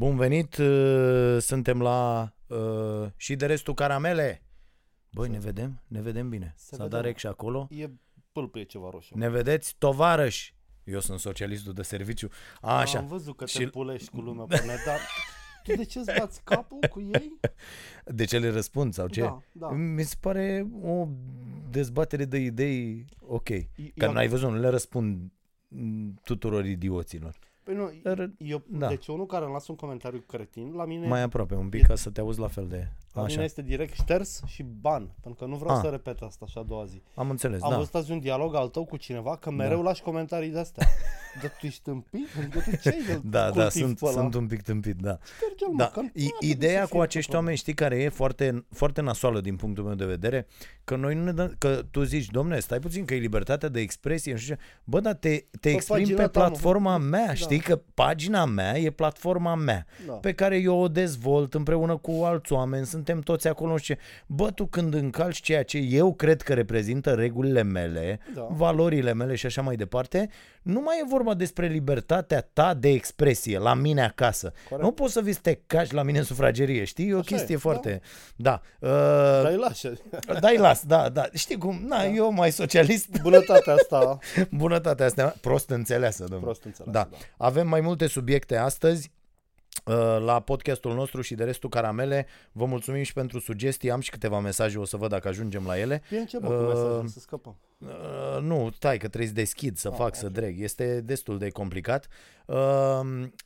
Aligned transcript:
Bun 0.00 0.16
venit, 0.16 0.56
uh, 0.56 1.36
suntem 1.40 1.82
la 1.82 2.32
uh, 2.46 3.08
și 3.16 3.36
de 3.36 3.46
restul 3.46 3.74
caramele. 3.74 4.42
Băi, 5.12 5.28
ne 5.28 5.38
vedem? 5.38 5.82
Ne 5.86 6.00
vedem 6.00 6.28
bine. 6.28 6.54
Se 6.56 6.64
S-a 6.74 6.76
vede, 6.76 6.88
dat 6.88 7.00
mă. 7.00 7.06
rec 7.06 7.16
și 7.16 7.26
acolo. 7.26 7.66
E 7.70 7.90
pâlpâie 8.32 8.64
ceva 8.64 8.90
roșu. 8.90 9.16
Ne 9.18 9.28
vedeți, 9.28 9.74
tovarăși? 9.78 10.54
Eu 10.84 11.00
sunt 11.00 11.18
socialistul 11.18 11.72
de 11.72 11.82
serviciu. 11.82 12.28
Așa. 12.60 12.98
Am 12.98 13.06
văzut 13.06 13.36
că 13.36 13.44
te 13.44 13.50
Și- 13.50 13.66
pulești 13.66 14.10
cu 14.10 14.20
lumea 14.20 14.44
pe 14.44 14.54
net, 14.66 14.84
dar 14.86 14.98
tu 15.64 15.74
de 15.76 15.84
ce 15.84 15.98
îți 15.98 16.12
bați 16.18 16.42
capul 16.44 16.78
cu 16.90 17.00
ei? 17.00 17.38
De 18.04 18.24
ce 18.24 18.38
le 18.38 18.50
răspund 18.50 18.94
sau 18.94 19.08
ce? 19.08 19.20
Da, 19.20 19.40
da. 19.52 19.68
Mi 19.70 20.02
se 20.02 20.14
pare 20.20 20.66
o 20.82 21.08
dezbatere 21.70 22.24
de 22.24 22.38
idei 22.38 23.04
ok. 23.20 23.48
Că 23.48 23.64
Eu- 23.94 24.12
n-ai 24.12 24.28
văzut, 24.28 24.50
nu 24.50 24.58
le 24.58 24.68
răspund 24.68 25.30
mm, 25.68 26.20
tuturor 26.24 26.64
idioților. 26.64 27.38
Păi 27.70 27.78
nu, 27.78 27.90
Dar, 28.02 28.30
eu, 28.38 28.62
da. 28.66 28.88
deci 28.88 29.06
unul 29.06 29.26
care 29.26 29.44
îmi 29.44 29.52
lasă 29.52 29.66
un 29.70 29.76
comentariu 29.76 30.22
cretin, 30.26 30.72
la 30.74 30.84
mine, 30.84 31.06
Mai 31.06 31.22
aproape 31.22 31.54
un 31.54 31.68
pic 31.68 31.80
E- 31.82 31.86
ca 31.86 31.94
să 31.94 32.10
te 32.10 32.20
auzi 32.20 32.40
la 32.40 32.48
fel 32.48 32.66
de... 32.68 32.88
la 33.12 33.20
mine 33.22 33.34
Așa, 33.34 33.44
este 33.44 33.62
direct 33.62 33.94
șters 33.94 34.40
și 34.46 34.62
ban, 34.62 35.10
pentru 35.22 35.44
că 35.44 35.50
nu 35.50 35.56
vreau 35.56 35.76
Ah. 35.76 35.80
să 35.84 35.88
repet 35.90 36.20
asta 36.20 36.44
așa 36.48 36.60
a 36.60 36.62
doua 36.62 36.84
zi. 36.84 37.02
am 37.14 37.30
înțeles, 37.30 37.62
Am 37.62 37.70
da. 37.70 37.76
văzut 37.76 37.94
azi 37.94 38.12
un 38.12 38.20
dialog 38.20 38.54
al 38.54 38.68
tău 38.68 38.84
cu 38.84 38.96
cineva 38.96 39.36
că 39.36 39.50
mereu 39.50 39.82
lași 39.82 40.02
comentarii 40.02 40.50
de-astea. 40.50 40.86
Dar 41.40 41.56
tu 41.60 41.66
ești 41.66 41.82
tâmpit? 41.82 42.26
Adică 42.38 42.58
tu 42.70 42.76
ce 42.76 42.88
ai 42.88 43.02
de 43.06 43.20
Da, 43.24 43.50
da, 43.50 43.62
cultiv 43.62 43.82
sunt, 43.82 43.98
pe 43.98 44.04
ăla? 44.04 44.14
sunt 44.20 44.34
un 44.34 44.46
pic 44.46 44.62
tâmpit, 44.62 44.96
da. 44.96 45.18
Șterge-l, 45.36 45.68
mă, 45.70 45.76
Da, 45.76 45.88
că 45.88 46.00
nu 46.00 46.06
I- 46.14 46.24
ar 46.24 46.30
trebui 46.38 46.48
ideea 46.56 46.80
să 46.80 46.86
cu 46.86 46.92
fie 46.94 47.02
acești 47.02 47.28
acolo. 47.30 47.38
oameni, 47.42 47.56
știi 47.58 47.74
care 47.74 47.96
e 48.02 48.08
foarte, 48.08 48.64
foarte 48.70 49.00
nasoală 49.00 49.40
din 49.40 49.56
punctul 49.56 49.84
meu 49.84 49.94
de 49.94 50.04
vedere, 50.04 50.46
că 50.84 50.96
noi 50.96 51.14
nu 51.14 51.24
ne 51.24 51.32
dăm, 51.32 51.54
că 51.58 51.82
tu 51.90 52.02
zici, 52.02 52.26
domne, 52.26 52.58
stai 52.58 52.78
puțin 52.78 53.04
că 53.04 53.14
e 53.14 53.18
libertatea 53.18 53.68
de 53.68 53.80
expresie, 53.80 54.32
nu 54.32 54.38
știu 54.38 54.54
ce. 54.54 54.60
Bă, 54.84 55.00
dar 55.00 55.14
te, 55.14 55.44
te 55.60 55.70
exprimi 55.70 56.00
pagina 56.00 56.22
pe 56.22 56.28
ta, 56.28 56.40
mă. 56.40 56.46
platforma 56.46 56.98
mea, 56.98 57.26
Da. 57.26 57.34
știi 57.34 57.60
că 57.60 57.80
pagina 57.94 58.44
mea 58.44 58.78
e 58.78 58.90
platforma 58.90 59.54
mea, 59.54 59.86
Da. 60.06 60.12
pe 60.12 60.32
care 60.32 60.56
eu 60.58 60.78
o 60.80 60.88
dezvolt 60.88 61.54
împreună 61.54 61.96
cu 61.96 62.10
alți 62.24 62.52
oameni, 62.52 62.86
suntem 63.04 63.20
toți 63.20 63.48
acolo 63.48 63.76
și 63.76 63.96
bă, 64.26 64.50
tu 64.50 64.66
când 64.66 64.94
încalci 64.94 65.40
ceea 65.40 65.62
ce 65.62 65.78
eu 65.78 66.14
cred 66.14 66.42
că 66.42 66.54
reprezintă 66.54 67.14
regulile 67.14 67.62
mele, 67.62 68.20
Da. 68.34 68.46
valorile 68.50 69.14
mele 69.14 69.34
și 69.34 69.46
așa 69.46 69.62
mai 69.62 69.76
departe, 69.76 70.28
nu 70.62 70.80
mai 70.80 70.96
e 71.00 71.04
vorba 71.08 71.34
despre 71.34 71.66
libertatea 71.66 72.40
ta 72.52 72.74
de 72.74 72.88
expresie 72.88 73.58
la 73.58 73.74
mine 73.74 74.04
acasă. 74.04 74.52
Corect. 74.68 74.86
Nu 74.86 74.92
poți 74.94 75.12
să 75.12 75.20
vii 75.20 75.32
să 75.32 75.38
te 75.42 75.58
caci 75.66 75.90
la 75.90 76.02
mine 76.02 76.18
în 76.18 76.24
sufragerie, 76.24 76.84
știi? 76.84 77.08
E 77.08 77.14
o 77.14 77.18
Așa 77.18 77.26
chestie 77.34 77.54
e, 77.54 77.58
foarte... 77.58 78.00
Da. 78.36 78.60
Uh, 78.80 78.88
Dar 79.42 79.50
îi 79.50 79.56
lași. 79.56 79.86
dai 80.40 80.56
las, 80.56 80.82
da, 80.86 81.08
da. 81.08 81.24
Știi 81.32 81.58
cum? 81.58 81.80
Na, 81.86 82.04
eu 82.04 82.32
mai 82.32 82.50
socialist, 82.52 83.20
Bunătatea 83.22 83.72
asta 83.72 84.18
bunătatea 84.50 85.06
asta 85.06 85.34
prost 85.40 85.70
înțeleasă, 85.70 86.18
domnule. 86.22 86.42
prost 86.42 86.64
înțeles. 86.64 86.92
Da. 86.92 87.08
Avem 87.36 87.68
mai 87.68 87.80
multe 87.80 88.06
subiecte 88.06 88.56
astăzi 88.56 89.10
uh, 89.14 89.18
la 90.18 90.40
podcastul 90.40 90.94
nostru 90.94 91.20
și 91.20 91.34
de 91.34 91.44
restul 91.44 91.68
caramele. 91.68 92.26
Vă 92.52 92.64
mulțumim 92.64 93.02
și 93.02 93.12
pentru 93.12 93.38
sugestii. 93.38 93.90
Am 93.90 94.00
și 94.00 94.10
câteva 94.10 94.38
mesaje, 94.38 94.78
o 94.78 94.84
să 94.84 94.96
văd 94.96 95.10
dacă 95.10 95.28
ajungem 95.28 95.64
la 95.66 95.78
ele. 95.78 96.02
Bine 96.10 96.24
ce 96.24 96.38
bă, 96.38 96.46
cu 96.46 96.52
Uh, 96.52 96.66
mesajul, 96.68 97.06
să 97.08 97.18
scăpăm. 97.20 97.56
Uh, 97.78 98.42
nu, 98.42 98.70
stai 98.76 98.98
că 98.98 99.08
trebuie 99.08 99.28
să 99.28 99.34
deschid, 99.34 99.76
să 99.76 99.88
Ah, 99.88 99.94
fac, 99.98 100.14
să 100.16 100.26
ok. 100.26 100.32
dreg. 100.32 100.60
Este 100.60 101.00
destul 101.00 101.38
de 101.38 101.48
complicat. 101.50 102.06
Uh, 102.46 103.00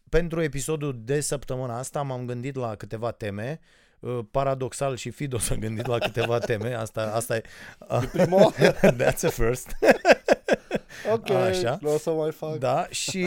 pentru 0.08 0.42
episodul 0.42 1.00
de 1.04 1.20
săptămâna 1.20 1.78
asta 1.78 2.02
m-am 2.02 2.26
gândit 2.26 2.54
la 2.56 2.74
câteva 2.74 3.10
teme. 3.10 3.60
Uh, 4.00 4.18
paradoxal 4.30 4.96
și 4.96 5.10
Fido 5.10 5.38
s-a 5.38 5.54
gândit 5.54 5.86
la 5.86 5.98
câteva 5.98 6.38
teme. 6.38 6.74
Asta, 6.74 7.10
asta 7.14 7.36
e... 7.36 7.42
E 8.02 8.06
prima 8.12 8.36
oară. 8.44 8.72
That's 8.96 9.22
a 9.22 9.28
first. 9.28 9.76
Ok, 11.14 11.30
Așa. 11.30 11.78
nu 11.80 11.94
o 11.94 11.98
să 11.98 12.10
mai 12.10 12.32
fac. 12.32 12.58
Da, 12.58 12.86
și 12.90 13.26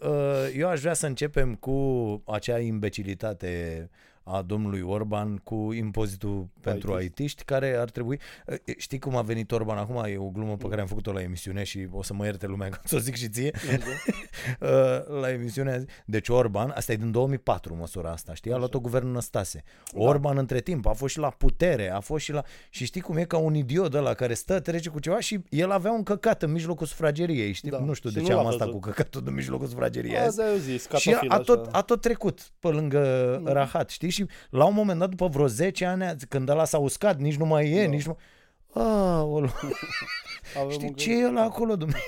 uh, 0.00 0.54
eu 0.56 0.68
aș 0.68 0.80
vrea 0.80 0.94
să 0.94 1.06
începem 1.06 1.54
cu 1.54 2.22
acea 2.26 2.58
imbecilitate 2.58 3.90
a 4.30 4.42
domnului 4.42 4.80
Orban 4.80 5.36
cu 5.36 5.72
impozitul 5.72 6.48
pentru 6.60 7.00
IT-ști. 7.00 7.22
IT-ști 7.22 7.42
care 7.44 7.76
ar 7.76 7.90
trebui... 7.90 8.18
Uh, 8.46 8.56
Știi 8.76 8.98
cum 8.98 9.16
a 9.16 9.22
venit 9.22 9.52
Orban 9.52 9.78
acum? 9.78 10.04
E 10.04 10.16
o 10.16 10.28
glumă 10.28 10.56
pe 10.56 10.68
care 10.68 10.80
am 10.80 10.86
făcut-o 10.86 11.12
la 11.12 11.22
emisiune 11.22 11.62
și 11.64 11.88
o 11.90 12.02
să 12.02 12.14
mă 12.14 12.24
ierte 12.24 12.46
lumea 12.46 12.68
că 12.72 12.78
o 12.92 12.98
zic 12.98 13.14
și 13.14 13.28
ție. 13.28 13.50
Uh, 14.60 14.68
la 15.20 15.30
emisiunea 15.32 15.84
Deci 16.04 16.28
Orban, 16.28 16.72
asta 16.76 16.92
e 16.92 16.96
din 16.96 17.10
2004 17.10 17.76
măsura 17.76 18.10
asta, 18.10 18.34
știi? 18.34 18.52
A 18.52 18.56
luat-o 18.56 18.80
guvernul 18.80 19.12
Năstase. 19.12 19.62
Orban 19.92 20.38
între 20.38 20.60
timp 20.60 20.86
a 20.86 20.92
fost 20.92 21.12
și 21.12 21.18
la 21.18 21.28
putere, 21.28 21.90
a 21.90 22.00
fost 22.00 22.24
și 22.24 22.32
la... 22.32 22.42
Și 22.70 22.84
știi 22.84 23.00
cum 23.00 23.16
e 23.16 23.24
ca 23.24 23.36
un 23.36 23.54
idiot 23.54 23.94
ăla 23.94 24.14
care 24.14 24.34
stă, 24.34 24.60
trece 24.60 24.88
cu 24.88 24.98
ceva 24.98 25.20
și 25.20 25.40
el 25.48 25.70
avea 25.70 25.92
un 25.92 26.02
căcat 26.02 26.42
în 26.42 26.52
mijlocul 26.52 26.86
sufrageriei, 26.86 27.52
știi? 27.52 27.70
Da. 27.70 27.78
Nu 27.78 27.92
știu 27.92 28.08
Și 28.08 28.14
de 28.14 28.20
nu 28.20 28.26
ce 28.26 28.32
l-a 28.32 28.38
am 28.38 28.46
asta 28.46 28.64
văzut. 28.64 28.80
cu 28.80 28.88
căcatul 28.88 29.22
în 29.26 29.34
mijlocul 29.34 29.66
sufrageriei 29.66 30.16
azi. 30.18 30.40
Azi 30.40 30.50
ai 30.50 30.58
zis, 30.58 30.88
Și 30.96 31.08
a, 31.08 31.12
catofil 31.12 31.30
a, 31.30 31.38
tot, 31.38 31.66
așa. 31.66 31.78
a 31.78 31.82
tot 31.82 32.00
trecut 32.00 32.50
pe 32.58 32.68
lângă 32.68 33.42
Rahat, 33.44 33.90
știi? 33.90 34.10
Și 34.18 34.26
la 34.50 34.64
un 34.66 34.74
moment 34.74 34.98
dat, 34.98 35.08
după 35.08 35.26
vreo 35.28 35.46
10 35.46 35.84
ani, 35.84 36.16
când 36.28 36.48
ăla 36.48 36.64
s-a 36.64 36.78
uscat, 36.78 37.18
nici 37.18 37.36
nu 37.36 37.44
mai 37.44 37.70
e, 37.70 37.82
Da. 37.84 37.90
nici 37.90 38.06
nu... 38.06 38.16
Aoleu, 38.72 39.50
Avem 40.58 40.70
știi 40.70 40.88
un 40.88 40.94
ce 40.94 41.12
e 41.12 41.26
ăla 41.26 41.42
acolo, 41.42 41.76
domnule? 41.76 42.00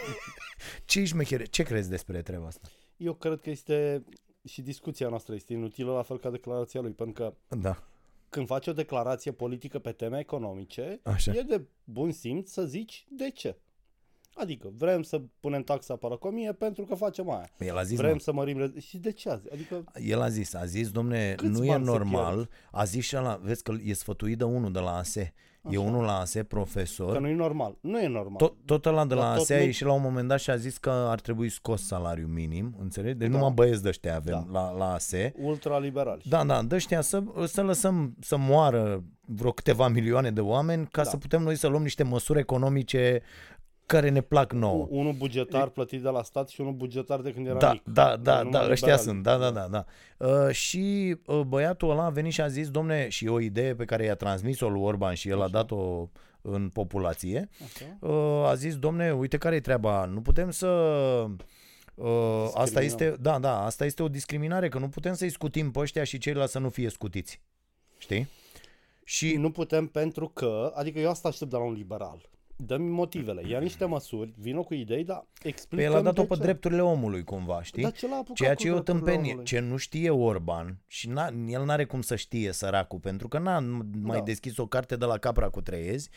Ce 0.84 1.04
șmechere? 1.04 1.44
Ce 1.44 1.62
crezi 1.62 1.88
despre 1.90 2.22
treaba 2.22 2.46
asta? 2.46 2.68
Eu 2.96 3.14
cred 3.14 3.40
că 3.40 3.50
este 3.50 4.04
și 4.44 4.62
discuția 4.62 5.08
noastră 5.08 5.34
este 5.34 5.52
inutilă 5.52 5.92
la 5.92 6.02
fel 6.02 6.18
ca 6.18 6.30
declarația 6.30 6.80
lui, 6.80 6.90
pentru 6.90 7.14
că 7.22 7.56
Da, 7.56 7.82
când 8.28 8.46
faci 8.46 8.66
o 8.66 8.72
declarație 8.72 9.32
politică 9.32 9.78
pe 9.78 9.92
teme 9.92 10.18
economice, 10.18 11.00
Așa. 11.02 11.32
e 11.32 11.40
de 11.40 11.62
bun 11.84 12.12
simț 12.12 12.50
să 12.50 12.64
zici 12.64 13.06
de 13.10 13.30
ce. 13.30 13.56
Adică 14.34 14.68
vrem 14.76 15.02
să 15.02 15.20
punem 15.40 15.62
taxa 15.62 15.96
paracomie 15.96 16.52
pentru 16.52 16.84
că 16.84 16.94
facem 16.94 17.30
aia. 17.30 17.48
el 17.58 17.76
a 17.78 17.82
zis, 17.82 17.96
vrem 17.98 18.12
mă, 18.12 18.18
să 18.18 18.32
mărim... 18.32 18.58
re- 18.58 18.80
Și 18.80 18.98
de 18.98 19.12
ce 19.12 19.30
azi? 19.30 19.52
Adică 19.52 19.84
el 19.94 20.20
a 20.20 20.28
zis, 20.28 20.54
a 20.54 20.64
zis, 20.64 20.90
domne, 20.90 21.34
Câți 21.36 21.50
nu 21.58 21.64
e 21.64 21.68
bani 21.68 21.84
se 21.84 21.90
normal, 21.90 22.34
pierd? 22.34 22.48
a 22.70 22.84
zis 22.84 23.04
și 23.04 23.16
ăla, 23.16 23.40
vezi 23.42 23.62
că 23.62 23.72
e 23.84 23.92
sfătuit 23.92 24.38
de 24.38 24.44
unul 24.44 24.72
de 24.72 24.78
la 24.78 24.96
ASE, 24.96 25.34
e 25.64 25.68
Așa. 25.68 25.80
unul 25.80 26.04
la 26.04 26.18
ASE, 26.18 26.42
profesor, 26.42 27.12
că 27.12 27.18
nu 27.18 27.28
e 27.28 27.34
normal. 27.34 27.76
Nu 27.80 28.00
e 28.00 28.06
normal. 28.06 28.36
Tot, 28.36 28.54
tot 28.64 28.86
ăla 28.86 29.06
de 29.06 29.14
Dar 29.14 29.24
la 29.24 29.32
tot 29.32 29.40
ASE 29.42 29.54
a 29.54 29.58
nu- 29.58 29.64
ieșit 29.64 29.86
la 29.86 29.92
un 29.92 30.02
moment 30.02 30.28
dat 30.28 30.40
și 30.40 30.50
a 30.50 30.56
zis 30.56 30.78
că 30.78 30.90
ar 30.90 31.20
trebui 31.20 31.48
scos 31.48 31.86
salariul 31.86 32.28
minim, 32.28 32.74
înțelegi? 32.80 33.18
Deci 33.18 33.28
Da. 33.30 33.34
numai 33.36 33.52
băieți 33.54 33.82
de 33.82 33.88
ăștia 33.88 34.16
avem 34.16 34.46
Da. 34.50 34.60
la, 34.60 34.70
la 34.76 34.92
ASE. 34.92 35.32
Ultraliberali. 35.42 36.22
Da, 36.28 36.44
da, 36.44 36.62
de 36.62 36.74
ăștia 36.74 37.00
să, 37.00 37.22
să 37.46 37.62
lăsăm 37.62 38.14
să 38.20 38.36
moară 38.36 39.04
vreo 39.26 39.50
câteva 39.52 39.88
milioane 39.88 40.30
de 40.30 40.40
oameni 40.40 40.86
ca 40.90 41.02
Da. 41.02 41.08
să 41.08 41.16
putem 41.16 41.42
noi 41.42 41.56
să 41.56 41.66
luăm 41.66 41.82
niște 41.82 42.02
măsuri 42.02 42.38
economice 42.38 43.22
care 43.90 44.08
ne 44.08 44.20
plac 44.20 44.52
nouă. 44.52 44.86
Unul 44.90 45.12
bugetar 45.12 45.68
plătit 45.68 46.02
de 46.02 46.08
la 46.08 46.22
stat 46.22 46.48
și 46.48 46.60
unul 46.60 46.72
bugetar 46.72 47.20
de 47.20 47.32
când 47.32 47.46
era 47.46 47.58
Da, 47.58 47.72
mic. 47.72 47.82
da, 47.84 48.16
da, 48.16 48.42
Numai 48.42 48.50
da, 48.50 48.70
ăștia 48.70 48.72
liberali. 48.96 49.00
sunt, 49.02 49.22
da, 49.22 49.36
da, 49.36 49.50
da, 49.50 49.66
da. 49.68 49.84
Uh, 50.26 50.50
și 50.54 51.16
uh, 51.26 51.40
băiatul 51.40 51.90
ăla 51.90 52.04
a 52.04 52.10
venit 52.10 52.32
și 52.32 52.40
a 52.40 52.48
zis, 52.48 52.70
domne, 52.70 53.08
și 53.08 53.24
e 53.24 53.28
o 53.28 53.40
idee 53.40 53.74
pe 53.74 53.84
care 53.84 54.04
i-a 54.04 54.14
transmis-o 54.14 54.68
lui 54.68 54.80
Orban 54.82 55.14
și 55.14 55.28
el 55.28 55.38
a 55.38 55.42
Așa. 55.42 55.50
dat-o 55.52 56.08
în 56.42 56.68
populație, 56.68 57.48
Așa. 57.64 58.08
uh, 58.12 58.48
a 58.48 58.54
zis, 58.54 58.76
domne, 58.76 59.12
uite 59.12 59.38
care 59.38 59.54
e 59.54 59.60
treaba, 59.60 60.04
nu 60.04 60.20
putem 60.20 60.50
să... 60.50 60.66
Uh, 61.94 62.42
asta 62.54 62.80
Discriminăm. 62.80 62.82
este, 63.12 63.16
da, 63.22 63.38
da, 63.38 63.64
asta 63.64 63.84
este 63.84 64.02
o 64.02 64.08
discriminare, 64.08 64.68
că 64.68 64.78
nu 64.78 64.88
putem 64.88 65.14
să-i 65.14 65.30
scutim 65.30 65.70
pe 65.70 65.78
ăștia 65.78 66.04
și 66.04 66.18
ceilalți 66.18 66.52
să 66.52 66.58
nu 66.58 66.68
fie 66.68 66.88
scutiți. 66.88 67.40
Știi? 67.98 68.28
Și 69.04 69.36
Nu 69.36 69.50
putem 69.50 69.86
pentru 69.86 70.28
că, 70.28 70.72
adică 70.74 70.98
eu 70.98 71.10
asta 71.10 71.28
aștept 71.28 71.50
de 71.50 71.56
la 71.56 71.62
un 71.62 71.72
liberal. 71.72 72.28
Dă-mi 72.66 72.88
motivele, 72.90 73.48
ia 73.48 73.58
niște 73.58 73.84
măsuri, 73.84 74.34
vină 74.38 74.60
cu 74.62 74.74
idei, 74.74 75.04
dar 75.04 75.26
pe 75.42 75.48
explică 75.48 75.82
el 75.82 75.94
a 75.94 76.00
dat-o 76.00 76.24
pe 76.24 76.34
drepturile 76.34 76.82
omului 76.82 77.24
cumva, 77.24 77.62
știi? 77.62 77.82
Dar 77.82 77.92
ce 77.92 78.08
l-a 78.08 78.14
apucat 78.14 78.36
Ceea 78.36 78.54
cu 78.54 78.60
ce 78.60 78.66
e 78.66 78.70
o 78.70 78.72
drepturile 78.74 79.04
tâmpenie, 79.04 79.30
omului? 79.30 79.44
ce 79.46 79.58
nu 79.58 79.76
știe 79.76 80.10
Orban 80.10 80.78
și 80.86 81.08
n-a, 81.08 81.32
el 81.46 81.64
n-are 81.64 81.84
cum 81.84 82.00
să 82.02 82.16
știe 82.16 82.52
săracul, 82.52 82.98
pentru 82.98 83.28
că 83.28 83.38
n-a 83.38 83.58
mai 84.02 84.18
Da. 84.18 84.24
deschis 84.24 84.56
o 84.56 84.66
carte 84.66 84.96
de 84.96 85.04
la 85.04 85.18
capra 85.18 85.48
cu 85.48 85.60
treiezi, 85.60 86.10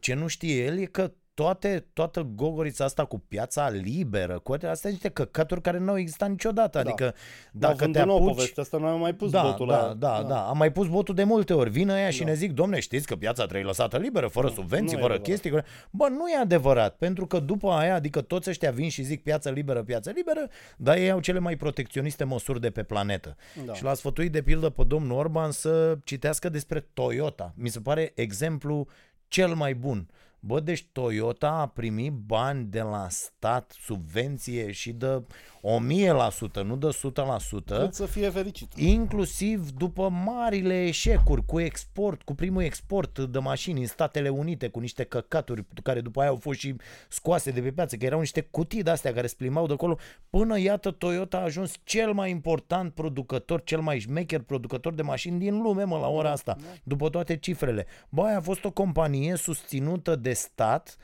ce 0.00 0.14
nu 0.14 0.26
știe 0.26 0.64
el 0.64 0.78
e 0.78 0.84
că 0.84 1.12
toate, 1.34 1.86
toată 1.92 2.20
gogorița 2.34 2.84
asta 2.84 3.04
cu 3.04 3.18
piața 3.28 3.68
liberă, 3.68 4.38
cu 4.38 4.52
astea 4.52 4.74
sunt 4.74 4.92
niște 4.92 5.08
căcaturi 5.08 5.60
care 5.60 5.78
nu 5.78 5.90
au 5.90 5.98
existat 5.98 6.28
niciodată, 6.30 6.82
Da. 6.82 6.88
adică 6.88 7.14
Dacă 7.52 7.74
dacă 7.76 7.90
te 7.90 8.02
nou 8.04 8.16
apuci... 8.16 8.28
povestea 8.34 8.62
asta, 8.62 8.78
noi 8.78 8.90
am 8.90 8.98
mai 9.00 9.14
pus 9.14 9.30
Da, 9.30 9.42
botul 9.42 9.66
da, 9.66 9.86
la... 9.86 9.94
da, 9.94 10.22
da, 10.28 10.48
am 10.48 10.56
mai 10.56 10.72
pus 10.72 10.88
botul 10.88 11.14
de 11.14 11.24
multe 11.24 11.54
ori. 11.54 11.70
Vin 11.70 11.88
ăia 11.88 12.10
și 12.10 12.18
Da. 12.18 12.24
ne 12.24 12.34
zic, 12.34 12.52
domne, 12.52 12.80
știți 12.80 13.06
că 13.06 13.16
piața 13.16 13.42
trebuie 13.42 13.64
lăsată 13.66 13.98
liberă, 13.98 14.26
fără 14.28 14.46
Nu, 14.46 14.52
subvenții, 14.52 14.92
nu 14.96 14.98
e 14.98 15.02
fără 15.02 15.12
adevărat. 15.12 15.22
chestii. 15.28 15.50
fără- 15.50 15.64
Bă, 15.90 16.08
nu 16.08 16.28
e 16.28 16.36
adevărat, 16.36 16.96
pentru 16.96 17.26
că 17.26 17.38
după 17.40 17.70
aia, 17.70 17.94
adică 17.94 18.20
toți 18.20 18.48
ăștia 18.50 18.70
vin 18.70 18.88
și 18.88 19.02
zic 19.02 19.22
piață 19.22 19.50
liberă, 19.50 19.82
piață 19.82 20.10
liberă, 20.14 20.48
dar 20.76 20.96
ei 20.96 21.10
au 21.10 21.20
cele 21.20 21.38
mai 21.38 21.56
protecționiste 21.56 22.24
măsuri 22.24 22.60
de 22.60 22.70
pe 22.70 22.82
planetă. 22.82 23.36
Da. 23.66 23.74
Și 23.74 23.82
l-a 23.82 23.94
sfătuit 23.94 24.32
de 24.32 24.42
pildă 24.42 24.68
pe 24.70 24.84
domnul 24.84 25.18
Orban 25.18 25.50
să 25.50 25.98
citească 26.04 26.48
despre 26.48 26.80
Toyota. 26.94 27.52
Mi 27.56 27.68
se 27.68 27.80
pare 27.80 28.12
exemplu 28.14 28.86
cel 29.28 29.54
mai 29.54 29.74
bun. 29.74 30.08
Bă, 30.44 30.60
deci 30.60 30.86
Toyota 30.92 31.50
a 31.50 31.66
primit 31.66 32.12
bani 32.12 32.64
de 32.64 32.80
la 32.80 33.08
stat, 33.08 33.74
subvenție 33.78 34.70
și 34.72 34.92
de 34.92 35.22
1000%, 35.62 36.62
nu 36.64 36.76
de 36.76 36.88
100%. 36.88 37.64
Cât 37.64 37.94
să 37.94 38.06
fie 38.06 38.30
fericit. 38.30 38.72
inclusiv 38.76 39.70
după 39.70 40.08
marile 40.08 40.86
eșecuri 40.86 41.44
cu 41.46 41.60
export, 41.60 42.22
cu 42.22 42.34
primul 42.34 42.62
export 42.62 43.18
de 43.18 43.38
mașini 43.38 43.80
în 43.80 43.86
Statele 43.86 44.28
Unite, 44.28 44.68
cu 44.68 44.80
niște 44.80 45.04
căcaturi 45.04 45.64
care 45.82 46.00
după 46.00 46.20
aia 46.20 46.28
au 46.28 46.36
fost 46.36 46.58
și 46.58 46.76
scoase 47.08 47.50
de 47.50 47.60
pe 47.60 47.70
piață, 47.70 47.96
că 47.96 48.04
erau 48.04 48.18
niște 48.18 48.40
cutii 48.40 48.82
de-astea 48.82 49.12
care 49.12 49.26
se 49.26 49.34
plimbau 49.38 49.66
de 49.66 49.72
acolo, 49.72 49.98
până 50.30 50.58
iată 50.58 50.90
Toyota 50.90 51.36
a 51.36 51.42
ajuns 51.42 51.74
cel 51.84 52.12
mai 52.12 52.30
important 52.30 52.94
producător, 52.94 53.62
cel 53.64 53.80
mai 53.80 53.98
șmecher 53.98 54.40
producător 54.40 54.94
de 54.94 55.02
mașini 55.02 55.38
din 55.38 55.62
lume, 55.62 55.84
mă, 55.84 55.98
la 55.98 56.08
ora 56.08 56.30
asta, 56.30 56.56
după 56.82 57.08
toate 57.08 57.36
cifrele. 57.36 57.86
Bă, 58.08 58.22
aia 58.22 58.36
a 58.36 58.40
fost 58.40 58.64
o 58.64 58.70
companie 58.70 59.36
susținută 59.36 60.16
de 60.16 60.32
stat, 60.32 60.96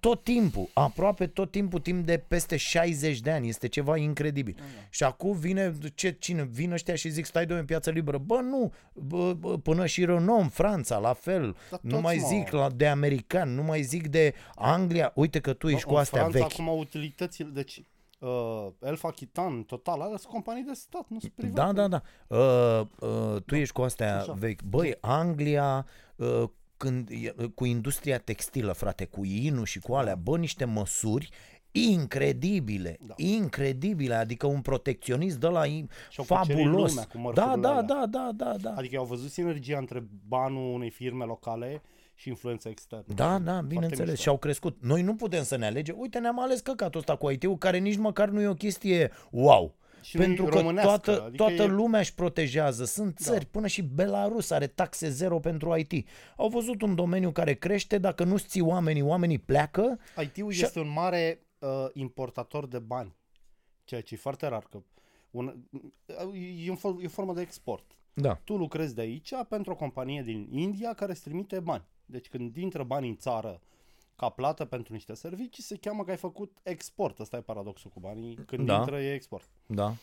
tot 0.00 0.22
timpul, 0.22 0.68
aproape 0.72 1.26
tot 1.26 1.50
timpul, 1.50 1.80
timp 1.80 2.06
de 2.06 2.24
peste 2.28 2.56
60 2.56 3.20
de 3.20 3.30
ani. 3.30 3.48
Este 3.48 3.68
ceva 3.68 3.96
incredibil. 3.96 4.56
Și 4.90 5.04
acum 5.04 5.36
vine, 5.36 5.74
ce, 5.94 6.10
cine, 6.10 6.42
vin 6.42 6.72
ăștia 6.72 6.94
și 6.94 7.08
zic, 7.08 7.24
stai 7.24 7.46
de 7.46 7.54
în 7.54 7.64
piață 7.64 7.90
liberă. 7.90 8.18
Bă, 8.18 8.40
nu, 8.40 8.72
bă, 8.92 9.32
bă, 9.32 9.58
până 9.58 9.86
și 9.86 10.04
Renault 10.04 10.42
în 10.42 10.48
Franța, 10.48 10.98
la 10.98 11.12
fel. 11.12 11.56
Dar 11.70 11.80
nu 11.82 11.90
toți, 11.90 12.02
mai 12.02 12.18
mă. 12.20 12.26
zic 12.26 12.50
la, 12.50 12.70
de 12.70 12.86
american, 12.86 13.54
nu 13.54 13.62
mai 13.62 13.82
zic 13.82 14.08
de 14.08 14.34
Anglia. 14.54 15.12
Uite 15.14 15.40
că 15.40 15.52
tu 15.52 15.68
ești 15.68 15.84
Bă, 15.84 15.88
cu 15.88 15.94
în 15.94 16.00
astea 16.00 16.20
Franța 16.20 16.38
vechi. 16.38 16.52
acum 16.52 16.78
utilitățile, 16.78 17.48
deci 17.48 17.82
uh, 18.18 18.66
Elfa 18.80 19.10
Chitan, 19.10 19.62
Total, 19.62 20.00
alea 20.00 20.16
sunt 20.16 20.32
companii 20.32 20.62
de 20.64 20.72
stat, 20.72 21.04
nu 21.08 21.18
sunt 21.20 21.32
private. 21.32 21.72
Da, 21.72 21.72
da, 21.72 21.88
da. 21.88 22.02
Uh, 22.36 22.86
uh, 23.34 23.42
tu 23.46 23.54
ești 23.54 23.74
cu 23.74 23.82
astea 23.82 24.18
Așa. 24.18 24.32
vechi. 24.32 24.62
Băi, 24.62 24.96
Anglia, 25.00 25.86
uh, 26.16 26.42
când, 26.76 27.08
e- 27.10 27.34
cu 27.54 27.64
industria 27.64 28.18
textilă, 28.18 28.72
frate, 28.72 29.04
cu 29.04 29.24
inu 29.24 29.64
și 29.64 29.78
cu 29.80 29.94
alea, 29.94 30.14
bă, 30.14 30.36
niște 30.38 30.64
măsuri 30.64 31.28
incredibile, 31.98 32.96
Da. 33.00 33.14
incredibile, 33.16 34.14
adică 34.14 34.46
un 34.46 34.60
protecționist 34.60 35.36
de 35.40 35.46
la 35.46 35.66
in- 35.66 35.88
Și-au 36.10 36.26
cucerit 36.38 36.62
fabulos. 36.64 36.88
lumea 36.90 37.04
cu 37.04 37.16
da, 37.16 37.20
mărfurile 37.22 37.60
da, 37.60 37.68
alea. 37.68 37.82
da, 37.82 38.06
da, 38.06 38.30
da, 38.34 38.54
da. 38.60 38.74
Adică 38.76 38.96
au 38.96 39.04
văzut 39.04 39.30
sinergia 39.30 39.78
între 39.78 40.06
banul 40.28 40.74
unei 40.74 40.90
firme 40.90 41.24
locale 41.24 41.82
și 42.14 42.28
influența 42.28 42.68
externă. 42.68 43.14
Da, 43.14 43.38
da, 43.38 43.60
bineînțeles, 43.60 44.08
mișto. 44.08 44.22
și 44.22 44.28
au 44.28 44.38
crescut. 44.38 44.76
Noi 44.82 45.02
nu 45.02 45.14
putem 45.14 45.42
să 45.42 45.56
ne 45.56 45.66
alegem. 45.66 45.94
Uite, 45.98 46.18
ne-am 46.18 46.40
ales 46.40 46.60
căcatul 46.60 47.00
ăsta 47.00 47.16
cu 47.16 47.30
IT-ul, 47.30 47.58
care 47.58 47.78
nici 47.78 47.96
măcar 47.96 48.28
nu 48.28 48.40
e 48.40 48.46
o 48.46 48.54
chestie 48.54 49.10
wow. 49.30 49.74
Și 50.04 50.16
nu-i 50.16 50.26
Pentru 50.26 50.44
că 50.44 50.58
românească, 50.58 50.90
toată, 50.90 51.22
adică 51.22 51.36
toată 51.36 51.62
e- 51.62 51.66
lumea 51.66 52.00
își 52.00 52.14
protejează. 52.14 52.84
Sunt 52.84 53.20
Da. 53.20 53.24
țări, 53.24 53.46
până 53.46 53.66
și 53.66 53.82
Belarus 53.82 54.50
are 54.50 54.66
taxe 54.66 55.08
zero 55.10 55.38
pentru 55.38 55.76
IT. 55.76 56.08
Au 56.36 56.48
văzut 56.48 56.82
un 56.82 56.94
domeniu 56.94 57.30
care 57.32 57.54
crește, 57.54 57.98
dacă 57.98 58.24
nu 58.24 58.38
ții 58.38 58.60
oamenii, 58.60 59.02
oamenii 59.02 59.38
pleacă. 59.38 59.98
IT-ul 60.22 60.52
Și- 60.52 60.62
este 60.62 60.80
un 60.80 60.88
mare 60.92 61.46
uh, 61.58 61.68
importator 61.92 62.66
de 62.66 62.78
bani, 62.78 63.14
ceea 63.84 64.00
ce 64.00 64.14
e 64.14 64.16
foarte 64.16 64.46
rar. 64.46 64.66
Că 64.70 64.82
un, 65.30 65.56
e, 66.64 66.70
un, 66.70 66.76
fel- 66.76 66.98
e 67.02 67.06
o 67.06 67.08
formă 67.08 67.34
de 67.34 67.40
export. 67.40 67.84
Da. 68.14 68.34
Tu 68.44 68.56
lucrezi 68.56 68.94
de 68.94 69.00
aici 69.00 69.32
pentru 69.48 69.72
o 69.72 69.76
companie 69.76 70.22
din 70.22 70.48
India 70.50 70.92
care 70.94 71.12
îți 71.12 71.22
trimite 71.22 71.60
bani. 71.60 71.84
Deci 72.06 72.28
când 72.28 72.56
intră 72.56 72.82
bani 72.82 73.08
în 73.08 73.16
țară 73.16 73.60
ca 74.16 74.28
plată 74.28 74.64
pentru 74.64 74.92
niște 74.92 75.14
servicii, 75.14 75.62
se 75.62 75.76
cheamă 75.76 76.04
că 76.04 76.10
ai 76.10 76.16
făcut 76.16 76.56
export. 76.62 77.18
Ăsta 77.18 77.36
e 77.36 77.40
paradoxul 77.40 77.90
cu 77.90 78.00
banii. 78.00 78.34
Când 78.46 78.66
Da. 78.66 78.76
intră 78.76 79.00
e 79.00 79.14
export. 79.14 79.48
Da. 79.66 79.94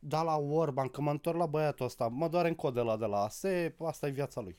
Da, 0.00 0.22
la 0.22 0.36
Orban, 0.36 0.88
că 0.88 1.00
mă 1.00 1.10
întorc 1.10 1.38
la 1.38 1.46
băiatul 1.46 1.86
ăsta, 1.86 2.08
mă 2.08 2.28
doare 2.28 2.48
în 2.48 2.54
cod 2.54 2.74
de 2.74 2.80
la 2.80 2.96
de 2.96 3.04
la 3.06 3.22
ASE, 3.22 3.74
asta 3.78 4.06
e 4.06 4.10
viața 4.10 4.40
lui. 4.40 4.58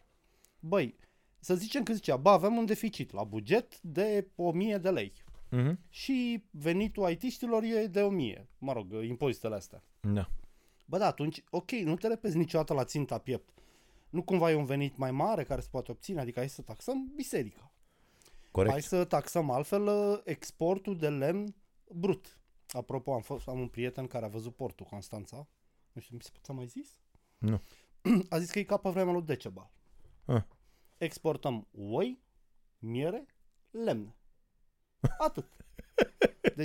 Băi, 0.59 0.95
să 1.39 1.55
zicem 1.55 1.83
că 1.83 1.93
zicea, 1.93 2.15
bă, 2.17 2.29
avem 2.29 2.55
un 2.57 2.65
deficit 2.65 3.11
la 3.11 3.23
buget 3.23 3.79
de 3.81 4.27
1000 4.35 4.77
de 4.77 4.89
lei 4.89 5.13
Mhm. 5.51 5.79
și 5.89 6.43
venitul 6.51 7.09
IT-știlor 7.09 7.63
e 7.63 7.85
de 7.85 8.01
1000, 8.01 8.47
mă 8.57 8.73
rog, 8.73 8.93
impozitele 8.93 9.55
astea. 9.55 9.83
Da. 10.01 10.29
Bă, 10.85 10.97
da, 10.97 11.05
atunci, 11.05 11.43
ok, 11.49 11.71
nu 11.71 11.95
te 11.95 12.07
repezi 12.07 12.37
niciodată 12.37 12.73
la 12.73 12.83
ținta 12.83 13.17
piept. 13.17 13.49
Nu 14.09 14.21
cumva 14.23 14.51
e 14.51 14.55
un 14.55 14.65
venit 14.65 14.97
mai 14.97 15.11
mare 15.11 15.43
care 15.43 15.61
se 15.61 15.67
poate 15.71 15.91
obține, 15.91 16.19
adică 16.19 16.39
hai 16.39 16.49
să 16.49 16.61
taxăm 16.61 17.11
biserica. 17.15 17.68
Corect. 18.51 18.71
Hai 18.71 18.81
să 18.81 19.05
taxăm 19.05 19.49
altfel 19.49 19.87
uh, 19.87 20.19
exportul 20.23 20.97
de 20.97 21.09
lemn 21.09 21.55
brut. 21.91 22.39
Apropo, 22.67 23.13
am, 23.13 23.21
fost, 23.21 23.47
am 23.47 23.59
un 23.59 23.67
prieten 23.67 24.07
care 24.07 24.25
a 24.25 24.29
văzut 24.29 24.55
portul 24.55 24.85
Constanța. 24.85 25.47
Nu 25.91 26.01
știu, 26.01 26.15
mi 26.15 26.21
se 26.21 26.29
ți-am 26.41 26.55
mai 26.55 26.67
zis? 26.67 26.97
Nu. 27.37 27.61
A 28.29 28.39
zis 28.39 28.51
că 28.51 28.59
e 28.59 28.63
ca 28.63 28.77
pe 28.77 28.89
vremea 28.89 29.13
lui 29.13 29.21
Decebal. 29.21 29.71
Ah. 30.25 30.43
Exportăm 30.97 31.67
oi, 31.71 32.23
miere, 32.77 33.25
lemne. 33.71 34.15
Atât. 35.27 35.49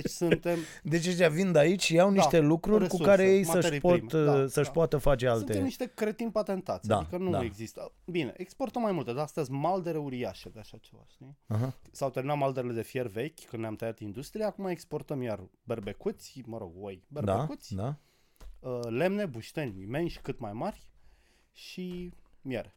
Deci 0.01 0.11
suntem, 0.11 0.57
Deci 0.83 1.07
ăștia 1.07 1.29
vin 1.29 1.51
de 1.51 1.59
aici 1.59 1.83
și 1.83 1.93
iau 1.93 2.07
Da, 2.07 2.13
niște 2.13 2.39
lucruri 2.39 2.79
resurse, 2.79 3.03
cu 3.03 3.09
care 3.09 3.23
ei 3.31 3.43
să-și, 3.43 3.55
materii 3.55 3.79
pot, 3.79 4.07
prime. 4.07 4.23
Da, 4.25 4.47
să-și 4.47 4.65
da. 4.65 4.71
poată 4.71 4.97
face 4.97 5.27
alte... 5.27 5.43
suntem 5.45 5.63
niște 5.63 5.91
cretini 5.95 6.31
patentați. 6.31 6.87
Da, 6.87 6.97
adică 6.97 7.17
nu 7.17 7.31
da. 7.31 7.43
există. 7.43 7.91
Bine, 8.05 8.33
exportăm 8.37 8.81
mai 8.81 8.91
multe, 8.91 9.13
dar 9.13 9.23
astea 9.23 9.43
sunt 9.43 9.57
maldere 9.57 9.97
uriașe 9.97 10.49
de 10.49 10.59
așa 10.59 10.77
ceva, 10.77 11.03
știi? 11.07 11.37
Aha. 11.47 11.73
S-au 11.91 12.09
terminat 12.09 12.37
malderele 12.37 12.73
de 12.73 12.81
fier 12.81 13.07
vechi 13.07 13.39
când 13.45 13.61
ne-am 13.61 13.75
tăiat 13.75 13.99
industria, 13.99 14.47
acum 14.47 14.65
exportăm 14.65 15.21
iar 15.21 15.39
berbecuți, 15.63 16.41
mă 16.45 16.57
rog, 16.57 16.71
oi, 16.79 17.03
Da, 17.07 17.21
berbecuți, 17.21 17.75
da. 17.75 17.97
uh, 18.59 18.79
lemne, 18.89 19.25
bușteni 19.25 19.81
imensi, 19.81 20.19
cât 20.21 20.39
mai 20.39 20.53
mari 20.53 20.87
și 21.51 22.11
miere. 22.41 22.75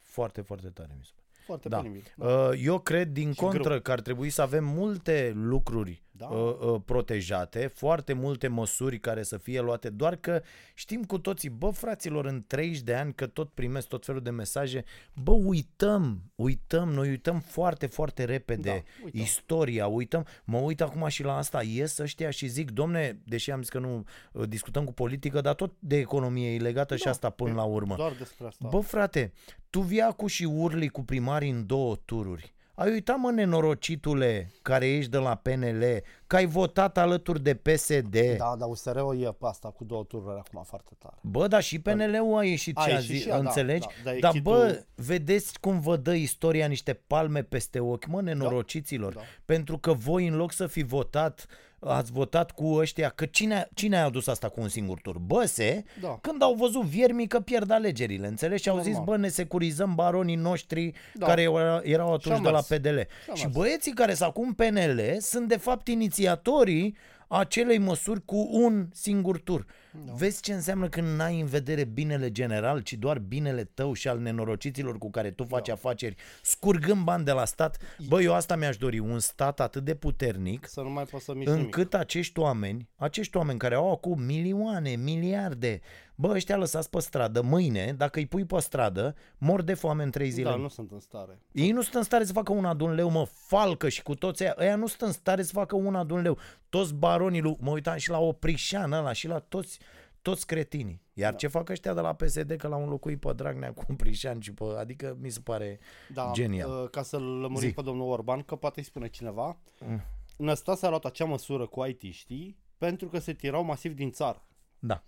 Foarte, 0.00 0.40
foarte 0.40 0.68
tare 0.68 0.94
mi 0.98 1.04
se 1.04 1.10
pare. 1.14 1.26
Foarte 1.44 1.68
Da. 1.68 1.80
penibil. 1.80 2.02
Uh, 2.16 2.50
Eu 2.62 2.78
cred 2.78 3.08
din 3.12 3.32
Și 3.32 3.38
contră 3.38 3.62
grâu. 3.62 3.80
că 3.80 3.92
ar 3.92 4.00
trebui 4.00 4.30
să 4.30 4.42
avem 4.42 4.64
multe 4.64 5.32
lucruri 5.34 6.02
Da. 6.20 6.26
uh, 6.26 6.56
uh, 6.60 6.80
protejate, 6.84 7.66
foarte 7.66 8.12
multe 8.12 8.48
măsuri 8.48 8.98
care 8.98 9.22
să 9.22 9.36
fie 9.36 9.60
luate, 9.60 9.88
doar 9.90 10.16
că 10.16 10.42
știm 10.74 11.04
cu 11.04 11.18
toții, 11.18 11.48
bă 11.48 11.70
fraților, 11.70 12.24
în 12.24 12.44
30 12.46 12.80
de 12.80 12.94
ani 12.94 13.14
că 13.14 13.26
tot 13.26 13.50
primesc 13.50 13.88
tot 13.88 14.04
felul 14.04 14.22
de 14.22 14.30
mesaje, 14.30 14.84
bă 15.22 15.30
uităm, 15.30 16.22
uităm, 16.34 16.88
noi 16.88 17.08
uităm 17.08 17.40
foarte, 17.40 17.86
foarte 17.86 18.24
repede 18.24 18.68
Da, 18.68 19.04
uităm. 19.04 19.20
istoria, 19.20 19.86
uităm, 19.86 20.26
mă 20.44 20.58
uit 20.58 20.80
acum 20.80 21.08
și 21.08 21.22
la 21.22 21.36
asta, 21.36 21.62
ies 21.62 21.98
ăștia 21.98 22.30
și 22.30 22.46
zic, 22.46 22.70
domne, 22.70 23.20
deși 23.24 23.50
am 23.50 23.60
zis 23.60 23.68
că 23.68 23.78
nu 23.78 24.04
uh, 24.32 24.48
discutăm 24.48 24.84
cu 24.84 24.92
politică, 24.92 25.40
dar 25.40 25.54
tot 25.54 25.72
de 25.78 25.96
economie 25.96 26.54
e 26.54 26.58
legată 26.58 26.96
și 26.96 27.04
Da, 27.04 27.10
asta 27.10 27.30
până 27.30 27.54
la 27.54 27.64
urmă. 27.64 27.94
Doar 27.96 28.12
despre 28.12 28.46
asta. 28.46 28.68
Bă, 28.68 28.80
frate, 28.80 29.32
tu 29.70 29.80
vii 29.80 30.00
acu 30.00 30.26
și 30.26 30.44
urli 30.44 30.88
cu 30.88 31.02
primarii 31.02 31.50
în 31.50 31.66
două 31.66 31.96
tururi. 32.04 32.54
Ai 32.80 32.90
uitat, 32.90 33.16
mă, 33.18 33.30
nenorocitule, 33.30 34.50
care 34.62 34.88
ești 34.88 35.10
de 35.10 35.16
la 35.18 35.34
PNL, 35.34 35.84
că 36.26 36.36
ai 36.36 36.46
votat 36.46 36.98
alături 36.98 37.42
de 37.42 37.54
PSD. 37.54 38.16
Da, 38.36 38.54
dar 38.58 38.68
USR-ul 38.68 39.20
e 39.22 39.26
pe 39.26 39.46
asta 39.46 39.68
cu 39.68 39.84
două 39.84 40.04
tururi 40.04 40.38
acum 40.38 40.62
foarte 40.62 40.90
tare. 40.98 41.14
Bă, 41.22 41.46
dar 41.46 41.62
și 41.62 41.78
PNL-ul 41.80 42.38
a 42.38 42.44
ieșit 42.44 42.76
A 42.78 42.82
ce 42.84 42.90
a 42.90 42.92
ieșit 42.94 43.10
zis, 43.10 43.22
și 43.22 43.28
ea, 43.28 43.34
da, 43.34 43.48
înțelegi? 43.48 43.86
da, 43.86 43.92
dar 44.04 44.14
dar 44.20 44.34
echitul- 44.34 44.52
bă, 44.52 44.84
vedeți 44.94 45.60
cum 45.60 45.80
vă 45.80 45.96
dă 45.96 46.12
istoria 46.14 46.66
niște 46.66 46.92
palme 47.06 47.42
peste 47.42 47.80
ochi, 47.80 48.06
mă, 48.06 48.20
nenorociților. 48.22 49.14
Da. 49.14 49.20
Pentru 49.44 49.78
că 49.78 49.92
voi, 49.92 50.26
în 50.26 50.36
loc 50.36 50.52
să 50.52 50.66
fi 50.66 50.82
votat, 50.82 51.46
ați 51.80 52.12
votat 52.12 52.50
cu 52.50 52.64
ăștia, 52.74 53.08
că 53.08 53.26
cine, 53.26 53.68
cine 53.74 53.96
a 53.96 54.04
adus 54.04 54.26
asta 54.26 54.48
cu 54.48 54.60
un 54.60 54.68
singur 54.68 55.00
tur? 55.00 55.18
Băse, 55.18 55.84
Da. 56.00 56.18
când 56.20 56.42
au 56.42 56.54
văzut 56.54 56.82
viermii 56.82 57.26
că 57.26 57.40
pierd 57.40 57.70
alegerile, 57.70 58.26
înțelegi? 58.26 58.62
Și 58.62 58.68
au 58.68 58.74
Normal. 58.76 58.94
zis, 58.94 59.04
bă, 59.04 59.16
ne 59.16 59.28
securizăm 59.28 59.94
baronii 59.94 60.34
noștri 60.36 60.92
Da. 61.14 61.26
care 61.26 61.42
erau, 61.42 61.80
erau 61.82 62.12
atunci 62.12 62.34
Și-a 62.34 62.42
de 62.42 62.48
la 62.50 62.52
mers. 62.52 62.66
PDL. 62.66 62.98
Și-a 63.24 63.34
Și 63.34 63.44
mers. 63.44 63.56
băieții 63.56 63.92
care 63.92 64.14
sunt 64.14 64.28
acum 64.28 64.52
PNL 64.54 65.00
sunt 65.18 65.48
de 65.48 65.56
fapt 65.56 65.88
inițiatorii 65.88 66.96
acelei 67.28 67.78
măsuri 67.78 68.24
cu 68.24 68.48
un 68.50 68.88
singur 68.92 69.38
tur. 69.40 69.64
Da. 70.04 70.12
Vezi 70.12 70.42
ce 70.42 70.52
înseamnă 70.52 70.88
când 70.88 71.06
n-ai 71.16 71.40
în 71.40 71.46
vedere 71.46 71.84
binele 71.84 72.32
general, 72.32 72.80
ci 72.80 72.92
doar 72.92 73.18
binele 73.18 73.64
tău 73.64 73.92
și 73.92 74.08
al 74.08 74.18
nenorociților 74.18 74.98
cu 74.98 75.10
care 75.10 75.30
tu 75.30 75.44
faci 75.44 75.66
da. 75.66 75.72
afaceri, 75.72 76.14
scurgând 76.42 77.02
bani 77.04 77.24
de 77.24 77.32
la 77.32 77.44
stat. 77.44 77.76
Bă, 78.08 78.22
eu 78.22 78.34
asta 78.34 78.56
mi-aș 78.56 78.76
dori, 78.76 78.98
un 78.98 79.18
stat 79.18 79.60
atât 79.60 79.84
de 79.84 79.94
puternic 79.94 80.66
Să 80.68 80.80
nu 80.80 80.90
mai 80.90 81.04
poți 81.04 81.24
să 81.24 81.34
mici 81.34 81.46
nimic. 81.46 81.64
încât 81.64 81.94
acești 81.94 82.38
oameni, 82.38 82.88
acești 82.96 83.36
oameni 83.36 83.58
care 83.58 83.74
au 83.74 83.92
acum 83.92 84.22
milioane, 84.22 84.90
miliarde, 84.90 85.80
bă, 86.14 86.28
ăștia 86.28 86.56
lăsați 86.56 86.90
pe 86.90 87.00
stradă, 87.00 87.42
mâine, 87.42 87.94
dacă 87.96 88.18
îi 88.18 88.26
pui 88.26 88.44
pe 88.44 88.60
stradă, 88.60 89.14
mor 89.38 89.62
de 89.62 89.74
foame 89.74 90.02
în 90.02 90.10
trei 90.10 90.30
zile. 90.30 90.50
Da, 90.50 90.56
nu 90.56 90.68
sunt 90.68 90.90
în 90.90 91.00
stare. 91.00 91.38
Ei 91.52 91.70
nu 91.70 91.82
sunt 91.82 91.94
în 91.94 92.02
stare 92.02 92.24
să 92.24 92.32
facă 92.32 92.52
una 92.52 92.74
de 92.74 92.82
un 92.82 92.94
leu, 92.94 93.10
mă, 93.10 93.26
falcă 93.32 93.88
și 93.88 94.02
cu 94.02 94.14
toți 94.14 94.42
aia, 94.42 94.54
ăia 94.58 94.76
nu 94.76 94.86
sunt 94.86 95.00
în 95.00 95.12
stare 95.12 95.42
să 95.42 95.52
facă 95.52 95.76
una 95.76 96.04
de 96.04 96.12
un 96.12 96.20
leu. 96.20 96.38
Toți 96.68 96.94
baronii, 96.94 97.40
lui, 97.40 97.56
mă 97.60 97.70
uitam 97.70 97.96
și 97.96 98.10
la 98.10 98.18
Oprișan 98.18 98.92
ăla 98.92 99.12
și 99.12 99.26
la 99.26 99.38
toți, 99.38 99.78
toți 100.22 100.46
cretinii. 100.46 101.02
Iar 101.12 101.30
da. 101.30 101.36
ce 101.36 101.46
fac 101.46 101.68
ăștia 101.68 101.94
de 101.94 102.00
la 102.00 102.14
PSD 102.14 102.52
că 102.56 102.68
l-au 102.68 102.82
înlocuit 102.82 103.20
pe 103.20 103.32
Dragnea 103.32 103.72
cu 103.72 103.84
Oprișan 103.88 104.40
și 104.40 104.52
pe, 104.52 104.64
adică 104.78 105.16
mi 105.20 105.30
se 105.30 105.40
pare 105.40 105.78
Da, 106.14 106.30
genial. 106.34 106.82
uh, 106.82 106.90
ca 106.90 107.02
să-l 107.02 107.22
lămurim 107.22 107.68
Zi. 107.68 107.74
pe 107.74 107.82
domnul 107.82 108.10
Orban, 108.10 108.42
că 108.42 108.56
poate 108.56 108.78
îi 108.80 108.86
spune 108.86 109.08
cineva, 109.08 109.58
Mm. 109.88 110.00
Năstase 110.36 110.86
a 110.86 110.88
luat 110.88 111.04
acea 111.04 111.24
măsură 111.24 111.66
cu 111.66 111.84
IT, 111.84 112.02
știi, 112.12 112.58
pentru 112.78 113.08
că 113.08 113.18
se 113.18 113.32
tirau 113.32 113.64
masiv 113.64 113.94
din 113.94 114.10
țară. 114.10 114.46
Da. 114.78 115.02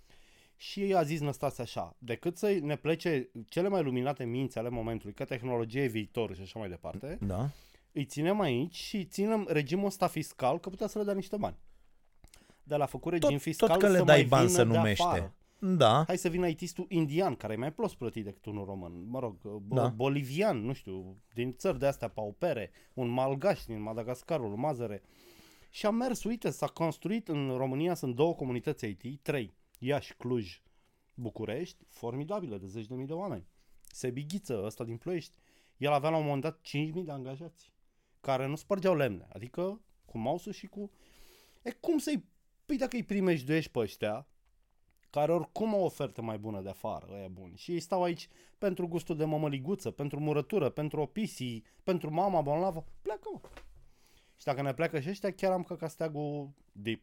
Și 0.56 0.94
a 0.96 1.02
zis 1.02 1.20
Năstase 1.20 1.62
așa, 1.62 1.96
decât 1.98 2.36
să 2.36 2.58
ne 2.60 2.76
plece 2.76 3.28
cele 3.48 3.68
mai 3.68 3.82
luminate 3.82 4.24
minți 4.24 4.58
ale 4.58 4.68
momentului, 4.68 5.14
că 5.14 5.24
tehnologie 5.24 5.82
e 5.82 5.86
viitor 5.86 6.34
și 6.34 6.40
așa 6.40 6.58
mai 6.58 6.68
departe, 6.68 7.18
Da. 7.20 7.50
îi 7.92 8.04
ținem 8.04 8.40
aici 8.40 8.74
și 8.74 9.04
ținem 9.04 9.46
regimul 9.48 9.86
ăsta 9.86 10.06
fiscal 10.06 10.58
că 10.60 10.68
putea 10.68 10.86
să 10.86 10.98
le 10.98 11.04
dea 11.04 11.14
niște 11.14 11.36
bani. 11.36 11.56
Dar 12.62 12.78
l-a 12.78 12.86
făcut 12.86 13.12
regim 13.12 13.28
Tot, 13.30 13.40
fiscal 13.40 13.68
tot 13.68 13.78
că 13.78 13.88
le 13.88 13.98
să 13.98 14.04
dai 14.04 14.16
mai 14.18 14.24
bani 14.28 14.46
vină 14.46 14.58
să 14.58 14.64
de 14.64 14.76
numește. 14.76 15.02
afară. 15.02 15.34
Da, 15.58 16.04
Hai 16.06 16.16
să 16.18 16.28
vină 16.28 16.46
itistul 16.48 16.86
indian, 16.88 17.34
care 17.34 17.52
e 17.52 17.56
mai 17.56 17.72
prost 17.72 17.94
plătit 17.94 18.24
decât 18.24 18.44
unul 18.44 18.64
român. 18.64 19.08
Mă 19.08 19.18
rog, 19.18 19.36
bo- 19.40 19.74
Da. 19.74 19.88
bolivian, 19.88 20.64
nu 20.64 20.72
știu, 20.72 21.16
din 21.34 21.54
țări 21.56 21.78
de 21.78 21.86
astea 21.86 22.08
paupere, 22.08 22.70
un 22.94 23.08
malgaș 23.08 23.64
din 23.64 23.82
Madagascarul, 23.82 24.56
Mazăre. 24.56 25.02
Și 25.70 25.86
a 25.86 25.90
mers, 25.90 26.24
uite, 26.24 26.50
s-a 26.50 26.66
construit 26.66 27.28
în 27.28 27.56
România, 27.56 27.94
sunt 27.94 28.14
două 28.14 28.34
comunități 28.34 28.86
IT, 28.86 29.22
trei, 29.22 29.54
Iași, 29.78 30.14
Cluj, 30.14 30.62
București, 31.14 31.84
formidabile, 31.88 32.58
de 32.58 32.66
zeci 32.66 32.86
de 32.86 32.94
mii 32.94 33.06
de 33.06 33.12
oameni. 33.12 33.46
Sebighiță, 33.86 34.62
ăsta 34.64 34.84
din 34.84 34.96
Ploiești, 34.96 35.36
el 35.76 35.92
avea 35.92 36.10
la 36.10 36.16
un 36.16 36.24
moment 36.24 36.42
dat 36.42 36.60
5.000 36.60 37.04
de 37.04 37.10
angajați, 37.12 37.72
care 38.20 38.46
nu 38.46 38.54
spărgeau 38.56 38.94
lemne, 38.96 39.26
adică 39.32 39.80
cu 40.04 40.18
mouse 40.18 40.50
și 40.50 40.66
cu... 40.66 40.90
E 41.62 41.70
cum 41.70 41.98
să-i... 41.98 42.24
Păi 42.66 42.76
dacă 42.76 42.96
îi 42.96 43.02
primești 43.02 43.68
pe 43.68 43.78
ăștia, 43.78 44.26
care 45.10 45.32
oricum 45.32 45.74
au 45.74 45.80
o 45.80 45.84
ofertă 45.84 46.22
mai 46.22 46.38
bună 46.38 46.60
de 46.60 46.68
afară, 46.68 47.06
ăia 47.10 47.28
buni. 47.28 47.56
Și 47.56 47.72
ei 47.72 47.80
stau 47.80 48.02
aici 48.02 48.28
pentru 48.58 48.88
gustul 48.88 49.16
de 49.16 49.24
mămăliguță, 49.24 49.90
pentru 49.90 50.20
murătură, 50.20 50.68
pentru 50.68 51.00
opisii, 51.00 51.64
pentru 51.82 52.10
mama 52.10 52.40
bolnavă. 52.40 52.84
Pleacă, 53.02 53.28
mă. 53.32 53.40
Și 54.36 54.44
dacă 54.44 54.62
ne 54.62 54.74
pleacă 54.74 55.00
și 55.00 55.08
ăștia, 55.08 55.32
chiar 55.32 55.52
am 55.52 55.62
căcat 55.62 55.90
steagul 55.90 56.50
deep. 56.72 57.02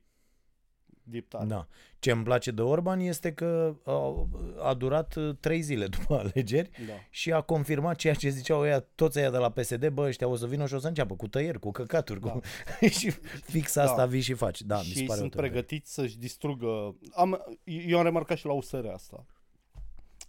Deep 1.09 1.27
tare. 1.29 1.45
da. 1.45 1.67
Ce 1.99 2.11
îmi 2.11 2.23
place 2.23 2.51
de 2.51 2.61
Orban 2.61 2.99
este 2.99 3.33
că 3.33 3.75
a, 3.83 4.27
a 4.63 4.73
durat 4.73 5.15
uh, 5.15 5.35
trei 5.39 5.61
zile 5.61 5.87
după 5.97 6.17
alegeri 6.17 6.69
Da. 6.87 6.93
și 7.09 7.31
a 7.31 7.41
confirmat 7.41 7.95
ceea 7.95 8.13
ce 8.13 8.29
ziceau 8.29 8.59
ăia, 8.61 8.79
toți 8.79 9.19
ăia 9.19 9.29
de 9.29 9.37
la 9.37 9.49
PSD, 9.51 9.87
bă, 9.89 10.01
ăștia 10.01 10.27
o 10.27 10.35
să 10.35 10.47
vină 10.47 10.65
și 10.67 10.73
o 10.73 10.79
să 10.79 10.87
înceapă 10.87 11.15
cu 11.15 11.27
tăieri, 11.27 11.59
cu 11.59 11.71
căcaturi, 11.71 12.19
Da. 12.19 12.29
cu... 12.31 12.39
și 12.99 13.09
fix 13.43 13.75
asta 13.75 13.95
Da. 13.97 14.05
vii 14.05 14.21
și 14.21 14.33
faci. 14.33 14.61
Da, 14.61 14.77
mi 14.77 14.83
se 14.83 14.99
și 14.99 15.03
pare 15.03 15.17
o 15.19 15.21
sunt 15.21 15.31
tărie. 15.35 15.49
pregătiți 15.49 15.93
să-și 15.93 16.17
distrugă... 16.17 16.95
Am, 17.15 17.59
eu 17.63 17.97
am 17.97 18.03
remarcat 18.03 18.37
și 18.37 18.45
la 18.45 18.53
USR 18.53 18.85
asta. 18.93 19.25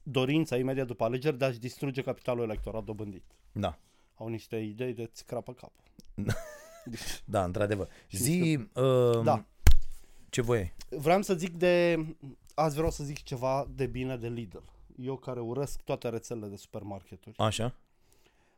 Dorința 0.03 0.57
imediat 0.57 0.87
după 0.87 1.05
alegeri 1.05 1.39
de 1.39 1.45
a-și 1.45 1.59
distruge 1.59 2.03
capitalul 2.03 2.43
electoral 2.45 2.83
dobândit. 2.85 3.25
Da, 3.53 3.79
Au 4.15 4.29
niște 4.29 4.57
idei 4.57 4.93
de 4.95 5.07
ți 5.13 5.25
crapă 5.25 5.53
capul. 5.53 5.85
da, 7.25 7.45
într-adevăr. 7.45 7.89
Și 8.07 8.17
Zi, 8.17 8.59
uh, 8.75 9.21
Da. 9.25 9.45
Ce 10.31 10.41
voie? 10.41 10.75
Vreau 10.89 11.23
să 11.23 11.35
zic 11.35 11.57
de... 11.57 12.05
Azi 12.55 12.75
vreau 12.75 12.91
să 12.91 13.05
zic 13.05 13.23
ceva 13.23 13.69
de 13.75 13.87
bine 13.87 14.17
de 14.17 14.29
Lidl. 14.29 14.59
Eu 14.97 15.17
care 15.17 15.41
urăsc 15.41 15.81
toate 15.83 16.09
rețelele 16.09 16.47
de 16.47 16.57
supermarketuri. 16.57 17.39
Așa? 17.39 17.75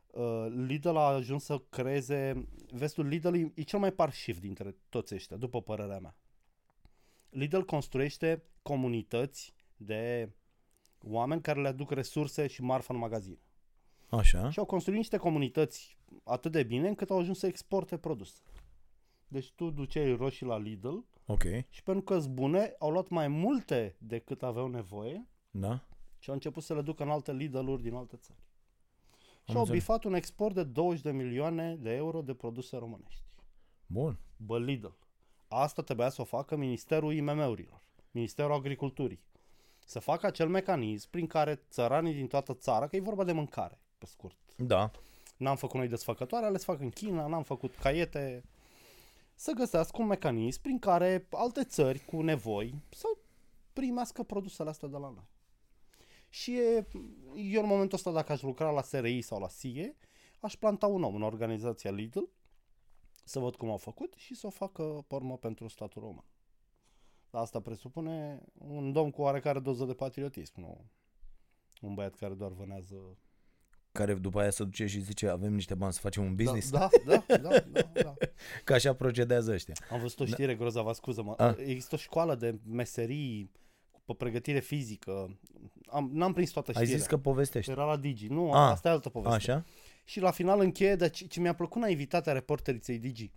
Uh, 0.07 0.45
Lidl 0.65 0.95
a 0.95 1.05
ajuns 1.05 1.43
să 1.43 1.61
creeze... 1.69 2.47
Vezi 2.71 2.93
tu, 2.93 3.01
Lidl 3.01 3.33
e, 3.33 3.51
e 3.55 3.61
cel 3.61 3.79
mai 3.79 3.91
parșiv 3.91 4.39
dintre 4.39 4.75
toți 4.89 5.13
ăștia, 5.13 5.37
după 5.37 5.61
părerea 5.61 5.99
mea. 5.99 6.15
Lidl 7.29 7.59
construiește 7.59 8.43
comunități 8.61 9.53
de 9.77 10.31
oameni 11.07 11.41
care 11.41 11.61
le 11.61 11.67
aduc 11.67 11.91
resurse 11.91 12.47
și 12.47 12.61
marfă 12.61 12.93
în 12.93 12.99
magazin. 12.99 13.37
Așa? 14.09 14.49
Și 14.49 14.59
au 14.59 14.65
construit 14.65 14.97
niște 14.97 15.17
comunități 15.17 15.97
atât 16.23 16.51
de 16.51 16.63
bine 16.63 16.87
încât 16.87 17.09
au 17.09 17.19
ajuns 17.19 17.39
să 17.39 17.47
exporte 17.47 17.97
produse. 17.97 18.41
Deci 19.27 19.51
tu 19.51 19.69
duceai 19.69 20.15
roșii 20.15 20.45
la 20.45 20.57
Lidl 20.57 20.97
Ok, 21.25 21.43
și 21.69 21.83
pentru 21.83 22.03
că 22.03 22.19
sunt 22.19 22.33
bune, 22.33 22.75
au 22.79 22.89
luat 22.91 23.09
mai 23.09 23.27
multe 23.27 23.95
decât 23.97 24.43
aveau 24.43 24.67
nevoie 24.67 25.27
da. 25.51 25.83
și 26.19 26.29
au 26.29 26.35
început 26.35 26.63
să 26.63 26.73
le 26.73 26.81
ducă 26.81 27.03
în 27.03 27.09
alte 27.09 27.33
Lidl-uri 27.33 27.81
din 27.81 27.93
alte 27.93 28.17
țări. 28.17 28.39
Și 29.43 29.49
Am 29.49 29.55
au 29.55 29.61
înțeles. 29.61 29.79
bifat 29.81 30.03
un 30.03 30.13
export 30.13 30.53
de 30.55 30.63
20 30.63 31.01
de 31.03 31.11
milioane 31.11 31.75
de 31.75 31.91
euro 31.91 32.21
de 32.21 32.33
produse 32.33 32.77
românești. 32.77 33.23
Bun. 33.85 34.19
Bă, 34.37 34.59
Lidl. 34.59 34.87
Asta 35.47 35.81
trebuia 35.81 36.09
să 36.09 36.21
o 36.21 36.25
facă 36.25 36.55
Ministerul 36.55 37.13
IMM-urilor, 37.13 37.81
Ministerul 38.11 38.53
Agriculturii. 38.53 39.23
Să 39.85 39.99
facă 39.99 40.25
acel 40.25 40.47
mecanism 40.47 41.09
prin 41.09 41.27
care 41.27 41.61
țăranii 41.69 42.13
din 42.13 42.27
toată 42.27 42.53
țara, 42.53 42.87
că 42.87 42.95
e 42.95 42.99
vorba 42.99 43.23
de 43.23 43.31
mâncare, 43.31 43.79
pe 43.97 44.05
scurt. 44.05 44.37
Da. 44.57 44.91
N-am 45.37 45.55
făcut 45.55 45.79
noi 45.79 45.87
desfăcătoare, 45.87 46.49
le 46.49 46.57
fac 46.57 46.79
în 46.79 46.89
China, 46.89 47.27
n-am 47.27 47.43
făcut 47.43 47.75
caiete. 47.75 48.43
Să 49.35 49.51
găsească 49.51 50.01
un 50.01 50.07
mecanism 50.07 50.61
prin 50.61 50.79
care 50.79 51.27
alte 51.31 51.63
țări 51.63 51.99
cu 51.99 52.21
nevoi 52.21 52.81
să 52.89 53.07
primească 53.73 54.23
produsele 54.23 54.69
astea 54.69 54.87
de 54.87 54.97
la 54.97 55.09
noi. 55.09 55.27
Și 56.29 56.57
e, 56.57 56.87
eu 57.35 57.61
în 57.61 57.67
momentul 57.67 57.97
ăsta, 57.97 58.11
dacă 58.11 58.31
aș 58.31 58.41
lucra 58.41 58.71
la 58.71 58.81
SRI 58.81 59.21
sau 59.21 59.39
la 59.39 59.47
SIE, 59.47 59.95
aș 60.39 60.55
planta 60.55 60.87
un 60.87 61.03
om 61.03 61.15
în 61.15 61.21
organizația 61.21 61.91
Lidl, 61.91 62.23
să 63.23 63.39
văd 63.39 63.55
cum 63.55 63.69
au 63.69 63.77
făcut 63.77 64.13
și 64.13 64.35
să 64.35 64.47
o 64.47 64.49
facă 64.49 65.05
pe 65.07 65.15
urmă 65.15 65.37
pentru 65.37 65.67
statul 65.67 66.01
român. 66.01 66.25
Dar 67.29 67.41
asta 67.41 67.61
presupune 67.61 68.43
un 68.53 68.91
domn 68.91 69.11
cu 69.11 69.21
oarecare 69.21 69.59
doză 69.59 69.85
de 69.85 69.93
patriotism, 69.93 70.59
nu 70.59 70.85
un 71.81 71.93
băiat 71.93 72.15
care 72.15 72.33
doar 72.33 72.51
vânează 72.51 73.17
Care 73.93 74.13
după 74.13 74.39
aia 74.39 74.49
se 74.49 74.63
duce 74.63 74.85
și 74.85 74.99
zice 74.99 75.27
avem 75.27 75.53
niște 75.53 75.75
bani 75.75 75.93
să 75.93 75.99
facem 75.99 76.23
un 76.23 76.35
business. 76.35 76.69
Da, 76.69 76.89
da, 77.05 77.23
da, 77.27 77.37
da, 77.37 77.59
da, 77.71 77.91
da. 77.93 78.13
Că 78.63 78.73
așa 78.73 78.93
procedează 78.93 79.51
ăștia. 79.51 79.73
Am 79.89 79.99
văzut 79.99 80.19
o 80.19 80.25
știre 80.25 80.55
grozavă, 80.55 80.93
scuză-mă. 80.93 81.33
A. 81.37 81.55
Există 81.57 81.95
o 81.95 81.97
școală 81.97 82.35
de 82.35 82.55
meserii 82.69 83.51
pe 84.05 84.13
pregătire 84.13 84.59
fizică. 84.59 85.39
Am, 85.87 86.09
n-am 86.13 86.33
prins 86.33 86.49
toată 86.49 86.71
Ai 86.75 86.81
știrea. 86.83 86.99
zis 86.99 87.07
că 87.09 87.17
povestești. 87.17 87.71
Era 87.71 87.85
la 87.85 87.97
Digi. 87.97 88.27
Nu, 88.27 88.51
A, 88.51 88.69
asta 88.69 88.87
e 88.89 88.91
altă 88.91 89.09
poveste. 89.09 89.35
Așa? 89.35 89.65
Și 90.03 90.19
la 90.19 90.31
final 90.31 90.59
încheie, 90.59 90.95
de 90.95 91.09
ce, 91.09 91.25
ce 91.25 91.39
mi-a 91.39 91.53
plăcut 91.53 91.81
la 91.81 91.89
invitatea 91.89 92.33
reporteriței 92.33 92.97
Digi. 92.97 93.31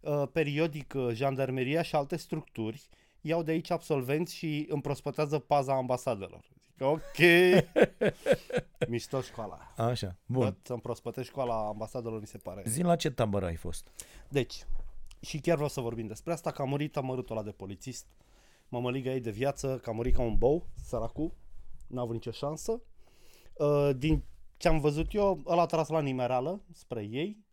Uh, 0.00 0.22
periodic, 0.32 0.94
uh, 0.96 1.08
jandarmeria 1.12 1.82
și 1.82 1.94
alte 1.94 2.16
structuri 2.16 2.88
iau 3.22 3.42
de 3.42 3.50
aici 3.50 3.70
absolvenți 3.70 4.34
și 4.34 4.66
împrospătează 4.68 5.38
paza 5.38 5.74
ambasadelor. 5.74 6.50
Zic, 6.82 6.88
ok, 6.88 7.18
mișto 8.88 9.20
școala. 9.20 9.58
Așa. 9.76 10.16
Bun. 10.26 10.42
Bun. 10.42 10.56
Să 10.62 10.72
împrospătești 10.72 11.30
școala 11.30 11.66
ambasadelor, 11.66 12.20
mi 12.20 12.26
se 12.26 12.38
pare. 12.38 12.62
Zi 12.66 12.82
la 12.82 12.96
ce 12.96 13.10
tabără 13.10 13.46
ai 13.46 13.56
fost? 13.56 13.88
Deci, 14.28 14.66
și 15.20 15.38
chiar 15.38 15.54
vreau 15.54 15.68
să 15.68 15.80
vorbim 15.80 16.06
despre 16.06 16.32
asta, 16.32 16.50
că 16.50 16.62
a 16.62 16.64
murit 16.64 16.96
amărutul 16.96 17.36
ăla 17.36 17.44
de 17.44 17.50
polițist, 17.50 18.06
mămăliga 18.68 19.10
ei 19.10 19.20
de 19.20 19.30
viață, 19.30 19.78
că 19.82 19.90
a 19.90 19.92
murit 19.92 20.14
ca 20.14 20.22
un 20.22 20.36
bou, 20.36 20.66
săracul, 20.84 21.32
n-a 21.86 22.00
avut 22.00 22.14
nicio 22.14 22.30
șansă. 22.30 22.82
Uh, 23.52 23.90
din 23.96 24.24
ce 24.56 24.68
am 24.68 24.80
văzut 24.80 25.14
eu, 25.14 25.42
ăla 25.46 25.62
a 25.62 25.66
tras 25.66 25.88
la 25.88 26.00
nimereală 26.00 26.62
spre 26.72 27.02
ei 27.02 27.44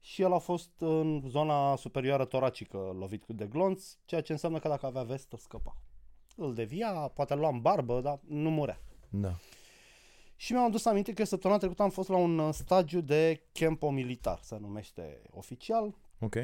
și 0.00 0.22
el 0.22 0.32
a 0.32 0.38
fost 0.38 0.70
în 0.78 1.22
zona 1.26 1.76
superioară 1.76 2.24
toracică 2.24 2.76
lovit 2.98 3.24
cu 3.24 3.32
de 3.32 3.46
glonț, 3.46 3.96
ceea 4.04 4.20
ce 4.20 4.32
înseamnă 4.32 4.58
că 4.58 4.68
dacă 4.68 4.86
avea 4.86 5.02
vestă 5.02 5.36
scăpa. 5.36 5.76
Îl 6.40 6.54
devia, 6.54 6.90
poate 6.90 7.32
îl 7.32 7.38
lua 7.38 7.48
în 7.48 7.60
barbă, 7.60 8.00
dar 8.00 8.18
nu 8.26 8.50
murea. 8.50 8.80
Da. 9.08 9.34
Și 10.36 10.52
mi-am 10.52 10.64
adus 10.64 10.84
aminte 10.84 11.12
că 11.12 11.24
săptămâna 11.24 11.58
trecută 11.58 11.82
am 11.82 11.90
fost 11.90 12.08
la 12.08 12.16
un 12.16 12.38
uh, 12.38 12.52
stagiu 12.54 13.00
de 13.00 13.40
campo 13.52 13.90
militar, 13.90 14.38
se 14.42 14.56
numește 14.60 15.20
oficial, 15.30 15.94
Ok. 16.20 16.34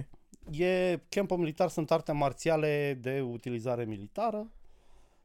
E 0.50 1.00
campo 1.08 1.36
militar, 1.36 1.68
sunt 1.68 1.90
arte 1.90 2.12
marțiale 2.12 2.98
de 3.00 3.20
utilizare 3.20 3.84
militară. 3.84 4.50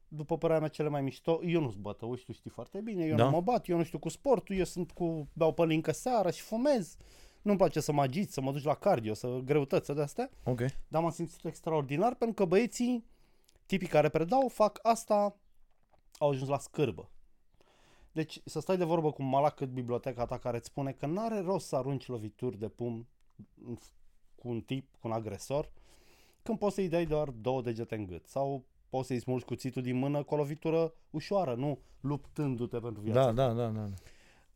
După 0.08 0.38
părerea 0.38 0.60
mea 0.60 0.68
cele 0.68 0.88
mai 0.88 1.02
mișto, 1.02 1.40
eu 1.44 1.60
nu-s 1.60 1.74
bătăuș, 1.74 2.20
tu 2.20 2.32
știi 2.32 2.50
foarte 2.50 2.80
bine, 2.80 3.04
eu 3.04 3.16
Da. 3.16 3.24
nu 3.24 3.30
mă 3.30 3.40
bat, 3.40 3.68
eu 3.68 3.76
nu 3.76 3.82
știu 3.84 3.98
cu 3.98 4.08
sportul, 4.08 4.56
eu 4.56 4.64
sunt 4.64 4.90
cu, 4.90 5.28
beau 5.32 5.52
pălincă 5.52 5.92
seara 5.92 6.30
și 6.30 6.40
fumez. 6.40 6.96
Nu-mi 7.42 7.56
place 7.56 7.80
să 7.80 7.92
mă 7.92 8.02
agit, 8.02 8.30
să 8.32 8.40
mă 8.40 8.52
duci 8.52 8.62
la 8.64 8.74
cardio, 8.74 9.14
să 9.14 9.40
greutăți 9.44 9.94
de 9.94 10.02
astea, 10.02 10.30
Ok. 10.44 10.60
dar 10.88 11.02
m-am 11.02 11.10
simțit 11.10 11.44
extraordinar 11.44 12.14
pentru 12.14 12.34
că 12.36 12.44
băieții, 12.44 13.04
tipii 13.70 13.88
care 13.88 14.08
predau, 14.08 14.48
fac 14.48 14.78
asta, 14.82 15.36
au 16.18 16.30
ajuns 16.30 16.48
la 16.48 16.58
scârbă. 16.58 17.10
Deci 18.12 18.40
să 18.44 18.60
stai 18.60 18.76
de 18.76 18.84
vorbă 18.84 19.12
cu 19.12 19.22
un 19.22 19.28
malac 19.28 19.54
cât 19.54 19.68
biblioteca 19.68 20.24
ta 20.24 20.38
care 20.38 20.56
îți 20.56 20.66
spune 20.66 20.92
că 20.92 21.06
n-are 21.06 21.40
rost 21.40 21.66
să 21.66 21.76
arunci 21.76 22.06
lovituri 22.06 22.58
de 22.58 22.68
pumn 22.68 23.06
cu 24.34 24.48
un 24.48 24.60
tip, 24.60 24.94
cu 25.00 25.08
un 25.08 25.12
agresor, 25.12 25.70
când 26.42 26.58
poți 26.58 26.74
să-i 26.74 26.88
dai 26.88 27.06
doar 27.06 27.28
două 27.28 27.62
degete 27.62 27.94
în 27.94 28.06
gât 28.06 28.26
sau 28.26 28.64
poți 28.88 29.06
să-i 29.06 29.20
smulgi 29.20 29.44
cuțitul 29.44 29.82
din 29.82 29.96
mână 29.96 30.22
cu 30.22 30.34
o 30.34 30.36
lovitură 30.36 30.94
ușoară, 31.10 31.54
nu 31.54 31.78
luptându-te 32.00 32.78
pentru 32.78 33.02
viața. 33.02 33.32
Da, 33.32 33.52
da, 33.52 33.52
da, 33.52 33.68
da. 33.68 33.84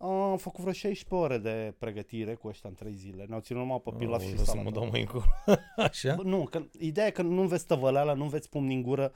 Am 0.06 0.36
făcut 0.36 0.60
vreo 0.60 0.72
16 0.72 1.14
ore 1.24 1.38
de 1.38 1.74
pregătire 1.78 2.34
cu 2.34 2.48
ăștia 2.48 2.68
în 2.68 2.74
3 2.74 2.94
zile. 2.94 3.24
Ne-au 3.28 3.40
ținut 3.40 3.62
numai 3.62 3.80
pe 3.84 3.90
pilaf 3.98 4.20
și 4.20 4.26
Aoleu, 4.26 4.38
să 4.38 4.50
salată. 4.50 4.68
mă 4.68 4.74
dau 4.74 4.88
mai 4.90 5.00
încolo. 5.00 5.24
Așa? 5.76 6.14
Bă, 6.14 6.22
Nu, 6.22 6.44
că 6.50 6.62
ideea 6.78 7.06
e 7.06 7.10
că 7.10 7.22
nu 7.22 7.40
înveți 7.40 7.66
tăvăleala, 7.66 8.12
nu 8.12 8.22
înveți 8.22 8.48
pumn 8.48 8.66
din 8.68 8.82
gură, 8.82 9.12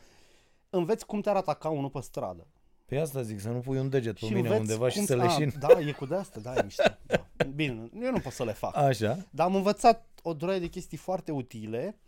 înveți 0.71 1.07
cum 1.07 1.21
te 1.21 1.29
arată 1.31 1.53
ca 1.53 1.69
unul 1.69 1.91
pe 1.91 2.01
stradă. 2.01 2.47
Pe 2.87 2.99
asta 2.99 3.23
zic, 3.23 3.41
să 3.41 3.49
nu 3.51 3.59
pui 3.59 3.79
un 3.79 3.89
deget 3.89 4.19
pe 4.19 4.27
și 4.27 4.33
mine 4.33 4.39
înveți 4.49 4.61
undeva 4.61 4.89
și 4.89 4.97
cum 4.97 5.07
să 5.07 5.13
a, 5.13 5.17
leșin. 5.25 5.53
Da, 5.59 5.81
e 5.81 5.93
cu 5.93 6.07
de 6.07 6.15
asta, 6.15 6.41
da, 6.41 6.55
e 6.55 6.63
mișto. 6.63 6.83
Da. 7.07 7.45
Bine, 7.55 7.89
eu 8.03 8.11
nu 8.11 8.19
pot 8.19 8.33
să 8.33 8.45
le 8.45 8.53
fac. 8.53 8.77
Așa? 8.77 9.27
Dar 9.31 9.47
am 9.47 9.55
învățat 9.55 10.07
o 10.23 10.35
droaie 10.35 10.59
de 10.59 10.67
chestii 10.67 10.97
foarte 10.99 11.33
utile 11.33 11.99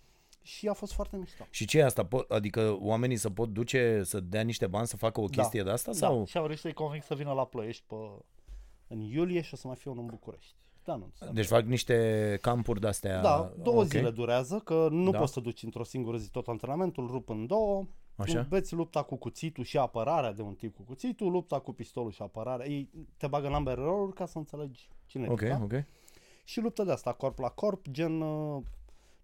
și 0.43 0.69
a 0.69 0.73
fost 0.73 0.93
foarte 0.93 1.17
mișto. 1.17 1.45
Și 1.51 1.67
ce 1.67 1.79
e 1.79 1.85
asta? 1.85 2.07
Po- 2.09 2.27
adică 2.29 2.77
oamenii 2.81 3.17
să 3.17 3.31
pot 3.31 3.49
duce 3.49 4.01
să 4.05 4.21
dea 4.21 4.41
niște 4.43 4.67
bani 4.67 4.87
să 4.87 4.97
facă 4.97 5.21
o 5.21 5.27
Da. 5.27 5.43
chestie 5.43 5.63
de 5.63 5.71
asta? 5.71 5.91
Da, 5.91 5.97
Sau? 5.97 6.25
și 6.27 6.37
am 6.37 6.43
reușit 6.45 6.63
să-i 6.63 6.73
convinc 6.73 7.05
să 7.05 7.15
vină 7.15 7.33
la 7.33 7.45
Ploiești 7.45 7.83
pe, 7.87 7.95
în 8.91 9.01
iulie 9.01 9.41
și 9.41 9.55
o 9.55 9.57
să 9.57 9.67
mai 9.67 9.77
fie 9.77 9.91
unul 9.91 10.03
în 10.03 10.09
București. 10.11 10.55
de 10.85 10.91
anunț. 10.93 11.19
Deci 11.33 11.47
fac 11.47 11.65
niște 11.65 12.39
campuri 12.41 12.81
de-astea. 12.81 13.21
Da, 13.21 13.53
două 13.63 13.81
ok. 13.81 13.87
zile 13.87 14.11
durează, 14.11 14.59
că 14.59 14.89
nu 14.91 15.11
Da. 15.11 15.19
poți 15.19 15.33
să 15.33 15.41
duci 15.41 15.63
într-o 15.63 15.85
singură 15.85 16.17
zi 16.17 16.31
tot 16.31 16.47
antrenamentul, 16.49 17.07
rup 17.07 17.29
în 17.29 17.47
două, 17.47 17.87
Așa? 18.17 18.39
înveți 18.39 18.75
lupta 18.75 19.03
cu 19.03 19.17
cuțitul 19.17 19.65
și 19.65 19.79
apărarea 19.79 20.33
de 20.33 20.43
un 20.43 20.55
tip 20.55 20.77
cu 20.77 20.83
cuțitul, 20.83 21.31
lupta 21.31 21.59
cu 21.59 21.73
pistolul 21.73 22.11
și 22.11 22.23
apărarea. 22.23 22.67
Ei 22.67 22.89
te 23.17 23.27
bagă 23.27 23.47
în 23.47 23.55
ambele 23.55 23.83
roluri 23.83 24.13
ca 24.15 24.27
să 24.27 24.39
înțelegi 24.39 24.89
cine 25.07 25.27
Ok, 25.29 25.41
e. 25.41 25.49
Da? 25.49 25.61
ok. 25.63 25.73
Și 26.45 26.61
luptă 26.61 26.83
de 26.85 26.93
asta, 26.93 27.13
corp 27.13 27.39
la 27.39 27.49
corp, 27.49 27.89
gen 27.91 28.21
uh, 28.21 28.63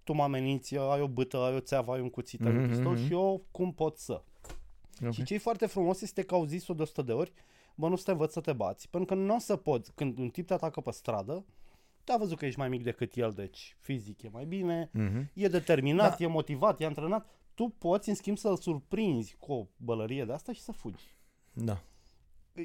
tu 0.05 0.13
mă 0.13 0.23
ameninți, 0.23 0.77
ai 0.77 1.01
o 1.01 1.09
bâtă, 1.09 1.37
ai 1.37 1.55
o 1.55 1.61
țeavă, 1.61 1.93
ai 1.93 2.01
un 2.01 2.11
cuțit, 2.11 2.41
ai 2.41 2.51
un 2.53 2.59
Mhm, 2.61 2.69
pistol 2.69 2.93
mhm. 2.93 3.05
și 3.07 3.13
eu 3.13 3.43
cum 3.51 3.73
pot 3.73 3.99
să. 3.99 4.23
Ok. 5.05 5.13
Și 5.13 5.23
ce 5.23 5.35
e 5.35 5.39
foarte 5.39 5.67
frumos 5.67 6.01
este 6.01 6.23
că 6.23 6.35
au 6.35 6.45
zis-o 6.45 6.75
de 6.75 6.83
100 6.83 7.03
de 7.03 7.13
ori, 7.13 7.33
bă, 7.77 7.89
nu 7.89 7.97
să 7.97 8.05
te 8.05 8.11
învăț 8.11 8.33
să 8.33 8.41
te 8.41 8.53
bați. 8.53 8.89
Pentru 8.91 9.15
că 9.15 9.21
nu 9.23 9.35
o 9.35 9.39
să 9.39 9.57
poți, 9.57 9.93
când 9.95 10.19
un 10.19 10.29
tip 10.29 10.47
te 10.47 10.53
atacă 10.53 10.81
pe 10.81 10.91
stradă, 10.91 11.45
te-a 12.05 12.17
văzut 12.17 12.39
că 12.39 12.47
ești 12.47 12.59
mai 12.59 12.69
mic 12.69 12.83
decât 12.83 13.15
el, 13.15 13.31
deci 13.33 13.77
fizic 13.81 14.23
e 14.23 14.29
mai 14.33 14.45
bine, 14.45 14.91
Mhm. 14.93 15.31
e 15.35 15.49
determinat, 15.49 16.19
Da. 16.19 16.25
e 16.25 16.27
motivat, 16.29 16.81
e 16.81 16.85
antrenat. 16.85 17.27
Tu 17.55 17.69
poți, 17.79 18.09
în 18.09 18.15
schimb, 18.15 18.39
să-l 18.39 18.57
surprinzi 18.57 19.37
cu 19.39 19.53
o 19.53 19.67
bălărie 19.77 20.25
de 20.25 20.33
asta 20.33 20.53
și 20.53 20.61
să 20.61 20.73
fugi. 20.73 21.15
Da. 21.53 21.83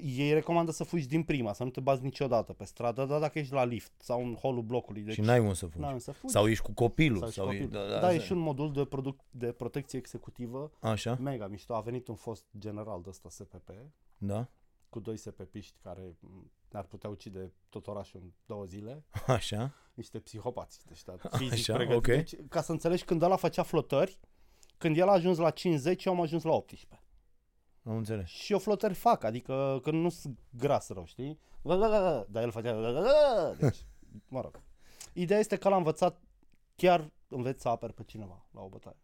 Ei 0.04 0.34
recomandă 0.34 0.72
să 0.72 0.84
fugi 0.84 1.08
din 1.08 1.24
prima, 1.24 1.54
să 1.54 1.64
nu 1.64 1.70
te 1.70 1.80
bazi 1.80 2.04
niciodată 2.04 2.54
pe 2.54 2.64
stradă, 2.64 3.06
dar 3.06 3.20
dacă 3.20 3.40
ești 3.40 3.54
la 3.54 3.64
lift 3.64 3.92
sau 3.98 4.24
în 4.26 4.36
holul 4.36 4.62
blocului. 4.62 5.02
Deci 5.02 5.14
și 5.14 5.22
n-ai 5.22 5.40
un 5.40 5.54
să 5.54 5.66
fugi. 5.66 5.80
n-ai 5.80 6.00
să 6.02 6.12
fugi. 6.12 6.34
Sau 6.34 6.48
ești 6.48 6.64
cu 6.64 6.72
copilul. 6.72 7.18
sau, 7.20 7.30
Sau, 7.30 7.46
sau 7.46 7.54
e, 7.56 7.66
da, 7.66 7.80
da, 7.80 8.00
da, 8.00 8.14
e 8.14 8.18
da, 8.18 8.24
și 8.24 8.32
un 8.32 8.38
modul 8.38 8.74
de, 8.74 8.86
produc- 8.86 9.24
de 9.32 9.52
protecție 9.52 10.00
executivă 10.00 10.72
Așa, 10.80 11.16
mega 11.22 11.48
mișto. 11.48 11.74
A 11.74 11.80
venit 11.82 12.08
un 12.08 12.16
fost 12.16 12.46
general 12.58 13.02
de 13.02 13.10
ăsta 13.10 13.30
SPP, 13.30 13.70
da, 14.18 14.48
cu 14.92 15.00
doi 15.00 15.18
SPP-iști 15.18 15.76
care 15.84 16.16
m, 16.20 16.52
ne-ar 16.72 16.86
putea 16.86 17.10
ucide 17.10 17.54
tot 17.70 17.88
orașul 17.88 18.20
în 18.24 18.32
două 18.46 18.66
zile. 18.66 19.06
așa, 19.28 19.74
Niște 19.94 20.20
psihopați, 20.20 20.86
deci 20.88 21.04
da, 21.04 21.16
fizic 21.32 21.54
Așa, 21.54 21.74
pregătiți. 21.74 22.12
ok. 22.12 22.16
Deci, 22.16 22.48
ca 22.50 22.62
să 22.62 22.72
înțelegi, 22.72 23.04
când 23.06 23.22
ăla 23.22 23.36
făcea 23.36 23.64
flotări, 23.64 24.20
când 24.78 24.98
el 24.98 25.08
a 25.08 25.12
ajuns 25.12 25.38
la 25.38 25.50
50, 25.50 26.06
eu 26.06 26.14
am 26.14 26.22
ajuns 26.22 26.44
la 26.44 26.52
18. 26.52 27.02
am 27.84 27.96
înțeles. 27.96 28.28
Și 28.28 28.52
eu 28.52 28.60
flotări 28.60 28.94
fac, 28.94 29.24
adică 29.24 29.80
când 29.84 30.02
nu 30.02 30.10
sunt 30.10 30.40
gras 30.50 30.90
rău, 30.90 31.06
știi? 31.06 31.40
Dar 31.62 32.44
el 32.44 32.52
făcea... 32.52 32.74
Deci, 33.60 33.86
mă 34.28 34.42
rog. 34.42 34.62
Ideea 35.14 35.40
este 35.40 35.56
că 35.58 35.70
l-am 35.70 35.78
învățat, 35.78 36.22
chiar 36.76 37.12
înveți 37.28 37.62
să 37.62 37.68
aperi 37.70 37.94
pe 37.94 38.04
cineva 38.04 38.46
la 38.52 38.62
o 38.62 38.68
bătaie. 38.70 38.96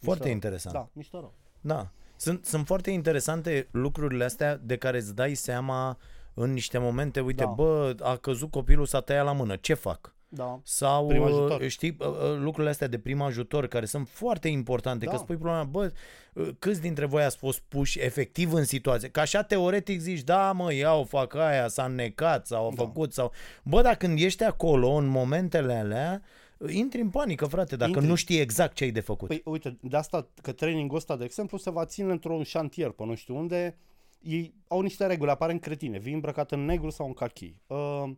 Foarte 0.00 0.22
Mișto. 0.22 0.28
interesant. 0.28 0.74
Da, 0.74 0.88
mișto 0.92 1.20
rău. 1.20 1.34
Da. 1.60 1.92
Sunt, 2.22 2.44
sunt 2.44 2.66
foarte 2.66 2.90
interesante 2.90 3.68
lucrurile 3.70 4.24
astea 4.24 4.56
de 4.62 4.76
care 4.76 4.96
îți 4.96 5.14
dai 5.14 5.34
seama 5.34 5.98
în 6.34 6.52
niște 6.52 6.78
momente, 6.78 7.20
uite, 7.20 7.44
Da. 7.44 7.50
bă, 7.50 7.94
a 8.00 8.16
căzut 8.16 8.50
copilul, 8.50 8.86
s-a 8.86 9.00
tăiat 9.00 9.24
la 9.24 9.32
mână, 9.32 9.56
ce 9.56 9.74
fac? 9.74 10.14
Da. 10.28 10.60
Sau, 10.64 11.06
Prim 11.06 11.22
ajutor. 11.22 11.60
uh, 11.60 11.68
știi, 11.68 11.96
uh, 11.98 12.06
uh, 12.06 12.36
lucrurile 12.38 12.70
astea 12.70 12.86
de 12.86 12.98
prim 12.98 13.20
ajutor 13.20 13.66
care 13.66 13.84
sunt 13.86 14.08
foarte 14.08 14.48
importante, 14.48 15.04
Da. 15.04 15.10
că 15.10 15.16
spui 15.16 15.36
problema, 15.36 15.64
bă, 15.64 15.92
uh, 16.32 16.48
câți 16.58 16.80
dintre 16.80 17.04
voi 17.04 17.22
ați 17.24 17.36
fost 17.36 17.60
puși 17.68 18.00
efectiv 18.00 18.52
în 18.52 18.64
situație? 18.64 19.08
Că 19.08 19.20
așa 19.20 19.42
teoretic 19.42 20.00
zici, 20.00 20.20
da, 20.22 20.52
mă, 20.52 20.72
iau, 20.72 21.04
fac 21.04 21.34
aia, 21.34 21.68
s-a 21.68 21.84
înnecat 21.84 22.46
sau 22.46 22.66
a 22.66 22.72
Da. 22.74 22.82
făcut 22.82 23.12
sau... 23.12 23.32
Bă, 23.62 23.82
dar 23.82 23.94
când 23.94 24.18
ești 24.20 24.44
acolo, 24.44 24.88
în 24.88 25.06
momentele 25.06 25.74
alea, 25.74 26.22
uh, 26.22 26.41
intri 26.68 27.00
în 27.00 27.10
panică, 27.10 27.46
frate, 27.46 27.76
dacă 27.76 27.90
Intri. 27.90 28.06
nu 28.06 28.14
știi 28.14 28.40
exact 28.40 28.74
ce 28.74 28.84
ai 28.84 28.90
de 28.90 29.00
făcut. 29.00 29.28
Păi 29.28 29.42
uite, 29.44 29.78
de 29.80 29.96
asta 29.96 30.28
că 30.42 30.52
trainingul 30.52 30.96
ăsta, 30.96 31.16
de 31.16 31.24
exemplu, 31.24 31.58
se 31.58 31.70
va 31.70 31.84
ține 31.84 32.12
într-un 32.12 32.42
șantier 32.42 32.90
pe 32.90 33.04
nu 33.04 33.14
știu 33.14 33.36
unde. 33.36 33.78
Ei 34.20 34.54
au 34.68 34.80
niște 34.80 35.06
reguli, 35.06 35.30
apar 35.30 35.50
în 35.50 35.58
cretine. 35.58 35.98
Vii 35.98 36.12
îmbrăcat 36.12 36.52
în 36.52 36.64
negru 36.64 36.90
sau 36.90 37.06
în 37.06 37.12
cachi. 37.12 37.54
Uh, 37.66 38.10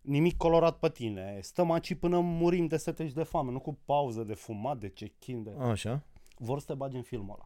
nimic 0.00 0.36
colorat 0.36 0.78
pe 0.78 0.88
tine. 0.88 1.38
Stăm 1.42 1.70
aici 1.70 1.94
până 1.94 2.20
murim 2.20 2.66
de 2.66 2.76
sete 2.76 3.06
și 3.06 3.14
de 3.14 3.22
foame, 3.22 3.50
nu 3.50 3.60
cu 3.60 3.78
pauză 3.84 4.22
de 4.22 4.34
fumat, 4.34 4.78
de 4.78 4.88
check-in. 4.88 5.42
De... 5.42 5.50
Așa, 5.58 6.02
Vor 6.36 6.60
să 6.60 6.66
te 6.66 6.74
bagi 6.74 6.96
în 6.96 7.02
filmul 7.02 7.34
ăla. 7.34 7.44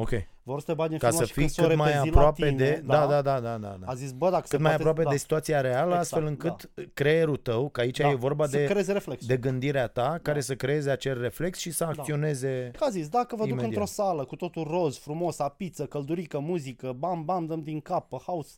Ok. 0.00 0.10
Vor 0.42 0.60
să 0.60 0.66
te 0.66 0.74
bagi 0.74 0.92
în 0.92 0.98
Ca 0.98 1.08
filmul 1.08 1.26
să 1.26 1.32
ăla 1.32 1.44
și 1.44 1.48
fii 1.48 1.54
când 1.54 1.54
s-o 1.54 1.66
cât 1.66 1.76
mai 1.76 1.92
repezi 1.92 2.14
la 2.14 2.18
aproape 2.18 2.44
tine, 2.44 2.56
de... 2.56 2.82
Da, 2.86 3.06
da, 3.06 3.22
da, 3.22 3.40
da, 3.40 3.58
da. 3.58 3.76
da. 3.80 3.86
A 3.86 3.94
zis, 3.94 4.12
bă, 4.12 4.30
dacă 4.30 4.46
se 4.46 4.50
cât 4.56 4.60
mai 4.60 4.68
poate, 4.68 4.82
aproape 4.82 5.02
da, 5.02 5.10
de 5.10 5.16
situația 5.16 5.60
reală, 5.60 5.84
Exact, 5.84 6.00
astfel 6.00 6.24
încât 6.26 6.70
creierul 6.94 7.36
tău, 7.36 7.68
că 7.68 7.80
aici 7.80 7.98
da, 7.98 8.10
e 8.10 8.14
vorba 8.14 8.46
să 8.46 8.56
de, 8.56 8.64
creeze 8.64 8.92
reflex. 8.92 9.26
de 9.26 9.36
gândirea 9.36 9.86
ta, 9.86 10.18
care 10.22 10.40
să 10.40 10.54
creeze 10.54 10.90
acel 10.90 11.20
reflex 11.20 11.58
și 11.58 11.70
să 11.70 11.84
acționeze... 11.84 12.70
Că 12.78 12.84
a 12.84 12.90
zis, 12.90 13.08
dacă 13.08 13.36
vă 13.36 13.42
duc 13.42 13.50
Imediat. 13.50 13.68
într-o 13.70 13.84
sală 13.84 14.24
cu 14.24 14.36
totul 14.36 14.64
roz, 14.64 14.98
frumos, 14.98 15.38
apiță, 15.38 15.86
căldurică, 15.86 16.38
muzică, 16.38 16.92
bam, 16.98 17.24
bam, 17.24 17.46
dăm 17.46 17.62
din 17.62 17.80
cap 17.80 18.08
pe 18.08 18.16
house, 18.16 18.56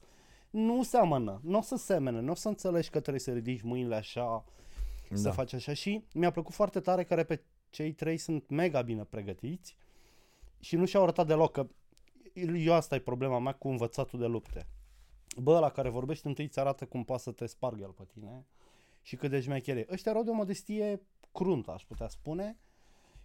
nu 0.51 0.83
seamănă, 0.83 1.41
nu 1.45 1.59
o 1.59 1.63
să 1.63 1.77
semene, 1.77 2.21
nu 2.21 2.31
o 2.31 2.35
să 2.35 2.49
înțelegi 2.49 2.91
că 2.91 3.01
trebuie 3.01 3.21
să 3.21 3.33
ridici 3.33 3.63
mâinile 3.63 3.95
așa, 3.95 4.45
da. 5.09 5.17
să 5.17 5.23
Da. 5.23 5.31
faci 5.31 5.55
așa 5.55 5.73
și 5.73 6.05
mi-a 6.13 6.31
plăcut 6.31 6.55
foarte 6.55 6.81
tare 6.81 7.05
că 7.05 7.15
repet, 7.15 7.43
cei 7.71 7.93
trei 7.93 8.17
sunt 8.17 8.49
mega 8.49 8.83
bine 8.83 9.07
pregătiți 9.11 9.77
și 10.63 10.77
nu 10.77 10.85
și-au 10.85 11.03
arătat 11.03 11.27
deloc 11.27 11.53
că 11.53 11.67
eu 12.57 12.73
asta 12.73 12.95
e 12.95 12.99
problema 13.01 13.39
mea 13.39 13.53
cu 13.53 13.69
învățatul 13.69 14.19
de 14.19 14.27
lupte. 14.27 14.67
Bă, 15.37 15.59
la 15.59 15.71
care 15.71 15.89
vorbești 15.89 16.27
întâi 16.27 16.45
îți 16.45 16.59
arată 16.59 16.87
cum 16.87 17.05
poate 17.05 17.23
să 17.23 17.33
te 17.33 17.47
spargă 17.47 17.83
el 17.83 17.91
pe 17.93 18.05
tine 18.05 18.47
și 19.03 19.17
cât 19.17 19.31
de 19.31 19.41
șmecher 19.41 19.77
e. 19.77 19.87
Ăștia 19.91 20.11
erau 20.11 20.25
de 20.25 20.31
o 20.31 20.35
modestie 20.35 21.01
cruntă, 21.33 21.71
aș 21.71 21.83
putea 21.85 22.09
spune, 22.09 22.59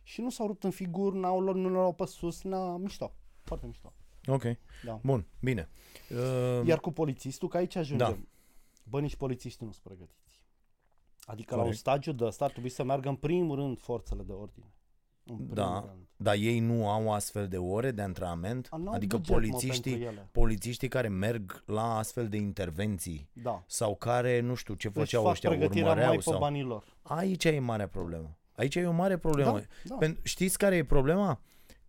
și 0.04 0.22
nu 0.22 0.30
s-au 0.30 0.48
rupt 0.48 0.64
în 0.64 0.72
figuri, 0.72 1.18
n-au, 1.18 1.40
luat- 1.42 1.56
nu 1.56 1.70
le-au 1.72 1.94
pe 1.94 2.06
sus, 2.06 2.42
n-a, 2.44 2.78
mișto, 2.78 3.14
foarte 3.44 3.66
mișto. 3.66 3.94
Ok, 4.28 4.44
Da. 4.86 5.00
bun, 5.04 5.28
bine. 5.42 5.70
Uh, 6.12 6.68
Iar 6.68 6.80
cu 6.80 6.92
polițistul, 6.92 7.48
că 7.48 7.58
aici 7.58 7.76
ajungem. 7.76 8.08
Da. 8.10 8.18
Bă, 8.90 9.00
nici 9.02 9.16
polițiștii 9.16 9.66
nu 9.66 9.72
sunt 9.72 9.84
pregătiți. 9.84 10.42
Adică 11.26 11.50
la 11.54 11.58
un 11.58 11.64
Corect. 11.64 11.82
stagiu 11.82 12.12
de 12.12 12.24
ăsta 12.26 12.46
ar 12.46 12.52
trebui 12.52 12.70
să 12.70 12.84
meargă 12.84 13.10
în 13.10 13.16
primul 13.16 13.56
rând 13.56 13.80
forțele 13.80 14.24
de 14.24 14.32
ordine. 14.32 14.74
În 15.30 15.36
primul 15.36 15.54
Da, 15.56 15.84
rând. 15.88 16.08
dar 16.16 16.36
ei 16.36 16.60
nu 16.60 16.90
au 16.90 17.14
astfel 17.14 17.48
de 17.48 17.58
ore 17.58 17.92
de 17.92 18.02
antrenament? 18.02 18.68
A, 18.70 18.78
n-au 18.78 18.94
Adică 18.94 19.18
buget, 19.18 19.30
mă, 19.34 19.40
polițiștii, 19.40 19.92
pentru 19.92 20.10
ele. 20.12 20.28
polițiștii 20.32 20.88
care 20.88 21.08
merg 21.08 21.64
la 21.66 21.98
astfel 21.98 22.28
de 22.28 22.38
intervenții 22.38 23.30
Da. 23.34 23.64
sau 23.68 23.96
care, 23.96 24.40
nu 24.40 24.54
știu 24.54 24.74
ce 24.74 24.88
Își 24.88 24.98
făceau 24.98 25.24
fac 25.24 25.32
ăștia, 25.32 25.50
pregătirea 25.50 25.84
urmăreau 25.84 26.08
mai 26.10 26.18
pe 26.18 26.24
sau... 26.30 26.40
banii 26.40 26.62
lor. 26.64 26.98
Aici 27.02 27.44
e 27.44 27.60
marea 27.60 27.88
problemă. 27.88 28.38
Aici 28.56 28.76
e 28.76 28.86
o 28.86 28.92
mare 28.92 29.18
problemă. 29.18 29.52
Da, 29.52 29.66
da. 29.84 29.98
Pen- 30.08 30.22
știți 30.24 30.58
care 30.58 30.76
e 30.76 30.84
problema? 30.84 31.42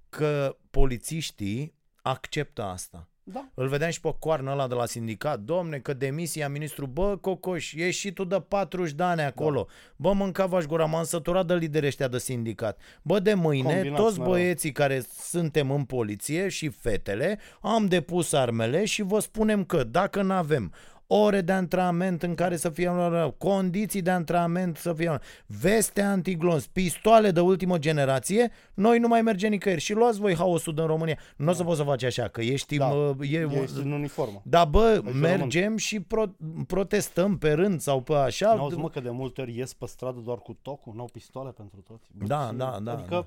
Că 0.09 0.57
polițiștii 0.71 1.75
acceptă 2.09 2.63
asta. 2.63 3.09
Da. 3.31 3.49
Îl 3.55 3.69
vedeam 3.69 3.91
și 3.91 4.01
pe 4.01 4.15
coarnă 4.19 4.51
ăla 4.51 4.69
de 4.69 4.75
la 4.75 4.87
sindicat. 4.87 5.41
Domne, 5.41 5.79
că 5.79 5.93
demisia 5.93 6.49
ministru, 6.49 6.87
bă, 6.87 7.17
Cocoș, 7.17 7.73
ești 7.73 8.01
și 8.01 8.13
tu 8.13 8.25
de 8.25 8.41
40 8.49 8.93
de 8.93 9.03
ani 9.03 9.21
acolo. 9.21 9.67
Da. 9.69 9.73
Bă, 9.97 10.13
mâncava 10.13 10.61
gura, 10.61 10.85
m-am 10.85 11.05
săturat 11.05 11.47
de 11.47 11.55
lideri 11.55 11.87
ăștia 11.87 12.09
de 12.09 12.19
sindicat. 12.19 12.81
Bă, 13.03 13.19
de 13.19 13.35
mâine, 13.35 13.73
Combinați 13.73 14.03
toți 14.03 14.19
mereu. 14.19 14.33
băieții 14.33 14.73
care 14.73 15.05
suntem 15.21 15.71
în 15.71 15.85
poliție 15.85 16.49
și 16.49 16.69
fetele, 16.69 17.39
am 17.61 17.87
depus 17.87 18.33
armele 18.33 18.85
și 18.85 19.03
vă 19.03 19.19
spunem 19.19 19.65
că 19.65 19.85
dacă 19.85 20.23
nu 20.23 20.33
avem 20.33 20.73
ore 21.11 21.41
de 21.41 21.53
antrenament 21.53 22.23
în 22.23 22.35
care 22.35 22.57
să 22.57 22.71
fie 22.71 22.91
condiții 23.39 24.03
de 24.03 24.11
antrenament 24.11 24.77
să 24.77 24.93
fie 24.93 25.19
veste 25.47 26.03
antiglons, 26.03 26.67
pistoale 26.67 27.31
de 27.31 27.41
ultimă 27.41 27.79
generație, 27.79 28.51
noi 28.75 28.99
nu 28.99 29.09
mai 29.09 29.23
mergem 29.23 29.51
nicăieri. 29.51 29.81
Și 29.81 29.93
luați 29.93 30.21
voi 30.21 30.35
haosul 30.35 30.75
din 30.75 30.87
România. 30.87 31.19
Nu 31.37 31.51
o 31.51 31.53
să 31.53 31.65
poți 31.65 31.77
să 31.79 31.83
faci 31.85 32.03
așa, 32.03 32.29
că 32.29 32.41
ești, 32.41 32.77
Da. 32.77 32.87
mă, 32.87 33.15
e, 33.21 33.49
Ești 33.63 33.79
în 33.79 33.93
uniformă. 33.93 34.41
da, 34.45 34.65
bă, 34.65 35.01
Ești 35.05 35.17
mergem 35.17 35.77
și 35.77 36.01
pro- 36.01 36.35
protestăm 36.67 37.39
pe 37.39 37.53
rând 37.53 37.81
sau 37.81 38.01
pe 38.01 38.15
așa. 38.15 38.55
N-auzi, 38.55 38.77
mă, 38.77 38.89
că 38.91 39.01
de 39.01 39.11
multe 39.11 39.41
ori 39.41 39.57
ies 39.57 39.73
pe 39.75 39.87
stradă 39.87 40.21
doar 40.25 40.39
cu 40.39 40.59
tocul, 40.63 40.93
n-au 40.97 41.09
pistoale 41.13 41.51
pentru 41.51 41.81
toți. 41.81 42.09
Bă, 42.13 42.27
Da, 42.27 42.47
ce- 42.51 42.57
da, 42.57 42.79
da. 42.83 42.93
Adică, 42.93 43.09
da. 43.15 43.27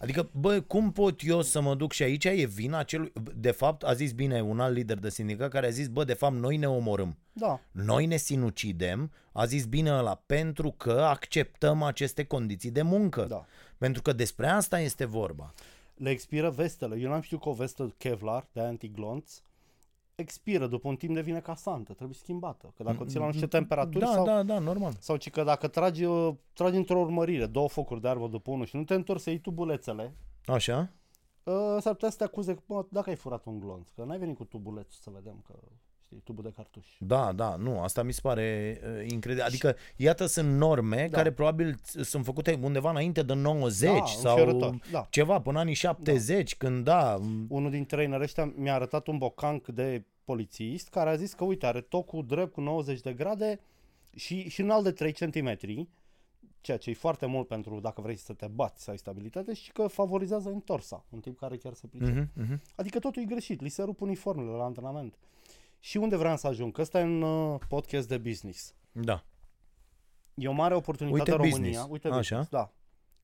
Adică, 0.00 0.30
bă, 0.32 0.60
cum 0.60 0.92
pot 0.92 1.20
eu 1.22 1.42
să 1.42 1.60
mă 1.60 1.74
duc 1.74 1.92
și 1.92 2.02
aici 2.02 2.24
e 2.24 2.46
vina 2.46 2.82
celui... 2.82 3.12
De 3.36 3.50
fapt, 3.50 3.82
a 3.82 3.92
zis 3.92 4.12
bine 4.12 4.42
un 4.42 4.60
alt 4.60 4.74
lider 4.74 4.98
de 4.98 5.10
sindicat 5.10 5.50
care 5.50 5.66
a 5.66 5.70
zis, 5.70 5.88
bă, 5.88 6.04
de 6.04 6.14
fapt, 6.14 6.34
noi 6.34 6.56
ne 6.56 6.68
omorâm. 6.68 7.16
da, 7.32 7.60
Noi 7.72 8.06
ne 8.06 8.16
sinucidem, 8.16 9.12
a 9.32 9.44
zis 9.44 9.64
bine 9.64 9.90
ăla, 9.92 10.22
pentru 10.26 10.70
că 10.70 10.90
acceptăm 10.92 11.82
aceste 11.82 12.24
condiții 12.24 12.70
de 12.70 12.82
muncă. 12.82 13.24
da. 13.28 13.46
Pentru 13.78 14.02
că 14.02 14.12
despre 14.12 14.46
asta 14.46 14.80
este 14.80 15.04
vorba. 15.04 15.54
Le 15.94 16.10
expiră 16.10 16.50
vestele. 16.50 16.96
Eu 16.98 17.10
n-am 17.10 17.20
știut 17.20 17.40
că 17.40 17.48
o 17.48 17.52
vestă 17.52 17.94
Kevlar 17.98 18.46
de 18.52 18.60
antiglonț 18.60 19.40
expiră, 20.20 20.66
după 20.66 20.88
un 20.88 20.96
timp 20.96 21.14
devine 21.14 21.40
casantă, 21.40 21.92
trebuie 21.92 22.16
schimbată. 22.16 22.72
Că 22.76 22.82
dacă 22.82 23.02
o 23.02 23.04
ții 23.04 23.18
la 23.18 23.26
niște 23.26 23.46
temperaturi 23.46 23.98
Da, 24.04 24.06
sau, 24.12 24.24
da, 24.24 24.42
da, 24.42 24.58
normal. 24.58 24.92
sau 24.98 25.16
ci 25.16 25.30
că 25.30 25.42
dacă 25.42 25.68
tragi, 25.68 26.04
uh, 26.04 26.34
tragi 26.52 26.76
într-o 26.76 26.98
urmărire 26.98 27.46
două 27.46 27.68
focuri 27.68 28.00
de 28.00 28.08
arvă 28.08 28.28
după 28.28 28.50
unul 28.50 28.66
și 28.66 28.76
nu 28.76 28.84
te 28.84 28.94
întorci 28.94 29.20
să 29.20 29.30
iei 29.30 29.38
tubulețele, 29.38 30.16
Așa? 30.46 30.90
uh, 31.42 31.76
s-ar 31.80 31.92
putea 31.92 32.10
să 32.10 32.16
te 32.16 32.24
acuze 32.24 32.54
că, 32.54 32.60
bă, 32.66 32.86
dacă 32.90 33.10
ai 33.10 33.16
furat 33.16 33.44
un 33.44 33.58
glonț, 33.60 33.88
că 33.88 34.04
n-ai 34.04 34.18
venit 34.18 34.36
cu 34.36 34.44
tubulețul 34.44 34.98
să 35.02 35.10
vedem 35.14 35.44
că, 35.46 35.54
știi, 36.10 36.22
tubul 36.24 36.42
de 36.44 36.52
cartuș. 36.56 36.86
Da, 36.98 37.32
da, 37.32 37.56
nu, 37.56 37.80
asta 37.80 38.02
mi 38.02 38.12
se 38.12 38.20
pare 38.22 38.80
uh, 38.84 39.10
incredibil. 39.10 39.44
Adică, 39.46 39.76
iată, 39.96 40.26
sunt 40.26 40.52
norme 40.56 41.06
Da. 41.10 41.16
care 41.16 41.32
probabil 41.32 41.74
ț- 41.74 42.00
sunt 42.02 42.24
făcute 42.24 42.58
undeva 42.62 42.90
înainte 42.90 43.22
de 43.22 43.34
90 43.34 43.90
Da, 43.98 44.04
sau 44.04 44.36
înfiorător, 44.38 44.78
da. 44.90 45.06
ceva, 45.10 45.40
până 45.40 45.58
anii 45.58 45.74
70, 45.74 46.56
când 46.56 46.84
da, 46.84 47.18
m- 47.18 47.46
Unul 47.48 47.70
din 47.70 47.86
trainerii 47.86 48.24
ăștia 48.24 48.52
mi-a 48.56 48.74
arătat 48.74 49.06
un 49.06 49.18
bocanc 49.18 49.66
de 49.66 50.04
polițist 50.24 50.88
care 50.88 51.10
a 51.10 51.16
zis 51.16 51.32
că, 51.32 51.44
uite, 51.44 51.66
are 51.66 51.80
tocul 51.80 52.26
drept 52.26 52.52
cu 52.52 52.60
90 52.60 53.00
de 53.00 53.12
grade, 53.12 53.60
Și, 54.16 54.48
și 54.48 54.60
în 54.60 54.70
alt 54.70 54.84
de 54.84 54.90
3 54.92 55.12
cm, 55.12 55.56
ceea 56.60 56.76
ce 56.76 56.90
e 56.90 56.94
foarte 56.94 57.26
mult 57.26 57.46
pentru 57.48 57.80
dacă 57.80 58.00
vrei 58.00 58.16
să 58.16 58.32
te 58.32 58.46
bați, 58.46 58.82
să 58.84 58.90
ai 58.90 58.98
stabilitate, 58.98 59.54
și 59.54 59.72
că 59.72 59.86
favorizează 59.86 60.48
întorsa, 60.48 61.04
un 61.10 61.20
tip 61.20 61.38
care 61.38 61.56
chiar 61.56 61.72
se 61.74 61.86
pricepe. 61.86 62.30
Mhm, 62.34 62.42
mhm. 62.44 62.60
Adică 62.76 62.98
totul 62.98 63.22
e 63.22 63.24
greșit, 63.24 63.60
li 63.60 63.68
se 63.68 63.82
rup 63.82 64.00
uniformele 64.00 64.50
la 64.56 64.64
antrenament. 64.64 65.14
Și 65.80 65.96
unde 65.96 66.16
vreau 66.16 66.36
să 66.36 66.46
ajung? 66.46 66.72
Că 66.72 66.80
ăsta 66.80 67.00
e 67.00 67.02
un 67.02 67.22
uh, 67.22 67.60
podcast 67.68 68.08
de 68.08 68.18
business. 68.18 68.74
Da. 68.92 69.24
E 70.34 70.48
o 70.48 70.52
mare 70.52 70.74
oportunitate 70.74 71.20
Uite 71.20 71.30
în 71.30 71.36
România. 71.36 71.58
business. 71.68 71.90
Uite 71.90 72.08
Așa. 72.08 72.16
business, 72.16 72.48
da. 72.48 72.72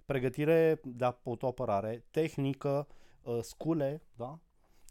Pregătire 0.07 0.81
de 0.85 1.15
autoapărare, 1.25 2.05
tehnică, 2.11 2.87
uh, 3.23 3.39
scule, 3.43 4.03
da? 4.17 4.39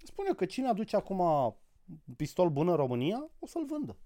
Spune 0.03 0.29
că 0.29 0.45
cine 0.45 0.67
aduce 0.67 0.95
acum 0.95 1.55
pistol 2.15 2.49
bun 2.49 2.67
în 2.67 2.75
România, 2.75 3.29
o 3.39 3.47
să-l 3.47 3.65
vândă. 3.65 3.97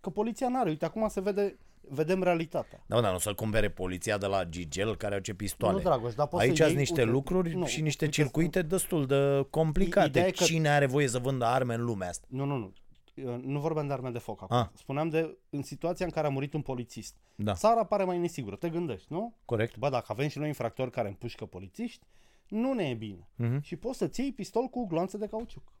Că 0.00 0.10
poliția 0.10 0.48
n-are. 0.48 0.68
Uite, 0.68 0.84
acum 0.84 1.08
se 1.08 1.20
vede, 1.20 1.58
vedem 1.88 2.22
realitatea. 2.22 2.82
Da, 2.86 3.00
dar 3.00 3.12
nu 3.12 3.18
să-l 3.18 3.34
cumpere 3.34 3.70
poliția 3.70 4.18
de 4.18 4.26
la 4.26 4.44
Gigel 4.44 4.96
care 4.96 5.14
au 5.14 5.20
ce 5.20 5.34
pistoale. 5.34 5.76
Nu, 5.76 5.82
Dragoș, 5.82 6.14
dar 6.14 6.26
poți 6.26 6.42
Aici 6.42 6.56
să 6.56 6.62
sunt 6.62 6.68
iei, 6.68 6.78
niște 6.78 7.00
uite, 7.00 7.12
lucruri 7.12 7.54
nu, 7.54 7.66
și 7.66 7.80
niște 7.80 8.04
uite, 8.04 8.16
circuite 8.16 8.62
destul 8.62 9.06
de 9.06 9.46
complicate. 9.50 10.06
Ideea 10.08 10.26
e 10.26 10.30
că- 10.30 10.44
Cine 10.44 10.68
are 10.68 10.86
voie 10.86 11.08
să 11.08 11.18
vândă 11.18 11.44
arme 11.44 11.74
în 11.74 11.84
lumea 11.84 12.08
asta? 12.08 12.26
Nu, 12.30 12.44
nu, 12.44 12.56
nu. 12.56 12.72
Uh, 13.14 13.42
Nu 13.42 13.60
vorbeam 13.60 13.86
de 13.86 13.92
arme 13.92 14.10
de 14.10 14.18
foc 14.18 14.42
acum. 14.42 14.56
Ah. 14.56 14.66
Spuneam 14.74 15.08
de 15.08 15.36
în 15.50 15.62
situația 15.62 16.06
în 16.06 16.12
care 16.12 16.26
a 16.26 16.30
murit 16.30 16.52
un 16.54 16.60
polițist. 16.62 17.16
Da, 17.34 17.52
Țara 17.54 17.84
pare 17.84 18.04
mai 18.04 18.18
nesigură. 18.18 18.56
Te 18.56 18.68
gândești, 18.68 19.12
nu? 19.12 19.34
corect. 19.44 19.76
Bă, 19.76 19.88
dacă 19.88 20.06
avem 20.08 20.28
și 20.28 20.38
noi 20.38 20.46
infractori 20.46 20.90
care 20.90 21.08
împușcă 21.08 21.44
polițiști, 21.44 22.06
nu 22.48 22.72
ne 22.72 22.88
e 22.88 22.94
bine. 22.94 23.28
Mhm. 23.36 23.60
Și 23.62 23.76
poți 23.76 23.98
să-ți 23.98 24.20
iei 24.20 24.32
pistol 24.32 24.66
cu 24.66 24.86
gloanțe 24.86 25.16
de 25.18 25.26
cauciuc. 25.26 25.72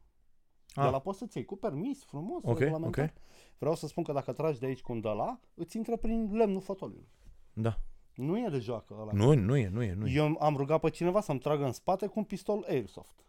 Ah. 0.74 0.84
De 0.84 0.90
la 0.90 0.98
poți 0.98 1.18
să-ți 1.18 1.36
iei 1.36 1.46
cu 1.46 1.56
permis, 1.56 2.04
frumos, 2.04 2.40
Ok, 2.44 2.58
regulamentar. 2.58 3.04
ok. 3.04 3.22
Vreau 3.58 3.74
să 3.74 3.86
spun 3.86 4.02
că 4.02 4.12
dacă 4.12 4.32
tragi 4.32 4.58
de 4.58 4.66
aici 4.66 4.80
cu 4.80 4.92
un 4.92 5.00
de 5.00 5.08
la, 5.08 5.40
îți 5.54 5.76
intră 5.76 5.96
prin 5.96 6.36
lemnul 6.36 6.60
fotoliului. 6.60 7.08
Da. 7.52 7.78
Nu 8.14 8.38
e 8.38 8.48
de 8.50 8.58
joacă 8.58 8.96
ăla. 9.00 9.12
Nu, 9.12 9.34
nu 9.34 9.56
e, 9.56 9.68
nu 9.68 9.82
e, 9.82 9.94
nu 9.94 10.06
e. 10.06 10.12
Eu 10.12 10.36
am 10.40 10.56
rugat 10.56 10.80
pe 10.80 10.90
cineva 10.90 11.20
să-mi 11.20 11.38
tragă 11.38 11.64
în 11.64 11.72
spate 11.72 12.06
cu 12.06 12.18
un 12.18 12.24
pistol 12.24 12.64
Airsoft. 12.68 13.24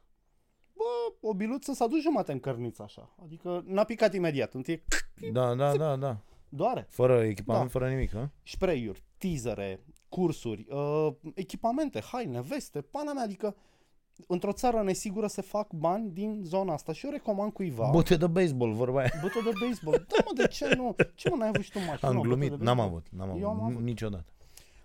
Bă, 0.73 1.27
o 1.27 1.33
biluță 1.33 1.73
s-a 1.73 1.87
dus 1.87 2.01
jumate 2.01 2.31
în 2.31 2.39
cărniță 2.39 2.83
așa. 2.83 3.15
Adică 3.23 3.63
n-a 3.65 3.83
picat 3.83 4.13
imediat. 4.13 4.53
Întâi 4.53 4.83
Da, 5.31 5.55
da, 5.55 5.75
da, 5.77 5.95
da. 5.95 6.17
doare. 6.49 6.85
Fără 6.89 7.23
echipament, 7.23 7.63
Da. 7.71 7.79
fără 7.79 7.89
nimic, 7.89 8.11
hă? 8.11 8.29
Spray-uri, 8.43 9.03
teasere, 9.17 9.83
cursuri, 10.09 10.65
uh, 10.69 11.07
echipamente, 11.35 12.01
haine, 12.01 12.41
veste, 12.41 12.81
pana 12.81 13.13
mea, 13.13 13.23
adică 13.23 13.55
într-o 14.27 14.51
țară 14.51 14.81
nesigură 14.81 15.27
se 15.27 15.41
fac 15.41 15.71
bani 15.71 16.09
din 16.11 16.41
zona 16.43 16.73
asta 16.73 16.93
și 16.93 17.05
eu 17.05 17.11
recomand 17.11 17.51
cuiva 17.51 17.89
Bute 17.91 18.15
de 18.15 18.27
baseball, 18.27 18.73
vorba 18.73 18.99
aia. 18.99 19.11
bută 19.21 19.39
de 19.43 19.51
baseball. 19.67 20.05
Da, 20.07 20.15
mă, 20.25 20.31
de 20.41 20.47
ce 20.47 20.75
nu? 20.75 20.95
Ce 21.15 21.29
mă, 21.29 21.35
n-ai 21.35 21.47
avut 21.47 21.61
și 21.61 21.71
tu 21.71 21.79
mașină? 21.79 22.09
Am 22.09 22.17
o 22.17 22.21
bută 22.21 22.27
glumit, 22.27 22.49
de 22.49 22.55
n-am 22.63 22.75
baseball? 22.77 22.87
avut, 22.87 23.05
n-am 23.27 23.41
Eu 23.41 23.49
am 23.49 23.59
avut, 23.61 23.71
avut. 23.71 23.83
niciodată. 23.83 24.25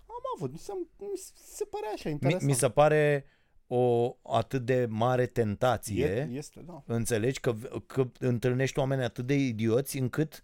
Am 0.05 0.21
avut, 0.35 0.51
mi 0.51 0.57
se, 0.57 0.71
mi 0.99 1.17
se 1.45 1.65
părea 1.65 1.89
așa 1.93 2.01
Mi, 2.05 2.11
interesant. 2.11 2.43
mi 2.51 2.53
se 2.57 2.69
pare 2.69 3.25
o 3.67 4.15
atât 4.23 4.65
de 4.65 4.85
mare 4.89 5.25
tentație, 5.25 6.05
E, 6.05 6.29
este, 6.37 6.59
da. 6.65 6.83
înțelegi, 6.85 7.39
că, 7.39 7.55
că 7.85 8.07
întâlnești 8.19 8.79
oameni 8.79 9.03
atât 9.03 9.25
de 9.25 9.33
idioți 9.35 9.97
încât 9.97 10.33
uh, 10.33 10.39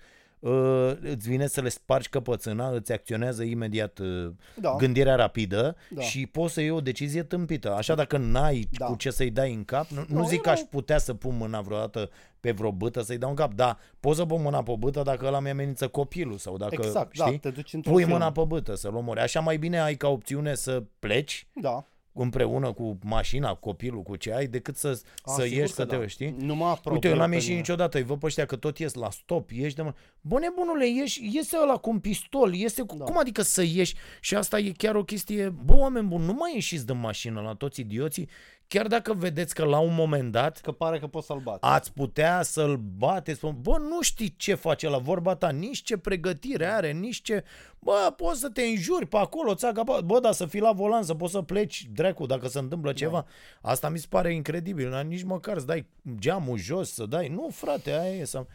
îți 1.02 1.30
vine 1.30 1.48
să 1.48 1.62
le 1.62 1.70
spargi 1.70 2.10
căpățâna, 2.10 2.70
îți 2.70 2.92
acționează 2.92 3.44
imediat 3.44 4.00
uh, 4.00 4.32
Da. 4.56 4.76
gândirea 4.78 5.16
rapidă 5.16 5.76
Da. 5.90 6.02
și 6.02 6.26
poți 6.28 6.54
să 6.54 6.62
iei 6.62 6.70
o 6.70 6.82
decizie 6.82 7.24
tâmpită. 7.24 7.74
Așa 7.74 7.96
dacă 7.96 8.18
n-ai 8.18 8.68
Da. 8.72 8.86
cu 8.86 8.96
ce 8.96 9.10
să-i 9.10 9.30
dai 9.32 9.54
în 9.54 9.64
cap, 9.64 9.88
nu, 9.88 10.04
nu 10.08 10.18
Nu, 10.20 10.26
zic 10.26 10.36
eu 10.36 10.42
că 10.42 10.50
aș 10.50 10.60
nu- 10.60 10.66
putea 10.66 10.98
să 10.98 11.14
pun 11.14 11.38
mâna 11.38 11.62
vreodată 11.62 12.10
pe 12.40 12.52
vreo 12.52 12.72
bâtă 12.72 13.02
să-i 13.02 13.18
dau 13.18 13.30
în 13.30 13.36
cap, 13.36 13.54
dar 13.54 13.78
poți 14.00 14.18
să 14.18 14.26
pun 14.26 14.42
mâna 14.42 14.64
pe 14.64 14.74
bâtă 14.80 15.02
dacă 15.02 15.26
ăla 15.26 15.40
mi 15.40 15.50
amenință 15.50 15.88
copilul 15.88 16.38
sau 16.38 16.58
dacă, 16.58 16.76
Exact, 16.86 17.14
știi, 17.14 17.32
da, 17.32 17.38
te 17.38 17.50
duci 17.50 17.74
într-un 17.74 17.94
pui 17.94 18.04
film. 18.04 18.14
mâna 18.18 18.32
pe 18.32 18.42
bâtă 18.48 18.76
să-l 18.76 18.96
omori. 18.96 19.20
Așa 19.20 19.40
mai 19.40 19.58
bine 19.58 19.80
ai 19.82 19.96
ca 19.96 20.08
opțiune 20.08 20.56
să 20.56 20.84
pleci 21.00 21.48
Da. 21.54 21.86
Împreună 22.22 22.74
cu 22.74 22.98
mașina, 23.04 23.50
cu 23.50 23.60
copilul, 23.60 24.02
cu 24.02 24.16
ce 24.16 24.34
ai, 24.34 24.48
decât 24.48 24.78
să, 24.78 25.02
A, 25.24 25.32
să 25.32 25.42
sigur 25.42 25.58
ieși 25.58 25.74
că 25.74 25.82
să 25.82 25.86
te, 25.86 25.98
da. 25.98 26.08
știi? 26.08 26.36
Nu 26.38 26.56
mă 26.56 26.66
apropiu 26.66 26.94
Uite, 26.94 27.08
eu 27.08 27.16
n-am 27.16 27.30
pe 27.30 27.34
ieșit 27.36 27.50
mine. 27.50 27.60
niciodată, 27.60 27.98
îi 27.98 28.04
văd 28.04 28.20
pe 28.20 28.26
ăștia 28.26 28.46
că 28.46 28.56
tot 28.56 28.78
ies 28.78 28.94
la 28.94 29.10
stop, 29.10 29.52
ieși 29.52 29.76
de 29.76 29.82
mă... 29.82 29.94
Bă, 30.22 30.40
nebunule, 30.40 30.88
ieși, 30.88 31.30
iese 31.34 31.58
ăla 31.62 31.78
cu 31.78 31.90
un 31.90 32.00
pistol, 32.00 32.54
iese 32.54 32.82
cu... 32.82 32.96
Da. 32.96 33.04
Cum 33.04 33.18
adică 33.18 33.42
să 33.42 33.64
ieși? 33.64 33.96
Și 34.20 34.36
asta 34.36 34.60
e 34.60 34.72
chiar 34.78 34.96
o 34.96 35.04
chestie... 35.04 35.50
Bă, 35.50 35.76
oameni 35.78 36.08
buni, 36.08 36.26
nu 36.26 36.34
mai 36.34 36.52
ieșiți 36.54 36.86
de 36.86 36.94
mașină 36.94 37.42
la 37.42 37.54
toți 37.54 37.80
idioții, 37.80 38.30
chiar 38.68 38.88
dacă 38.88 39.14
vedeți 39.14 39.56
că 39.56 39.64
la 39.66 39.80
un 39.80 39.94
moment 39.94 40.32
dat 40.32 40.60
Că 40.60 40.72
pare 40.72 41.00
că 41.00 41.08
poți 41.08 41.26
să-l 41.26 41.40
bați. 41.40 41.60
ați 41.62 41.94
putea 41.94 42.42
să-l 42.42 42.76
bateți. 42.78 43.38
spun, 43.38 43.58
Bă, 43.62 43.78
nu 43.78 44.02
știi 44.02 44.36
ce 44.38 44.56
face 44.56 44.90
la 44.90 44.98
vorba 44.98 45.36
ta, 45.36 45.50
nici 45.50 45.84
ce 45.84 45.98
pregătire 45.98 46.66
are, 46.66 46.92
nici 46.92 47.22
ce... 47.22 47.44
Bă, 47.80 48.14
poți 48.18 48.40
să 48.40 48.50
te 48.50 48.62
înjuri 48.62 49.06
pe 49.06 49.18
acolo, 49.18 49.56
ți-a 49.56 49.72
Bă, 50.06 50.20
dar 50.20 50.34
să 50.34 50.46
fii 50.46 50.60
la 50.60 50.72
volan, 50.72 51.04
să 51.04 51.14
poți 51.14 51.32
să 51.32 51.42
pleci, 51.42 51.88
dracu, 51.94 52.26
dacă 52.26 52.48
se 52.48 52.60
întâmplă 52.60 52.94
ceva. 52.94 53.26
Asta 53.62 53.90
mi 53.90 53.98
se 53.98 54.08
pare 54.10 54.34
incredibil, 54.34 54.90
dar 54.90 55.04
nici 55.04 55.24
măcar 55.24 55.60
să 55.60 55.66
dai 55.66 55.86
geamul 56.20 56.58
jos, 56.58 56.94
să 56.94 57.06
dai... 57.06 57.28
Nu, 57.28 57.50
frate, 57.52 57.92
aia 57.92 58.14
e 58.14 58.26
să... 58.26 58.46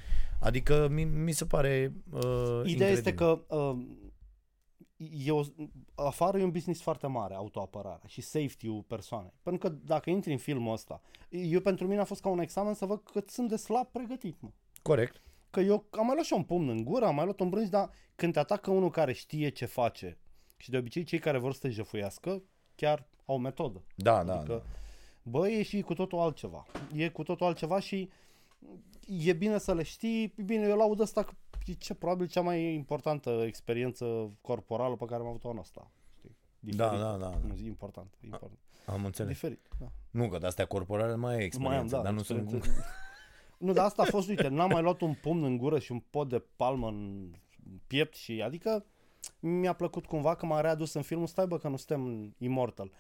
Adică 0.41 0.89
mi, 0.91 1.05
mi 1.05 1.33
se 1.33 1.45
pare 1.45 1.93
uh, 2.11 2.61
Ideea 2.65 2.91
este 2.91 3.09
incredibil. 3.09 3.45
că 3.49 3.57
uh, 3.57 3.77
eu, 5.25 5.47
afară 6.07 6.39
e 6.39 6.45
un 6.45 6.51
business 6.51 6.83
foarte 6.83 7.07
mare, 7.07 7.35
autoapărarea 7.35 8.07
și 8.07 8.21
safety-ul 8.21 8.83
persoanei. 8.83 9.33
Pentru 9.43 9.69
că 9.69 9.77
dacă 9.87 10.11
intri 10.11 10.33
în 10.33 10.39
filmul 10.39 10.73
ăsta, 10.73 11.01
eu 11.29 11.61
pentru 11.61 11.87
mine 11.87 12.01
a 12.01 12.05
fost 12.05 12.21
ca 12.21 12.29
un 12.29 12.39
examen 12.39 12.75
să 12.75 12.87
văd 12.87 13.01
cât 13.05 13.31
sunt 13.31 13.49
de 13.49 13.57
slab 13.57 13.87
pregătit, 13.87 14.41
mă. 14.41 14.51
Corect. 14.83 15.23
Că 15.51 15.61
eu 15.61 15.85
am 15.91 16.07
mai 16.07 16.15
luat 16.15 16.27
și 16.27 16.33
un 16.33 16.43
pumn 16.43 16.69
în 16.69 16.85
gură, 16.85 17.07
am 17.07 17.15
mai 17.15 17.25
luat 17.25 17.41
un 17.41 17.49
brânz, 17.49 17.69
dar 17.69 17.91
când 18.15 18.33
te 18.33 18.39
atacă 18.39 18.71
unul 18.71 18.91
care 18.91 19.13
știe 19.13 19.49
ce 19.49 19.65
face 19.65 20.19
și 20.57 20.71
de 20.71 20.77
obicei 20.77 21.05
cei 21.05 21.19
care 21.19 21.39
vor 21.39 21.53
să 21.53 21.59
te 21.61 21.71
jefuiască 21.71 22.43
chiar 22.75 23.09
au 23.25 23.39
metodă. 23.39 23.83
Da, 23.95 24.25
da, 24.25 24.37
Adică, 24.37 24.53
da. 24.53 24.63
bă, 25.23 25.49
e 25.49 25.63
și 25.63 25.81
cu 25.81 25.95
totul 25.95 26.19
altceva. 26.19 26.67
E 26.95 27.09
cu 27.09 27.23
totul 27.23 27.47
altceva 27.47 27.81
și 27.81 28.11
e 29.07 29.33
bine 29.33 29.59
să 29.59 29.75
le 29.75 29.83
știi. 29.83 30.35
Bine, 30.45 30.67
eu 30.67 30.77
laud 30.77 31.01
asta 31.01 31.23
că 31.23 31.33
e 31.71 31.75
ce, 31.75 31.95
probabil 31.95 32.27
cea 32.27 32.41
mai 32.41 32.75
importantă 32.75 33.31
experiență 33.31 34.31
corporală 34.41 34.97
pe 34.97 35.05
care 35.05 35.23
am 35.23 35.29
avut-o 35.29 35.49
anul 35.49 35.61
ăsta. 35.61 35.91
Știi? 36.17 36.37
Da, 36.61 36.97
da, 36.97 37.17
da. 37.17 37.41
Nu, 37.47 37.55
zi 37.55 37.67
important. 37.67 38.15
e 38.21 38.27
important. 38.27 38.59
Am 38.87 39.05
înțeles. 39.05 39.33
Diferit, 39.33 39.69
da. 39.79 39.87
Nu, 40.11 40.29
că 40.29 40.39
de-astea 40.39 40.67
corporale 40.67 41.15
mai 41.15 41.35
ai 41.35 41.45
experiență, 41.45 41.77
Mai 41.77 41.79
am, 41.79 41.87
da. 41.87 42.03
dar 42.03 42.13
nu 42.13 42.23
sunt... 42.23 42.41
experiență. 42.41 42.85
Nu, 43.59 43.73
dar 43.73 43.85
asta 43.85 44.03
a 44.03 44.05
fost, 44.05 44.29
uite, 44.29 44.49
n-am 44.49 44.71
mai 44.71 44.83
luat 44.83 45.01
un 45.01 45.15
pumn 45.15 45.45
în 45.45 45.57
gură 45.57 45.79
și 45.79 45.93
un 45.93 46.03
pot 46.11 46.29
de 46.29 46.45
palmă 46.57 46.89
în 46.89 47.31
piept 47.87 48.15
și, 48.15 48.43
adică, 48.43 48.85
mi-a 49.41 49.73
plăcut 49.73 50.07
cumva 50.07 50.35
că 50.35 50.47
m-a 50.47 50.61
readus 50.61 50.93
în 50.93 51.03
filmul, 51.03 51.27
stai 51.27 51.47
bă 51.47 51.59
că 51.59 51.69
nu 51.69 51.77
suntem 51.77 52.35
immortal. 52.39 52.93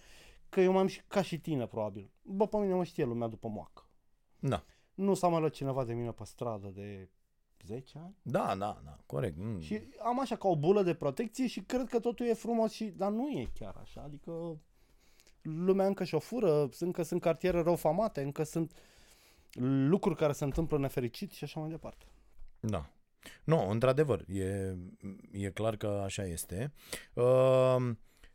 Că 0.48 0.60
eu 0.60 0.72
m-am 0.72 0.86
și 0.86 1.02
ca 1.08 1.22
și 1.22 1.38
tine, 1.38 1.66
probabil. 1.66 2.10
Bă, 2.22 2.46
pe 2.46 2.56
mine 2.56 2.74
mă 2.74 2.84
știe 2.84 3.04
lumea 3.04 3.28
după 3.28 3.48
moacă. 3.48 3.88
Da. 4.38 4.64
Nu 4.94 5.14
s-a 5.14 5.28
mai 5.28 5.38
luat 5.40 5.52
cineva 5.52 5.84
de 5.84 5.92
mine 5.92 6.10
pe 6.10 6.24
stradă 6.24 6.68
de 6.74 7.08
10 7.66 7.98
ani. 7.98 8.16
Da, 8.22 8.54
da, 8.58 8.80
da, 8.84 8.98
corect. 9.06 9.36
Mm. 9.38 9.60
Și 9.60 9.82
am 10.02 10.20
așa 10.20 10.36
ca 10.36 10.48
o 10.48 10.56
bulă 10.56 10.82
de 10.82 10.94
protecție 10.94 11.46
și 11.46 11.60
cred 11.60 11.88
că 11.88 11.98
totul 11.98 12.26
e 12.26 12.34
frumos 12.34 12.72
și, 12.72 12.84
dar 12.84 13.10
nu 13.10 13.28
e 13.28 13.50
chiar 13.58 13.76
așa. 13.80 14.00
Adică 14.00 14.60
lumea 15.42 15.86
încă 15.86 16.04
și-o 16.04 16.18
fură, 16.18 16.68
încă 16.78 17.02
sunt 17.02 17.20
cartiere 17.20 17.62
rău 17.62 17.76
famate, 17.76 18.22
încă 18.22 18.42
sunt 18.42 18.72
lucruri 19.88 20.16
care 20.16 20.32
se 20.32 20.44
întâmplă 20.44 20.78
nefericit 20.78 21.32
și 21.32 21.44
așa 21.44 21.60
mai 21.60 21.68
departe. 21.68 22.04
Da. 22.60 22.90
Nu, 23.44 23.70
într-adevăr, 23.70 24.24
e, 24.28 24.76
e 25.30 25.50
clar 25.50 25.76
că 25.76 26.02
așa 26.04 26.22
este. 26.22 26.72
Uh, 27.14 27.90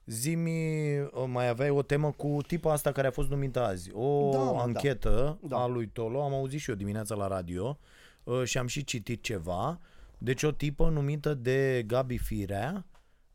Zimi, 0.05 0.99
uh, 0.99 1.09
mai 1.27 1.47
aveai 1.47 1.69
o 1.69 1.81
temă 1.81 2.11
cu 2.11 2.37
tipa 2.47 2.71
asta 2.71 2.91
care 2.91 3.07
a 3.07 3.11
fost 3.11 3.29
numită 3.29 3.63
azi. 3.63 3.91
O 3.93 4.29
Da, 4.31 4.37
mă, 4.37 4.59
anchetă 4.59 5.39
da. 5.41 5.57
a 5.57 5.67
lui 5.67 5.87
Tolo, 5.87 6.21
am 6.21 6.33
auzit 6.33 6.59
și 6.59 6.69
eu 6.69 6.75
dimineața 6.75 7.15
la 7.15 7.27
radio 7.27 7.77
uh, 7.79 8.04
și 8.43 8.57
am 8.57 8.67
și 8.67 8.83
citit 8.83 9.23
ceva. 9.23 9.79
Deci 10.17 10.43
o 10.43 10.51
tipă 10.51 10.89
numită 10.89 11.33
de 11.33 11.83
Gabi 11.87 12.17
Firea, 12.17 12.85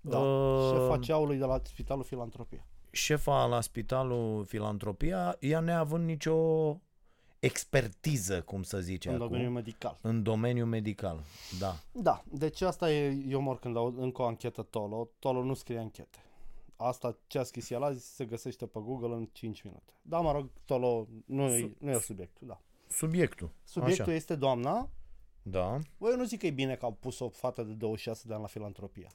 Da, 0.00 0.18
Uh, 0.18 0.70
șefa 0.72 0.98
ceaului 0.98 1.36
de 1.36 1.44
la 1.44 1.60
Spitalul 1.64 2.04
Filantropia. 2.04 2.66
șefa 2.90 3.44
la 3.46 3.60
Spitalul 3.60 4.44
Filantropia, 4.44 5.36
ea 5.40 5.60
neavând 5.60 6.04
nicio 6.04 6.36
expertiză, 7.40 8.42
cum 8.42 8.62
să 8.62 8.80
zice 8.80 9.08
în 9.08 9.14
acum, 9.14 9.26
domeniul 9.26 9.52
medical. 9.52 9.98
în 10.02 10.22
domeniul 10.22 10.66
medical. 10.66 11.20
Da. 11.58 11.74
Da, 11.92 12.24
deci 12.32 12.60
asta 12.60 12.92
e, 12.92 13.24
eu 13.28 13.40
mor 13.40 13.58
când 13.58 13.76
aud 13.76 13.98
încă 13.98 14.22
o 14.22 14.24
anchetă 14.26 14.62
Tolo. 14.62 15.08
Tolo 15.18 15.44
nu 15.44 15.54
scrie 15.54 15.78
anchete. 15.78 16.18
Asta 16.76 17.16
ce 17.26 17.38
a 17.38 17.42
scris 17.42 17.70
el 17.70 17.82
azi 17.82 18.14
se 18.14 18.24
găsește 18.24 18.66
pe 18.66 18.78
Google 18.82 19.14
în 19.14 19.28
5 19.32 19.62
minute. 19.62 19.92
Da, 20.02 20.20
mă 20.20 20.32
rog, 20.32 20.50
Tolo 20.64 21.06
nu, 21.26 21.42
e, 21.46 21.76
nu 21.78 21.90
e 21.90 21.98
subiectul, 21.98 22.46
da. 22.46 22.60
Subiectul. 22.90 23.50
Subiectul 23.64 24.04
Așa. 24.04 24.14
este 24.14 24.34
doamna. 24.34 24.90
Da. 25.42 25.78
Bă, 25.98 26.08
eu 26.08 26.16
nu 26.16 26.24
zic 26.24 26.38
că 26.38 26.46
e 26.46 26.50
bine 26.50 26.76
că 26.76 26.84
au 26.84 26.92
pus 26.92 27.18
o 27.18 27.28
fată 27.28 27.62
de 27.62 27.72
26 27.72 28.26
de 28.26 28.32
ani 28.32 28.42
la 28.42 28.48
filantropia. 28.48 29.08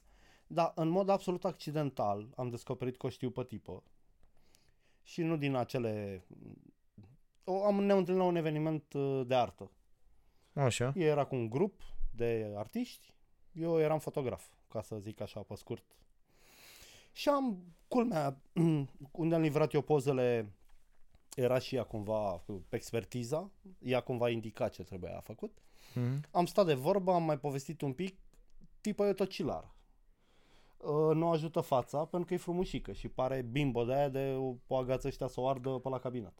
Dar 0.47 0.71
în 0.75 0.87
mod 0.87 1.09
absolut 1.09 1.45
accidental 1.45 2.33
am 2.35 2.49
descoperit 2.49 2.97
că 2.97 3.05
o 3.05 3.09
știu 3.09 3.29
pe 3.29 3.43
tipă. 3.43 3.83
Și 5.03 5.21
nu 5.21 5.37
din 5.37 5.55
acele... 5.55 6.25
O, 7.43 7.65
am, 7.65 7.83
ne-am 7.83 7.97
întâlnit 7.97 8.23
la 8.23 8.29
un 8.29 8.35
eveniment 8.35 8.93
uh, 8.93 9.21
de 9.27 9.35
artă. 9.35 9.71
Așa. 10.53 10.93
Ea 10.95 11.07
era 11.07 11.25
cu 11.25 11.35
un 11.35 11.49
grup 11.49 11.81
de 12.11 12.53
artiști 12.55 13.13
Eu 13.51 13.79
eram 13.79 13.99
fotograf, 13.99 14.45
ca 14.67 14.81
să 14.81 14.97
zic 14.97 15.21
așa 15.21 15.39
pe 15.39 15.55
scurt. 15.55 15.83
Și 17.11 17.29
am, 17.29 17.75
culmea, 17.87 18.41
unde 19.11 19.35
am 19.35 19.41
livrat 19.41 19.73
eu 19.73 19.81
pozele, 19.81 20.54
era 21.35 21.59
și 21.59 21.75
ea 21.75 21.83
cumva 21.83 22.41
cu 22.45 22.65
expertiza, 22.69 23.51
ea 23.79 23.99
cumva 24.01 24.29
indica 24.29 24.67
ce 24.67 24.83
trebuia 24.83 25.19
făcut. 25.23 25.57
Mhm. 25.93 26.23
Am 26.31 26.45
stat 26.45 26.65
de 26.65 26.73
vorbă, 26.73 27.11
am 27.13 27.23
mai 27.23 27.37
povestit 27.39 27.81
un 27.81 27.93
pic, 27.93 28.17
tipă 28.81 29.05
e 29.05 29.13
tocilară. 29.13 29.75
Uh, 30.77 31.15
nu 31.15 31.29
ajută 31.29 31.61
fața 31.61 31.97
pentru 32.05 32.27
că 32.27 32.33
e 32.33 32.37
frumușică 32.37 32.91
și 32.91 33.07
pare 33.07 33.41
bimbo 33.41 33.83
de 33.83 33.93
aia 33.93 34.09
de 34.09 34.33
o, 34.37 34.55
o 34.67 34.75
agață 34.75 35.07
ăștia 35.07 35.27
să 35.27 35.39
o 35.39 35.47
ardă 35.47 35.69
pe 35.69 35.89
la 35.89 35.99
cabinet. 35.99 36.33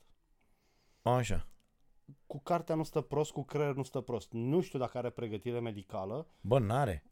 Așa. 1.02 1.48
Cu 2.28 2.40
cartea 2.40 2.76
nu 2.76 2.84
stă 2.84 3.02
prost, 3.02 3.32
cu 3.32 3.44
creier 3.44 3.74
nu 3.74 3.84
stă 3.84 4.02
prost. 4.02 4.32
Nu 4.32 4.62
știu 4.62 4.80
dacă 4.80 4.98
are 4.98 5.10
pregătire 5.10 5.60
medicală. 5.60 6.28
Bă, 6.42 6.60
n-are. 6.60 7.04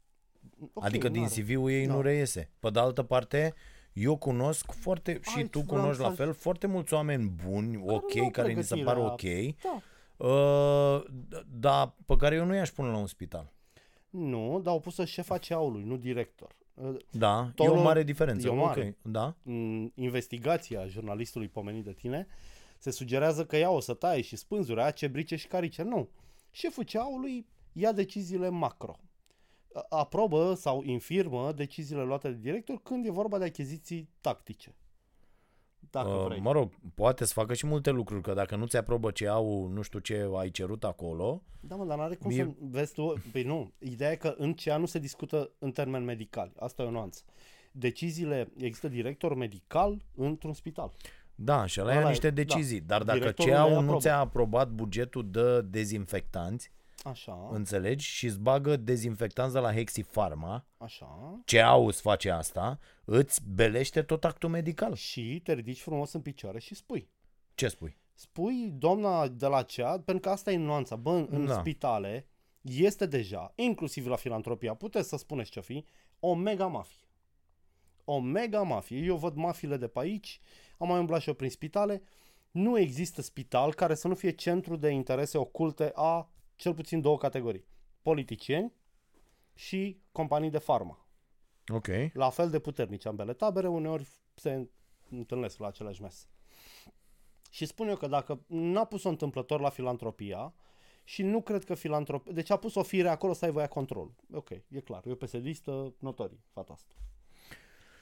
Ok, 0.72 0.84
adică 0.84 1.08
din 1.08 1.22
n-are. 1.22 1.40
CV-ul 1.42 1.70
ei 1.70 1.86
Da. 1.86 1.94
nu 1.94 2.00
reiese. 2.00 2.50
Pe 2.60 2.70
de 2.70 2.78
altă 2.78 3.02
parte, 3.02 3.54
eu 3.94 4.16
cunosc 4.16 4.70
foarte, 4.72 5.20
și 5.22 5.36
Aici 5.38 5.50
tu 5.50 5.60
vreau 5.60 5.80
cunoști 5.80 6.02
la 6.02 6.08
să- 6.08 6.14
fel, 6.14 6.32
foarte 6.32 6.66
mulți 6.66 6.94
oameni 6.94 7.32
buni, 7.46 7.76
nu 7.76 7.88
au 7.88 7.94
ok, 7.94 8.30
care 8.30 8.52
ni 8.52 8.62
se 8.64 8.76
par 8.76 8.96
ok, 8.96 9.20
Da. 9.62 9.82
uh, 10.26 11.04
dar 11.58 11.94
pe 12.06 12.16
care 12.16 12.34
eu 12.34 12.44
nu 12.44 12.54
i-aș 12.54 12.70
pune 12.70 12.88
la 12.88 12.96
un 12.96 13.06
spital. 13.06 13.52
Nu, 14.10 14.60
dar 14.62 14.72
au 14.72 14.80
pus-o 14.80 15.04
șefa 15.04 15.38
CEAU-ului, 15.38 15.82
nu 15.82 15.96
director. 15.96 16.56
Uh, 16.74 16.96
Da, 17.10 17.46
e 17.48 17.52
Tolul- 17.54 17.76
o 17.76 17.82
mare 17.82 18.02
diferență. 18.02 18.46
e 18.46 18.50
o 18.50 18.54
mare. 18.54 18.96
Ok, 19.02 19.10
da? 19.12 19.34
în 19.44 19.90
investigația 19.94 20.86
jurnalistului 20.86 21.48
pomenit 21.48 21.84
de 21.84 21.92
tine, 21.92 22.26
se 22.78 22.90
sugerează 22.90 23.44
că 23.46 23.56
ea 23.56 23.70
o 23.70 23.80
să 23.80 23.94
taie 23.94 24.20
și 24.22 24.36
spânzuri, 24.36 24.80
aia 24.80 24.90
ce 24.90 25.06
brice 25.06 25.36
și 25.36 25.46
carice. 25.46 25.82
Nu. 25.82 26.08
Șeful 26.50 26.84
CEAU-ului 26.84 27.46
ia 27.72 27.92
deciziile 27.92 28.48
macro. 28.48 28.96
A- 29.74 29.86
Aprobă 29.88 30.54
sau 30.54 30.82
infirmă 30.82 31.52
deciziile 31.52 32.02
luate 32.02 32.28
de 32.28 32.38
director 32.40 32.80
când 32.82 33.06
e 33.06 33.10
vorba 33.10 33.38
de 33.38 33.44
achiziții 33.44 34.08
tactice. 34.20 34.74
Dacă 35.90 36.08
Uh, 36.08 36.24
vrei. 36.26 36.40
mă 36.40 36.52
rog, 36.52 36.72
poate 36.94 37.24
să 37.24 37.32
facă 37.32 37.54
și 37.54 37.66
multe 37.66 37.90
lucruri, 37.90 38.22
că 38.22 38.32
dacă 38.34 38.56
nu 38.56 38.66
ți 38.66 38.76
aprobă 38.76 39.10
ce 39.10 39.26
au, 39.28 39.66
nu 39.66 39.82
știu 39.82 39.98
ce 39.98 40.28
ai 40.36 40.50
cerut 40.50 40.84
acolo, 40.84 41.42
Da, 41.60 41.74
mă, 41.76 41.84
dar 41.84 41.98
n-are 41.98 42.14
cum 42.14 42.30
Mie- 42.30 42.44
să... 42.44 42.66
Vezi 42.70 42.92
tu, 42.92 43.14
păi 43.32 43.42
nu, 43.42 43.72
ideea 43.78 44.10
e 44.10 44.16
că 44.16 44.34
în 44.38 44.52
CEA 44.54 44.76
nu 44.76 44.86
se 44.86 44.98
discută 44.98 45.50
în 45.58 45.70
termeni 45.72 46.04
medicali. 46.04 46.52
Asta 46.58 46.82
e 46.82 46.86
o 46.86 46.90
nuanță. 46.90 47.22
Deciziile, 47.72 48.52
există 48.56 48.88
director 48.88 49.34
medical 49.34 50.04
într-un 50.14 50.52
spital. 50.52 50.92
da, 51.34 51.66
și 51.66 51.80
ăla 51.80 51.90
Ăla 51.90 52.00
ia 52.00 52.06
e- 52.06 52.08
niște 52.08 52.28
da. 52.28 52.34
decizii. 52.34 52.80
Dar 52.80 53.02
dacă 53.02 53.18
Directorul 53.18 53.52
CEAU 53.52 53.68
le 53.68 53.74
nu 53.74 53.80
aprobă. 53.80 54.00
ți-a 54.00 54.18
aprobat 54.18 54.70
bugetul 54.70 55.30
de 55.30 55.60
dezinfectanți, 55.62 56.70
Așa, 57.04 57.48
înțelegi, 57.50 58.06
și 58.06 58.26
îți 58.26 58.40
bagă 58.40 58.76
dezinfectanți 58.76 59.52
de 59.52 59.58
la 59.58 59.72
Hexifarma, 59.72 60.66
așa. 60.76 61.40
CEAU 61.44 61.86
îți 61.86 62.00
face 62.00 62.30
asta, 62.30 62.78
îți 63.04 63.40
belește 63.48 64.02
tot 64.02 64.24
actul 64.24 64.48
medical. 64.48 64.94
Și 64.94 65.40
te 65.44 65.52
ridici 65.52 65.80
frumos 65.80 66.12
în 66.12 66.20
picioare 66.20 66.58
și 66.58 66.74
spui. 66.74 67.10
Ce 67.54 67.68
spui? 67.68 67.98
Spui, 68.14 68.70
doamna 68.74 69.28
de 69.28 69.46
la 69.46 69.62
CEA, 69.62 69.90
pentru 69.90 70.18
că 70.18 70.28
asta 70.30 70.52
e 70.52 70.56
nuanța. 70.56 70.96
Bă, 70.96 71.10
în, 71.10 71.26
în 71.30 71.46
Da. 71.46 71.58
spitale 71.58 72.26
este 72.60 73.06
deja, 73.06 73.52
inclusiv 73.54 74.06
la 74.06 74.16
filantropia, 74.16 74.74
puteți 74.74 75.08
să 75.08 75.16
spuneți 75.16 75.50
ce 75.50 75.60
fi, 75.60 75.84
o 76.20 76.34
mega 76.34 76.66
mafie. 76.66 77.08
O 78.04 78.20
mega 78.20 78.62
mafie. 78.62 78.98
Eu 78.98 79.16
văd 79.16 79.34
mafiile 79.34 79.76
de 79.76 79.86
pe 79.88 79.98
aici, 79.98 80.40
am 80.78 80.88
mai 80.88 80.98
umblat 80.98 81.20
și 81.20 81.28
eu 81.28 81.34
prin 81.34 81.50
spitale. 81.50 82.02
Nu 82.50 82.78
există 82.78 83.22
spital 83.22 83.74
care 83.74 83.94
să 83.94 84.08
nu 84.08 84.14
fie 84.14 84.30
centru 84.30 84.76
de 84.76 84.88
interese 84.88 85.38
oculte 85.38 85.92
a 85.94 86.28
cel 86.64 86.74
puțin 86.74 87.00
două 87.00 87.18
categorii. 87.18 87.64
Politicieni 88.02 88.72
și 89.54 90.02
companii 90.12 90.50
de 90.50 90.58
farmă. 90.58 91.06
Ok. 91.68 91.86
La 92.12 92.30
fel 92.30 92.50
de 92.50 92.58
puternici 92.58 93.06
ambele 93.06 93.32
tabere, 93.32 93.68
uneori 93.68 94.08
se 94.34 94.68
întâlnesc 95.10 95.58
la 95.58 95.66
același 95.66 96.02
mes. 96.02 96.28
Și 97.50 97.66
spun 97.66 97.88
eu 97.88 97.96
că 97.96 98.06
dacă 98.06 98.44
n-a 98.46 98.84
pus-o 98.84 99.08
întâmplător 99.08 99.60
la 99.60 99.68
filantropia 99.68 100.54
și 101.04 101.22
nu 101.22 101.42
cred 101.42 101.64
că 101.64 101.74
filantropia... 101.74 102.32
Deci 102.32 102.50
a 102.50 102.56
pus 102.56 102.74
o 102.74 102.82
fire 102.82 103.08
acolo 103.08 103.32
să 103.32 103.44
aibă 103.44 103.60
ea 103.60 103.68
control. 103.68 104.14
Ok, 104.32 104.50
e 104.50 104.80
clar. 104.84 105.06
E 105.06 105.10
o 105.10 105.14
pesedistă 105.14 105.94
notorie, 105.98 106.44
fata 106.52 106.72
asta. 106.72 106.94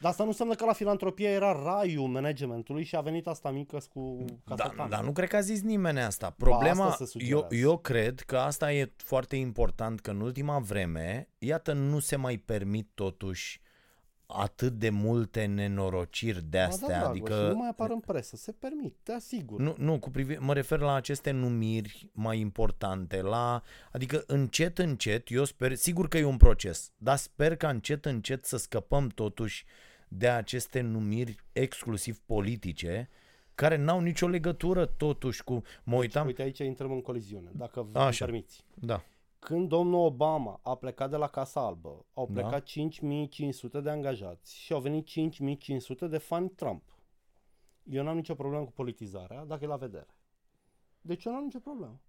Dar 0.03 0.11
asta 0.11 0.23
nu 0.23 0.29
înseamnă 0.29 0.55
că 0.55 0.65
la 0.65 0.73
filantropie 0.73 1.29
era 1.29 1.63
raiul 1.63 2.09
managementului 2.09 2.85
și 2.85 2.97
a 2.97 3.01
venit 3.01 3.27
asta 3.27 3.51
mică 3.51 3.79
cu 3.93 4.25
Da, 4.45 4.55
casacan. 4.55 4.89
dar 4.89 5.05
nu 5.05 5.13
cred 5.13 5.29
că 5.29 5.37
a 5.37 5.41
zis 5.41 5.63
nimeni 5.63 6.01
asta. 6.01 6.31
Problema, 6.37 6.85
asta 6.87 7.05
se 7.05 7.19
eu, 7.19 7.39
sugerează. 7.39 7.55
eu 7.69 7.79
cred 7.79 8.21
că 8.21 8.37
asta 8.39 8.73
e 8.73 8.93
foarte 8.97 9.37
important, 9.37 10.01
că 10.01 10.11
în 10.11 10.21
ultima 10.21 10.59
vreme, 10.59 11.29
iată, 11.39 11.73
nu 11.73 11.99
se 11.99 12.17
mai 12.17 12.37
permit 12.37 12.89
totuși 12.95 13.61
atât 14.27 14.73
de 14.73 14.91
multe 14.91 15.45
nenorociri 15.45 16.43
de 16.43 16.59
Ba 16.59 16.65
astea. 16.65 16.89
da, 16.89 16.95
Dragoș, 16.95 17.11
adică 17.11 17.35
și 17.35 17.49
nu 17.53 17.57
mai 17.57 17.69
apar 17.69 17.91
în 17.91 18.01
presă. 18.01 18.37
Se 18.37 18.53
permit, 18.53 18.95
te 19.03 19.13
asigur. 19.13 19.61
Nu, 19.61 19.75
nu 19.79 19.99
cu 19.99 20.11
privi- 20.11 20.39
mă 20.39 20.53
refer 20.55 20.79
la 20.79 20.95
aceste 20.95 21.31
numiri 21.31 22.11
mai 22.13 22.39
importante, 22.39 23.21
la, 23.21 23.63
adică 23.93 24.25
încet, 24.27 24.79
încet, 24.79 25.31
eu 25.31 25.45
sper, 25.45 25.75
sigur 25.75 26.09
că 26.09 26.19
e 26.19 26.25
un 26.25 26.37
proces, 26.37 26.91
dar 26.97 27.17
sper 27.17 27.57
că 27.57 27.67
încet, 27.67 28.05
încet 28.05 28.45
să 28.45 28.57
scăpăm 28.57 29.09
totuși 29.09 29.65
de 30.17 30.29
aceste 30.29 30.81
numiri 30.81 31.37
exclusiv 31.53 32.19
politice, 32.19 33.09
care 33.55 33.77
n-au 33.77 34.01
nicio 34.01 34.27
legătură 34.29 34.87
totuși 34.87 35.45
cu, 35.45 35.63
mă 35.85 35.97
uitam, 35.97 36.27
Uite, 36.27 36.43
aici 36.43 36.59
intrăm 36.59 36.93
în 36.93 37.01
coliziune, 37.03 37.51
dacă 37.55 37.81
îmi 37.81 37.95
Așa. 37.95 38.25
permiți. 38.25 38.65
da, 38.75 39.03
Când 39.39 39.69
domnul 39.69 40.05
Obama 40.05 40.61
a 40.63 40.75
plecat 40.75 41.11
de 41.11 41.17
la 41.17 41.27
Casa 41.29 41.61
Albă, 41.67 42.07
au 42.15 42.29
Da. 42.33 42.41
plecat 42.41 42.63
5500 42.65 43.81
de 43.81 43.91
angajați 43.91 44.57
și 44.57 44.73
au 44.73 44.81
venit 44.81 45.07
5500 45.07 46.07
de 46.07 46.19
fani 46.19 46.49
Trump. 46.51 46.83
Eu 47.83 48.03
n-am 48.05 48.17
nicio 48.17 48.35
problemă 48.35 48.65
cu 48.65 48.73
politizarea, 48.73 49.45
dacă 49.45 49.65
e 49.65 49.67
la 49.67 49.77
vedere. 49.77 50.07
Deci 51.01 51.25
eu 51.25 51.33
n-am 51.33 51.43
nicio 51.45 51.59
problemă. 51.59 52.01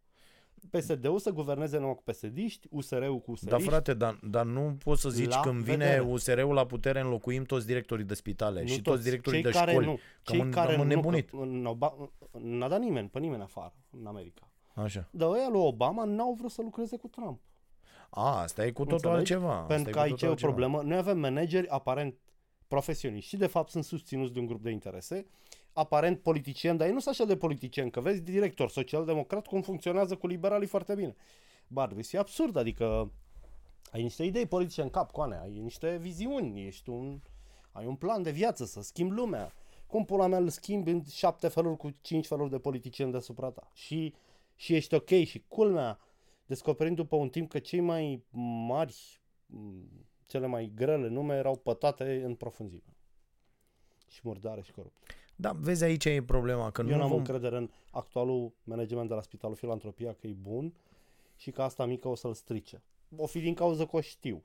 PSD-ul 0.70 1.20
să 1.20 1.32
guverneze 1.32 1.78
numai 1.78 1.96
cu 1.96 2.04
PSD-iști, 2.12 2.68
USR-ul 2.72 3.20
cu 3.20 3.32
usr 3.32 3.46
da 3.50 3.58
frate, 3.58 3.94
dar, 3.94 4.20
dar 4.24 4.46
nu 4.46 4.78
poți 4.84 5.02
să 5.02 5.10
zici 5.10 5.30
La 5.30 5.40
când 5.40 5.62
vine 5.64 5.78
vedere. 5.86 6.00
USR-ul 6.02 6.54
la 6.54 6.66
putere 6.66 7.00
înlocuim 7.00 7.44
toți 7.44 7.66
directorii 7.66 8.06
de 8.06 8.14
spitale 8.14 8.66
și 8.66 8.82
toți 8.82 9.04
directorii 9.04 9.42
cei 9.42 9.52
de 9.52 9.58
care 9.58 9.72
școli. 9.72 9.86
Nu. 9.86 9.94
Că 10.24 10.32
Cei 10.32 10.42
am- 10.42 10.50
care 10.50 10.70
am 10.72 10.76
nu, 10.76 10.82
înnebunit. 10.82 11.30
că 11.30 11.36
în 11.36 11.66
Oba- 11.78 12.10
n-a 12.42 12.68
dat 12.68 12.80
nimeni, 12.80 13.08
pe 13.10 13.20
nimeni 13.20 13.42
afară 13.42 13.74
în 14.00 14.06
America. 14.06 14.48
Așa. 14.74 15.08
Dar 15.12 15.30
ăia 15.30 15.50
lui 15.52 15.62
Obama 15.62 16.04
n-au 16.04 16.34
vrut 16.34 16.52
să 16.52 16.62
lucreze 16.62 16.98
cu 16.98 17.08
Trump. 17.08 17.42
A, 18.10 18.42
asta 18.42 18.66
e 18.66 18.72
cu 18.72 18.84
totul 18.86 18.94
Înțelegi? 19.10 19.34
altceva. 19.34 19.54
Asta 19.54 19.66
Pentru 19.74 19.90
e 19.90 19.92
că 19.92 19.98
cu 19.98 20.04
aici 20.04 20.12
totul 20.12 20.26
e 20.26 20.30
o 20.30 20.32
altceva. 20.32 20.52
problemă. 20.52 20.82
Noi 20.82 20.98
avem 20.98 21.20
manageri 21.20 21.68
aparent 21.68 22.16
profesioniști 22.68 23.30
și 23.30 23.38
de 23.38 23.48
fapt 23.48 23.70
sunt 23.70 23.84
susținuți 23.84 24.34
de 24.34 24.40
un 24.40 24.46
grup 24.46 24.64
de 24.64 24.70
interese, 24.72 25.26
aparent 25.74 26.20
politicieni, 26.20 26.78
dar 26.78 26.88
ei 26.88 26.94
nu 26.94 27.00
sunt 27.00 27.14
așa 27.14 27.26
de 27.26 27.38
politicieni, 27.38 27.92
că 27.92 28.02
vezi 28.02 28.22
director 28.22 28.70
social-democrat 28.70 29.48
cum 29.48 29.62
funcționează 29.62 30.16
cu 30.16 30.28
liberalii 30.28 30.68
foarte 30.68 30.96
bine. 30.96 31.16
Barbis, 31.68 32.14
e 32.14 32.18
absurd, 32.18 32.56
adică 32.56 33.12
ai 33.92 34.02
niște 34.02 34.24
idei 34.24 34.46
politice 34.46 34.82
în 34.82 34.90
cap, 34.90 35.12
coane, 35.12 35.38
ai 35.38 35.60
niște 35.60 35.98
viziuni, 35.98 36.66
ești 36.66 36.90
un, 36.90 37.20
ai 37.72 37.86
un 37.86 37.96
plan 37.96 38.24
de 38.24 38.32
viață 38.32 38.66
să 38.66 38.82
schimbi 38.82 39.14
lumea. 39.14 39.54
Cum 39.88 40.06
pula 40.06 40.28
mea 40.28 40.38
îl 40.38 40.50
schimbi 40.50 40.92
în 40.92 41.04
șapte 41.04 41.48
feluri 41.48 41.78
cu 41.78 41.90
cinci 42.02 42.28
feluri 42.28 42.50
de 42.50 42.60
politicieni 42.60 43.12
deasupra 43.12 43.50
ta? 43.50 43.70
Și, 43.74 44.14
și 44.56 44.76
ești 44.76 44.94
ok 44.94 45.10
și 45.10 45.44
culmea, 45.48 46.00
descoperind 46.46 46.96
după 46.96 47.16
un 47.16 47.30
timp 47.30 47.50
că 47.50 47.60
cei 47.60 47.80
mai 47.80 48.24
mari, 48.68 49.22
m, 49.46 50.06
cele 50.26 50.48
mai 50.48 50.72
grele 50.76 51.08
nume 51.08 51.36
erau 51.36 51.56
pătate 51.56 52.24
în 52.24 52.36
profunzime. 52.36 52.98
Și 54.08 54.20
murdare 54.24 54.62
și 54.62 54.72
corupt. 54.72 54.98
Da, 55.44 55.52
vezi 55.52 55.84
aici 55.84 56.06
e 56.06 56.24
problema, 56.24 56.72
că 56.72 56.82
Eu 56.82 56.88
nu 56.88 56.96
n-am 56.98 57.08
vom... 57.10 57.18
încredere 57.18 57.58
în 57.58 57.70
actualul 57.92 58.54
management 58.64 59.08
de 59.10 59.14
la 59.14 59.22
Spitalul 59.22 59.56
Filantropia 59.56 60.14
că 60.14 60.28
e 60.28 60.34
bun 60.42 60.74
și 61.36 61.52
că 61.52 61.62
asta 61.62 61.86
mică 61.86 62.08
o 62.08 62.16
să-l 62.16 62.34
strice. 62.34 62.84
O 63.18 63.26
fi 63.26 63.40
din 63.40 63.54
cauza 63.54 63.86
că 63.86 63.96
o 63.96 64.02
știu. 64.02 64.42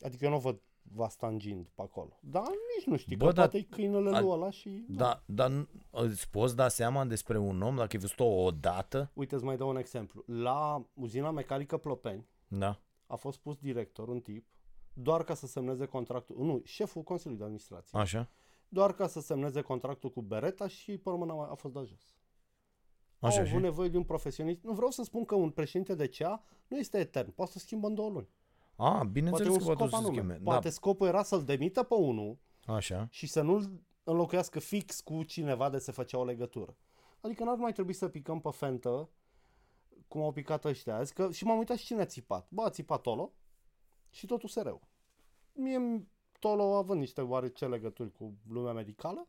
Adică 0.00 0.24
eu 0.24 0.30
nu 0.30 0.36
o 0.36 0.40
văd 0.40 0.60
vas 0.82 1.16
tangind 1.16 1.66
pe 1.74 1.82
acolo. 1.82 2.18
Dar 2.20 2.42
nici 2.76 2.86
nu 2.86 2.96
știi, 2.96 3.16
Bă, 3.16 3.26
că 3.26 3.32
dar- 3.32 3.48
poate 3.48 3.66
e 3.66 3.74
câinele 3.74 4.16
a- 4.16 4.20
lui 4.20 4.28
ăla 4.30 4.50
și... 4.50 4.84
Da, 4.88 5.22
dar 5.26 5.50
n- 5.50 5.68
îți 5.90 6.30
poți 6.30 6.56
da 6.56 6.68
seama 6.68 7.04
despre 7.04 7.38
un 7.38 7.62
om 7.62 7.76
dacă 7.76 7.88
ai 7.92 8.00
văzut-o 8.00 8.24
odată? 8.24 9.10
Uite, 9.14 9.34
îți 9.34 9.44
mai 9.44 9.56
dau 9.56 9.68
un 9.68 9.76
exemplu. 9.76 10.22
La 10.26 10.86
uzina 10.94 11.30
mecanică 11.30 11.76
Plopeni 11.76 12.26
Da. 12.48 12.80
a 13.06 13.14
fost 13.16 13.38
pus 13.38 13.56
director, 13.58 14.08
un 14.08 14.20
tip, 14.20 14.46
doar 14.92 15.24
ca 15.24 15.34
să 15.34 15.46
semneze 15.46 15.86
contractul, 15.86 16.36
nu, 16.44 16.60
șeful 16.64 17.02
Consiliului 17.02 17.38
de 17.38 17.44
Administrație, 17.44 17.98
Așa? 17.98 18.28
Doar 18.74 18.94
ca 18.94 19.06
să 19.06 19.20
semneze 19.20 19.60
contractul 19.60 20.10
cu 20.10 20.22
Bereta 20.22 20.66
și 20.66 20.98
pe 20.98 21.08
urmă 21.08 21.24
n-a 21.24 21.34
mai- 21.34 21.48
a 21.50 21.54
fost 21.54 21.74
dat 21.74 21.84
jos. 21.86 22.14
Așa 23.18 23.38
Au 23.38 23.44
și? 23.44 23.50
avut 23.50 23.62
nevoie 23.62 23.88
de 23.88 23.96
un 23.96 24.04
profesionist. 24.04 24.62
Nu 24.62 24.72
vreau 24.72 24.90
să 24.90 25.02
spun 25.02 25.24
că 25.24 25.34
un 25.34 25.50
președinte 25.50 25.94
de 25.94 26.06
CEA 26.06 26.42
nu 26.66 26.76
este 26.78 26.98
etern, 26.98 27.30
poate 27.30 27.50
să 27.52 27.58
schimbă 27.58 27.86
în 27.86 27.94
două 27.94 28.08
luni. 28.10 28.28
A, 28.76 28.90
Poate 28.90 29.08
bineînțeles 29.08 29.52
un 29.52 29.58
că 29.58 29.64
poate 29.64 29.78
scop 29.78 29.90
să 29.90 29.96
se 29.96 30.02
anume. 30.02 30.16
schimbe. 30.22 30.44
Poate 30.44 30.68
scopul 30.70 31.06
era 31.06 31.22
să-l 31.22 31.44
demită 31.44 31.82
pe 31.82 31.94
unul 31.94 32.38
Da, 32.66 32.74
așa. 32.74 33.08
și 33.10 33.26
să 33.26 33.42
nu-l 33.42 33.80
înlocuiască 34.04 34.58
fix 34.58 35.00
cu 35.00 35.22
cineva 35.22 35.70
de 35.70 35.78
se 35.78 35.92
făcea 35.92 36.18
o 36.18 36.24
legătură. 36.24 36.76
Adică 37.20 37.44
n-ar 37.44 37.56
mai 37.56 37.72
trebui 37.72 37.92
să 37.92 38.08
picăm 38.08 38.40
pe 38.40 38.50
fentă 38.50 39.10
cum 40.08 40.20
au 40.22 40.32
picat 40.32 40.64
ăștia 40.64 40.96
azi, 40.96 41.12
că 41.14 41.30
și 41.32 41.44
m-am 41.44 41.58
uitat 41.58 41.76
și 41.76 41.84
cine 41.84 42.00
a 42.00 42.04
țipat. 42.06 42.46
Bă, 42.50 42.62
a 42.62 42.70
țipat 42.70 43.06
Olo 43.06 43.32
și 44.10 44.26
tot 44.26 44.42
USR-ul. 44.42 44.80
Mie, 45.52 46.06
Tolo 46.44 46.76
având 46.76 47.00
niște 47.00 47.20
oarece 47.20 47.66
legături 47.66 48.12
cu 48.12 48.34
lumea 48.48 48.72
medicală, 48.72 49.28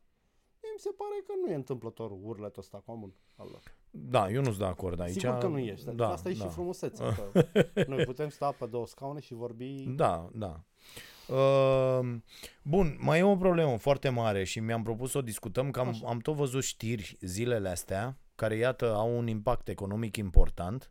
mie 0.62 0.70
mi 0.74 0.80
se 0.80 0.90
pare 0.96 1.22
că 1.26 1.32
nu 1.44 1.52
e 1.52 1.54
întâmplător 1.54 2.10
urletul 2.22 2.62
ăsta 2.62 2.82
comun 2.86 3.14
al 3.36 3.48
lor. 3.50 3.62
Da, 3.90 4.30
eu 4.30 4.38
nu 4.38 4.46
sunt 4.46 4.58
de 4.58 4.64
acord 4.64 5.00
aici. 5.00 5.20
Sigur 5.20 5.38
că 5.38 5.46
nu 5.46 5.58
ești. 5.58 5.90
Da, 5.94 6.08
Asta 6.08 6.28
e 6.28 6.32
da. 6.32 6.44
și 6.44 6.50
frumusețea. 6.50 7.12
Că 7.12 7.44
noi 7.92 8.04
putem 8.04 8.28
sta 8.28 8.52
pe 8.58 8.66
două 8.66 8.86
scaune 8.86 9.20
și 9.20 9.34
vorbi... 9.34 9.84
Da, 9.88 10.28
da. 10.32 10.60
Uh, 11.28 12.16
bun, 12.62 12.96
mai 13.00 13.18
e 13.18 13.22
o 13.22 13.36
problemă 13.36 13.76
foarte 13.76 14.08
mare 14.08 14.44
și 14.44 14.60
mi-am 14.60 14.82
propus 14.82 15.10
să 15.10 15.18
o 15.18 15.22
discutăm, 15.22 15.70
că 15.70 15.80
am, 15.80 15.88
Așa. 15.88 16.06
am 16.06 16.18
tot 16.18 16.34
văzut 16.34 16.62
știri 16.62 17.16
zilele 17.20 17.68
astea, 17.68 18.18
care, 18.34 18.56
iată, 18.56 18.94
au 18.94 19.16
un 19.16 19.26
impact 19.26 19.68
economic 19.68 20.16
important 20.16 20.90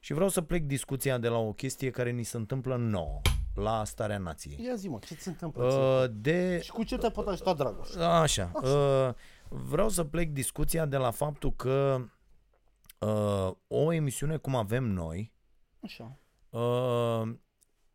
și 0.00 0.12
vreau 0.12 0.28
să 0.28 0.42
plec 0.42 0.62
discuția 0.62 1.18
de 1.18 1.28
la 1.28 1.38
o 1.38 1.52
chestie 1.52 1.90
care 1.90 2.10
ni 2.10 2.22
se 2.22 2.36
întâmplă 2.36 2.76
nouă, 2.76 3.20
la 3.56 3.84
starea 3.84 4.18
nației. 4.18 4.64
Ia 4.64 4.74
zi 4.74 4.88
mă, 4.88 4.98
ce 5.06 5.14
ți 5.14 5.28
întâmplă? 5.28 5.64
Uh, 5.64 6.10
de... 6.12 6.60
și 6.62 6.70
cu 6.70 6.82
ce 6.82 6.96
te 6.96 7.10
pot 7.10 7.26
ajuta 7.26 7.54
Dragoș? 7.54 7.94
Așa. 7.94 8.50
Uh, 8.54 9.14
vreau 9.48 9.88
să 9.88 10.04
plec 10.04 10.30
discuția 10.30 10.86
de 10.86 10.96
la 10.96 11.10
faptul 11.10 11.52
că 11.52 12.04
uh, 12.98 13.50
o 13.66 13.92
emisiune 13.92 14.36
cum 14.36 14.54
avem 14.54 14.84
noi 14.84 15.34
Așa, 15.80 16.18
uh, 16.50 17.22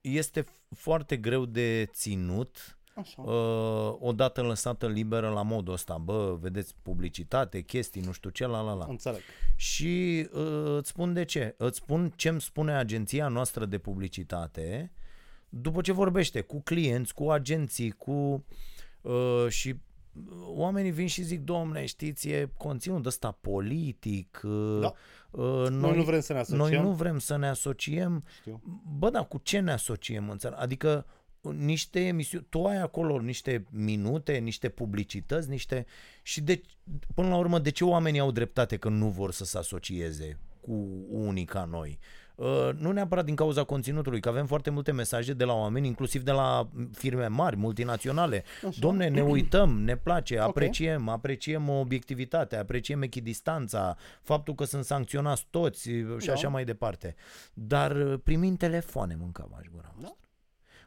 este 0.02 0.46
foarte 0.70 1.18
greu 1.18 1.46
de 1.46 1.90
ținut 1.94 2.80
așa. 2.96 3.22
uh, 3.22 3.96
odată 4.00 4.42
lăsată 4.42 4.88
liberă 4.88 5.30
la 5.30 5.42
modul 5.42 5.74
ăsta. 5.74 5.98
Bă, 5.98 6.38
vedeți 6.40 6.76
publicitate, 6.82 7.62
chestii, 7.62 8.02
nu 8.02 8.12
știu 8.12 8.30
ce, 8.30 8.46
la 8.46 8.62
la 8.62 8.74
la. 8.74 8.86
Înțeleg. 8.90 9.22
Și 9.56 10.28
uh, 10.34 10.76
îți 10.78 10.90
spun 10.90 11.14
de 11.14 11.26
ce. 11.26 11.56
Îți 11.58 11.78
spun 11.78 12.14
ce 12.16 12.30
îmi 12.30 12.42
spune 12.42 12.74
agenția 12.76 13.28
noastră 13.28 13.66
de 13.66 13.78
publicitate 13.78 14.92
după 15.54 15.82
ce 15.82 15.92
vorbește 15.92 16.42
cu 16.42 16.62
clienți, 16.62 17.14
cu 17.14 17.30
agenții, 17.32 17.92
cu 17.92 18.46
uh, 19.02 19.46
și 19.50 19.76
oamenii 20.46 20.92
vin 20.92 21.08
și 21.08 21.22
zic, 21.24 21.42
domne, 21.42 21.86
știți, 21.86 22.28
e 22.30 22.52
conținut 22.58 23.06
ăsta 23.06 23.38
politic, 23.42 24.42
uh, 24.44 24.80
Da. 24.82 24.94
uh, 25.32 25.70
Noi, 25.70 25.70
noi, 25.70 25.96
nu 25.96 26.04
vrem 26.04 26.20
să 26.20 26.34
ne 26.34 26.40
asociem. 26.40 26.58
noi 26.60 26.82
nu 26.82 26.92
vrem 26.92 27.20
să 27.20 27.38
ne 27.38 27.48
asociem. 27.48 28.24
Știu. 28.40 28.62
Bă, 28.98 29.10
da, 29.10 29.24
cu 29.24 29.38
ce 29.38 29.60
ne 29.60 29.72
asociem 29.72 30.30
în 30.30 30.38
țară? 30.38 30.56
Adică 30.58 31.06
niște 31.42 32.00
emisiuni, 32.00 32.46
tu 32.50 32.66
ai 32.66 32.78
acolo 32.78 33.20
niște 33.20 33.66
minute, 33.70 34.38
niște 34.38 34.70
publicități, 34.70 35.50
niște... 35.50 35.86
Și 36.22 36.42
de, 36.42 36.62
până 37.16 37.28
la 37.28 37.38
urmă, 37.38 37.60
de 37.60 37.70
ce 37.70 37.84
oamenii 37.84 38.20
au 38.20 38.32
dreptate 38.32 38.78
că 38.78 38.90
nu 38.90 39.10
vor 39.10 39.32
să 39.32 39.46
se 39.46 39.58
asocieze 39.58 40.40
cu 40.62 40.90
unii 41.10 41.46
ca 41.46 41.64
noi? 41.64 42.00
Uh, 42.36 42.70
nu 42.78 42.92
neapărat 42.92 43.26
din 43.26 43.36
cauza 43.36 43.64
conținutului, 43.64 44.20
că 44.20 44.30
avem 44.30 44.46
foarte 44.46 44.70
multe 44.70 44.92
mesaje 44.92 45.34
de 45.34 45.44
la 45.44 45.54
oameni, 45.54 45.88
inclusiv 45.88 46.24
de 46.24 46.32
la 46.32 46.68
firme 46.94 47.28
mari, 47.28 47.56
multinaționale. 47.56 48.44
Așa. 48.68 48.78
Domne, 48.80 49.08
ne 49.08 49.22
uităm, 49.22 49.82
ne 49.84 49.96
place, 49.98 50.40
apreciem, 50.40 51.10
apreciem 51.10 51.70
obiectivitatea, 51.70 52.60
apreciem 52.60 53.02
echidistanța, 53.02 53.98
faptul 54.22 54.56
că 54.56 54.64
sunt 54.64 54.86
sancționați 54.86 55.48
toți 55.50 55.90
și 56.20 56.26
Da. 56.26 56.32
așa 56.34 56.50
mai 56.50 56.66
departe. 56.66 57.16
Dar 57.54 57.96
uh, 57.96 58.20
primim 58.24 58.56
telefoane, 58.56 59.16
mâncam 59.20 59.56
aș 59.60 59.66
gura 59.74 59.94
Da. 60.02 60.16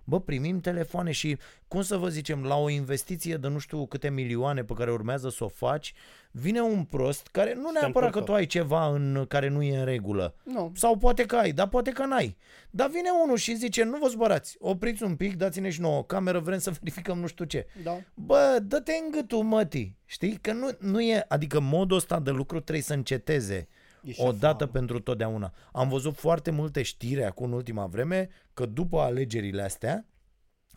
Bă, 0.04 0.20
primim 0.20 0.60
telefoane 0.60 1.10
și, 1.10 1.38
cum 1.68 1.82
să 1.82 1.96
vă 1.96 2.08
zicem, 2.08 2.42
la 2.42 2.56
o 2.56 2.68
investiție 2.68 3.36
de 3.36 3.48
nu 3.48 3.58
știu 3.58 3.86
câte 3.86 4.10
milioane 4.10 4.64
pe 4.64 4.72
care 4.72 4.90
urmează 4.90 5.28
să 5.28 5.44
o 5.44 5.48
faci, 5.48 5.94
vine 6.30 6.60
un 6.60 6.84
prost 6.84 7.26
care 7.26 7.54
nu 7.54 7.70
te 7.72 7.78
neapărat 7.80 7.92
că 7.92 8.18
încurcă. 8.18 8.20
tu 8.20 8.32
ai 8.32 8.46
ceva 8.46 8.86
în 8.86 9.24
care 9.28 9.48
nu 9.48 9.62
e 9.62 9.78
în 9.78 9.84
regulă. 9.84 10.34
Nu. 10.42 10.72
Sau 10.74 10.96
poate 10.96 11.24
că 11.26 11.36
ai, 11.36 11.52
dar 11.52 11.68
poate 11.68 11.90
că 11.90 12.04
n-ai. 12.04 12.36
Dar 12.70 12.88
vine 12.88 13.08
unul 13.24 13.36
și 13.36 13.56
zice, 13.56 13.84
nu 13.84 13.98
vă 13.98 14.08
spărați, 14.08 14.56
opriți 14.60 15.02
un 15.02 15.16
pic, 15.16 15.36
dați-ne 15.36 15.70
și 15.70 15.80
nouă 15.80 15.98
o 15.98 16.02
cameră, 16.02 16.38
vrem 16.38 16.58
să 16.58 16.70
verificăm 16.80 17.18
nu 17.18 17.26
știu 17.26 17.44
ce. 17.44 17.66
Da. 17.82 18.00
Bă, 18.14 18.58
dă-te 18.62 18.92
în 19.04 19.10
gâtul, 19.10 19.42
mătii. 19.42 19.96
Știi? 20.04 20.38
Că 20.40 20.52
nu, 20.52 20.68
nu 20.78 21.00
e, 21.00 21.24
adică 21.28 21.60
modul 21.60 21.96
ăsta 21.96 22.20
de 22.20 22.30
lucru 22.30 22.60
trebuie 22.60 22.84
să 22.84 22.92
înceteze 22.92 23.54
E 23.54 23.68
o 24.16 24.32
dată 24.32 24.64
șefal. 24.64 24.68
pentru 24.68 25.00
totdeauna. 25.00 25.52
Am 25.72 25.88
văzut 25.88 26.16
foarte 26.16 26.50
multe 26.50 26.82
știri 26.82 27.24
acum 27.24 27.46
în 27.46 27.52
ultima 27.52 27.86
vreme 27.86 28.28
că 28.54 28.66
după 28.66 29.00
alegerile 29.00 29.62
astea 29.62 30.06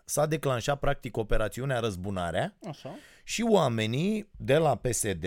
s-a 0.05 0.25
declanșat 0.25 0.79
practic 0.79 1.17
operațiunea 1.17 1.79
Răzbunarea 1.79 2.57
Așa. 2.67 2.95
și 3.23 3.41
oamenii 3.49 4.29
de 4.37 4.57
la 4.57 4.75
PSD 4.75 5.25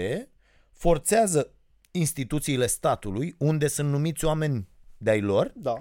forțează 0.72 1.52
instituțiile 1.90 2.66
statului, 2.66 3.34
unde 3.38 3.66
sunt 3.68 3.90
numiți 3.90 4.24
oameni 4.24 4.68
de-ai 4.98 5.20
lor, 5.20 5.52
Da. 5.54 5.74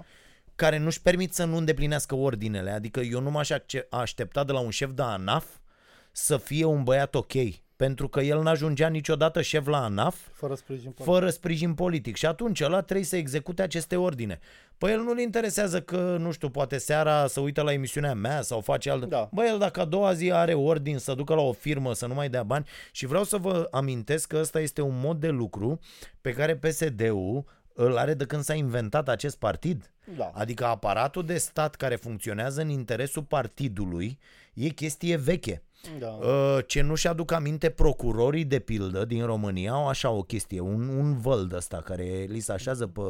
care 0.54 0.76
nu-și 0.78 1.02
permit 1.02 1.34
să 1.34 1.44
nu 1.44 1.56
îndeplinească 1.56 2.14
ordinele. 2.14 2.70
Adică 2.70 3.00
eu 3.00 3.20
nu 3.20 3.30
m-aș 3.30 3.50
acce- 3.50 3.86
aștepta 3.90 4.44
de 4.44 4.52
la 4.52 4.58
un 4.60 4.70
șef 4.70 4.90
de 4.92 5.02
ANAF 5.02 5.46
să 6.12 6.36
fie 6.36 6.64
un 6.64 6.82
băiat 6.82 7.14
ok. 7.14 7.32
Pentru 7.80 8.08
că 8.08 8.20
el 8.20 8.42
n-ajungea 8.42 8.88
niciodată 8.88 9.42
șef 9.42 9.66
la 9.66 9.84
ANAF 9.84 10.16
Fără 10.32 10.54
sprijin 10.54 10.90
politic. 10.90 11.04
fără 11.04 11.30
sprijin 11.30 11.74
politic. 11.74 12.16
Și 12.16 12.26
atunci 12.26 12.60
ăla 12.60 12.80
trebuie 12.80 13.06
să 13.06 13.16
execute 13.16 13.62
aceste 13.62 13.96
ordine. 13.96 14.38
Păi 14.78 14.92
el 14.92 15.00
nu-l 15.00 15.18
interesează 15.18 15.80
că, 15.80 16.16
nu 16.18 16.32
știu, 16.32 16.50
poate 16.50 16.78
seara 16.78 17.26
să 17.26 17.40
uită 17.40 17.62
la 17.62 17.72
emisiunea 17.72 18.14
mea 18.14 18.42
sau 18.42 18.60
face 18.60 18.90
altă... 18.90 19.06
Da. 19.06 19.28
Băi, 19.32 19.48
el 19.48 19.58
dacă 19.58 19.80
a 19.80 19.84
doua 19.84 20.12
zi 20.12 20.32
are 20.32 20.54
ordin 20.54 20.98
să 20.98 21.14
ducă 21.14 21.34
la 21.34 21.40
o 21.40 21.52
firmă 21.52 21.94
să 21.94 22.06
nu 22.06 22.14
mai 22.14 22.28
dea 22.28 22.42
bani 22.42 22.66
și 22.92 23.06
vreau 23.06 23.24
să 23.24 23.36
vă 23.36 23.68
amintesc 23.70 24.28
că 24.28 24.36
ăsta 24.36 24.60
este 24.60 24.80
un 24.80 25.00
mod 25.00 25.20
de 25.20 25.28
lucru 25.28 25.80
pe 26.20 26.32
care 26.32 26.56
PSD-ul 26.56 27.44
îl 27.74 27.96
are 27.96 28.14
de 28.14 28.24
când 28.24 28.42
s-a 28.42 28.54
inventat 28.54 29.08
acest 29.08 29.38
partid. 29.38 29.90
Da. 30.16 30.30
Adică 30.34 30.64
aparatul 30.64 31.24
de 31.24 31.38
stat 31.38 31.74
care 31.74 31.96
funcționează 31.96 32.60
în 32.60 32.68
interesul 32.68 33.22
partidului 33.22 34.18
e 34.54 34.68
chestie 34.68 35.16
veche. 35.16 35.62
Da. 35.98 36.06
Uh, 36.08 36.58
Ce 36.66 36.80
nu-și 36.82 37.06
aduc 37.06 37.32
aminte 37.32 37.70
procurorii 37.70 38.44
de 38.44 38.58
pildă 38.58 39.04
din 39.04 39.24
România 39.24 39.72
au 39.72 39.88
așa 39.88 40.10
o 40.10 40.22
chestie, 40.22 40.60
un, 40.60 40.88
un 40.88 41.18
văl 41.20 41.50
ăsta 41.54 41.82
care 41.84 42.26
li 42.28 42.40
se 42.40 42.52
așează 42.52 42.86
pe... 42.86 43.00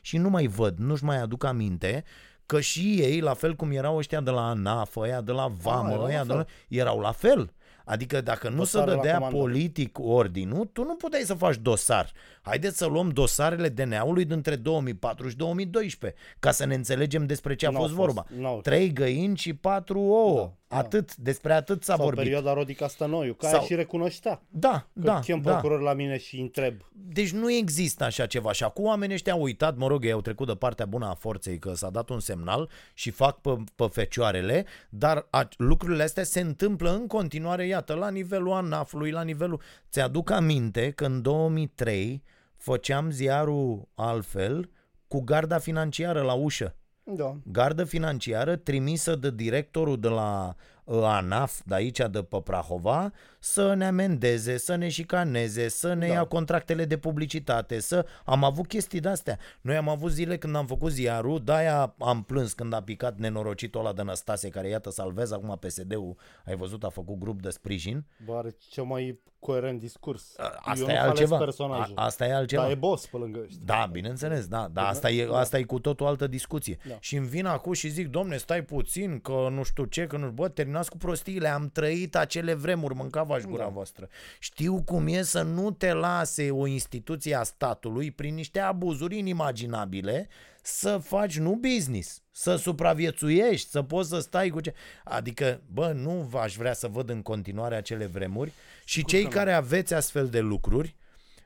și 0.00 0.16
nu 0.16 0.28
mai 0.30 0.46
văd, 0.46 0.78
nu-și 0.78 1.04
mai 1.04 1.20
aduc 1.20 1.44
aminte 1.44 2.04
că 2.46 2.60
și 2.60 2.96
ei, 3.00 3.20
la 3.20 3.34
fel 3.34 3.54
cum 3.54 3.70
erau 3.70 3.96
ăștia 3.96 4.20
de 4.20 4.30
la 4.30 4.48
ANAF, 4.48 4.96
ăia 4.96 5.20
de 5.20 5.32
la 5.32 5.46
VAMă, 5.62 5.88
erau 5.88 6.00
la 6.02 6.06
ăia 6.08 6.22
de 6.24 6.26
fel. 6.32 6.36
la... 6.36 6.44
erau 6.68 7.00
la 7.00 7.12
fel. 7.12 7.50
Adică 7.84 8.20
dacă 8.20 8.48
nu 8.48 8.64
se 8.64 8.78
Dosare 8.78 8.90
la 8.90 8.96
dădea 8.96 9.14
comandă. 9.14 9.36
politic 9.36 9.98
ordinul, 9.98 10.64
tu 10.72 10.82
nu 10.82 10.94
puteai 10.94 11.22
să 11.22 11.34
faci 11.34 11.56
dosar. 11.56 12.12
Haideți 12.42 12.76
să 12.76 12.86
luăm 12.86 13.08
dosarele 13.08 13.68
DNA-ului 13.68 14.24
dintre 14.24 14.56
2004 14.56 15.28
și 15.28 15.36
2012, 15.36 16.20
ca 16.38 16.50
să 16.50 16.64
ne 16.66 16.74
înțelegem 16.74 17.26
despre 17.26 17.54
ce 17.54 17.66
a 17.66 17.70
N-au 17.70 17.80
fost 17.80 17.94
fost, 17.94 18.06
vorba. 18.06 18.26
n-au. 18.40 18.60
Trei 18.60 18.92
găini 18.92 19.36
și 19.36 19.54
patru 19.54 20.00
ouă. 20.00 20.38
Da, 20.38 20.42
da. 20.42 20.52
Atât, 20.68 21.16
despre 21.16 21.52
atât 21.52 21.82
s-a 21.82 21.94
Sau 21.94 22.04
vorbit. 22.04 22.22
perioada 22.22 22.52
Rodica 22.52 22.88
Stănoiu, 22.88 23.34
care 23.34 23.52
Sau- 23.52 23.64
și 23.64 23.74
recunoștea. 23.74 24.42
Da, 24.48 24.78
Că 24.94 25.00
da, 25.00 25.20
chem 25.20 25.40
da. 25.40 25.50
procuror 25.50 25.80
la 25.80 25.92
mine 25.92 26.18
și 26.18 26.40
întreb. 26.40 26.74
Deci 26.92 27.30
nu 27.32 27.52
există 27.52 28.04
așa 28.04 28.26
ceva 28.26 28.52
și 28.52 28.64
acum 28.64 28.84
oamenii 28.84 29.14
ăștia 29.14 29.32
au 29.32 29.42
uitat, 29.42 29.76
mă 29.76 29.86
rog, 29.86 30.04
ei 30.04 30.12
au 30.12 30.20
trecut 30.20 30.46
de 30.46 30.54
partea 30.54 30.86
bună 30.86 31.06
a 31.06 31.14
forței 31.14 31.58
că 31.58 31.74
s-a 31.74 31.90
dat 31.90 32.08
un 32.08 32.20
semnal 32.20 32.70
și 32.94 33.10
fac 33.10 33.40
pe, 33.40 33.56
pe 33.76 33.86
fecioarele, 33.92 34.64
dar 34.90 35.26
a, 35.30 35.48
lucrurile 35.56 36.02
astea 36.02 36.24
se 36.24 36.40
întâmplă 36.40 36.90
în 36.94 37.06
continuare, 37.06 37.66
iată, 37.66 37.94
la 37.94 38.08
nivelul 38.10 38.52
ANAF-ului, 38.52 39.10
la 39.10 39.22
nivelul... 39.22 39.60
Ți-aduc 39.90 40.30
aminte 40.30 40.90
că 40.90 41.04
în 41.04 41.22
2003 41.22 42.22
făceam 42.56 43.10
ziarul 43.10 43.88
altfel 43.94 44.70
cu 45.08 45.20
garda 45.20 45.58
financiară 45.58 46.22
la 46.22 46.32
ușă. 46.32 46.76
Da. 47.14 47.36
Gardă 47.44 47.84
financiară 47.84 48.56
trimisă 48.56 49.16
de 49.16 49.30
directorul 49.30 50.00
de 50.00 50.08
la 50.08 50.54
uh, 50.84 51.02
ANAF, 51.02 51.60
de 51.64 51.74
aici, 51.74 51.98
de 52.10 52.22
pe 52.22 52.40
Prahova, 52.44 53.12
să 53.38 53.74
ne 53.74 53.86
amendeze, 53.86 54.56
să 54.56 54.74
ne 54.74 54.88
șicaneze, 54.88 55.68
să 55.68 55.94
ne 55.94 56.06
Da. 56.06 56.12
ia 56.12 56.24
contractele 56.24 56.84
de 56.84 56.98
publicitate, 56.98 57.80
să... 57.80 58.06
Am 58.24 58.44
avut 58.44 58.66
chestii 58.66 59.00
de-astea. 59.00 59.38
Noi 59.60 59.76
am 59.76 59.88
avut 59.88 60.10
zile 60.10 60.38
când 60.38 60.56
am 60.56 60.66
făcut 60.66 60.90
ziarul, 60.90 61.44
de-aia 61.44 61.94
am 61.98 62.22
plâns 62.22 62.52
când 62.52 62.72
a 62.72 62.82
picat 62.82 63.18
nenorocitul 63.18 63.80
ăla 63.80 63.92
de 63.92 64.02
Năstase, 64.02 64.48
care 64.48 64.68
iată 64.68 64.90
salvează 64.90 65.34
acum 65.34 65.58
PSD-ul, 65.60 66.16
ai 66.44 66.56
văzut, 66.56 66.84
a 66.84 66.88
făcut 66.88 67.18
grup 67.18 67.42
de 67.42 67.50
sprijin. 67.50 68.04
Bă, 68.24 68.34
are 68.36 68.56
cel 68.70 68.84
mai 68.84 69.20
coerent 69.46 69.78
discurs. 69.80 70.34
Asta 70.36 70.72
Eu 70.76 70.88
e 70.88 70.92
nu 70.92 70.98
falez 70.98 71.06
altceva. 71.08 71.36
personajul. 71.36 71.92
A, 71.96 72.04
asta 72.04 72.26
e 72.26 72.34
altceva. 72.34 72.62
Dar 72.62 72.70
e 72.70 72.74
boss 72.74 73.06
pe 73.06 73.16
lângă 73.16 73.40
ăștia. 73.44 73.60
Da, 73.64 73.88
bineînțeles, 73.92 74.46
da, 74.46 74.68
dar 74.72 74.84
asta 74.84 75.10
e, 75.10 75.28
asta 75.32 75.58
e 75.58 75.62
cu 75.62 75.78
tot 75.78 76.00
o 76.00 76.06
altă 76.06 76.26
discuție. 76.26 76.78
Da. 76.88 76.94
Și 77.00 77.16
îmi 77.16 77.26
vin 77.26 77.46
acum 77.46 77.72
și 77.72 77.88
zic, 77.88 78.08
domne, 78.08 78.36
stai 78.36 78.62
puțin, 78.62 79.20
că 79.20 79.48
nu 79.50 79.62
știu 79.62 79.84
ce, 79.84 80.06
că 80.06 80.16
nu 80.16 80.28
bă, 80.28 80.48
terminați 80.48 80.90
cu 80.90 80.96
prostiile, 80.96 81.48
am 81.48 81.68
trăit 81.72 82.16
acele 82.16 82.54
vremuri, 82.54 82.94
mâncava 82.94 83.38
și 83.38 83.46
gura 83.46 83.62
Da. 83.62 83.68
voastră. 83.68 84.08
Știu 84.38 84.82
cum 84.84 85.06
e 85.06 85.22
să 85.22 85.42
nu 85.42 85.70
te 85.70 85.92
lase 85.92 86.50
o 86.50 86.66
instituție 86.66 87.34
a 87.34 87.42
statului 87.42 88.10
prin 88.10 88.34
niște 88.34 88.60
abuzuri 88.60 89.18
inimaginabile 89.18 90.28
să 90.66 90.98
faci 90.98 91.38
nu 91.38 91.54
business, 91.54 92.22
să 92.30 92.56
supraviețuiești, 92.56 93.70
să 93.70 93.82
poți 93.82 94.08
să 94.08 94.20
stai 94.20 94.48
cu 94.48 94.60
ce... 94.60 94.74
Adică, 95.04 95.60
bă, 95.72 95.92
nu 95.92 96.30
aș 96.34 96.56
vrea 96.56 96.72
să 96.72 96.88
văd 96.88 97.08
în 97.10 97.22
continuare 97.22 97.76
acele 97.76 98.06
vremuri 98.06 98.52
și 98.84 99.04
cei 99.04 99.22
că 99.22 99.28
nu. 99.28 99.34
care 99.34 99.52
aveți 99.52 99.94
astfel 99.94 100.28
de 100.28 100.40
lucruri, 100.40 100.96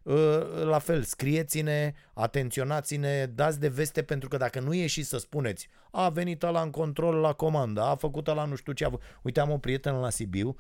uh, 0.03 0.17
la 0.65 0.79
fel, 0.79 1.03
scrieți-ne, 1.03 1.93
atenționați-ne, 2.15 3.27
dați 3.27 3.61
de 3.61 3.69
veste, 3.69 4.03
pentru 4.03 4.29
că 4.29 4.37
dacă 4.37 4.61
nu 4.61 4.73
ieși 4.73 5.03
să 5.03 5.19
spuneți, 5.19 5.69
a 5.91 6.09
venit 6.09 6.43
la 6.43 6.61
în 6.61 6.71
control 6.71 7.15
la 7.15 7.33
comandă, 7.33 7.83
a 7.83 7.95
făcut 7.95 8.27
la 8.27 8.45
nu 8.45 8.55
știu 8.55 8.73
ce, 8.73 8.85
a 8.85 8.91
fă... 8.91 8.99
uite, 9.23 9.41
am 9.41 9.51
o 9.51 9.59
prietenă 9.59 9.99
la 9.99 10.11
Sibiu, 10.11 10.57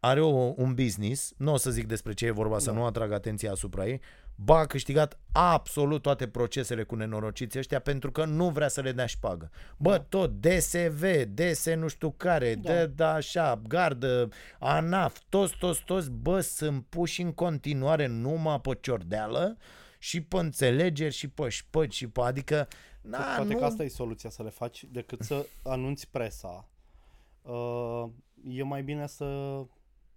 are 0.00 0.20
o, 0.20 0.52
un 0.56 0.74
business, 0.74 1.32
nu 1.36 1.52
o 1.52 1.56
să 1.56 1.70
zic 1.70 1.86
despre 1.86 2.12
ce 2.12 2.26
e 2.26 2.30
vorba, 2.30 2.58
să 2.58 2.70
Da. 2.70 2.76
nu 2.76 2.84
atrag 2.84 3.12
atenția 3.12 3.50
asupra 3.50 3.86
ei, 3.86 4.00
ba 4.38 4.58
a 4.58 4.66
câștigat 4.66 5.18
absolut 5.32 6.02
toate 6.02 6.28
procesele 6.28 6.82
cu 6.82 6.94
nenorociții 6.94 7.58
ăștia 7.58 7.78
pentru 7.78 8.12
că 8.12 8.24
nu 8.24 8.50
vrea 8.50 8.68
să 8.68 8.80
le 8.80 8.92
dea 8.92 9.06
șpagă. 9.06 9.50
Bă, 9.76 9.90
Da. 9.90 9.98
tot 9.98 10.40
DSV, 10.40 11.04
DS 11.34 11.74
nu 11.74 11.88
știu 11.88 12.10
care, 12.10 12.54
Da. 12.54 12.72
de, 12.72 12.86
da, 12.86 13.12
așa, 13.12 13.60
gardă, 13.68 14.28
ANAF, 14.58 15.18
toți, 15.28 15.56
toți, 15.58 15.82
toți, 15.84 16.10
bă, 16.10 16.40
sunt 16.40 16.86
puși 16.88 17.20
în 17.22 17.32
continuare 17.32 18.06
numai 18.06 18.60
pe 18.60 18.78
ciordeală 18.80 19.56
și 19.98 20.20
pe 20.22 20.36
înțelegeri 20.36 21.14
și 21.14 21.28
pe 21.28 21.48
șpăci 21.48 21.94
și 21.94 22.08
pe, 22.08 22.20
adică, 22.20 22.68
na, 23.00 23.18
Poate 23.18 23.52
nu... 23.52 23.58
că 23.58 23.64
asta 23.64 23.82
e 23.82 23.88
soluția 23.88 24.30
să 24.30 24.42
le 24.42 24.50
faci 24.50 24.84
decât 24.84 25.22
să 25.22 25.46
anunți 25.62 26.08
presa. 26.10 26.68
Uh, 27.42 28.04
e 28.44 28.62
mai 28.62 28.82
bine 28.82 29.06
să, 29.06 29.60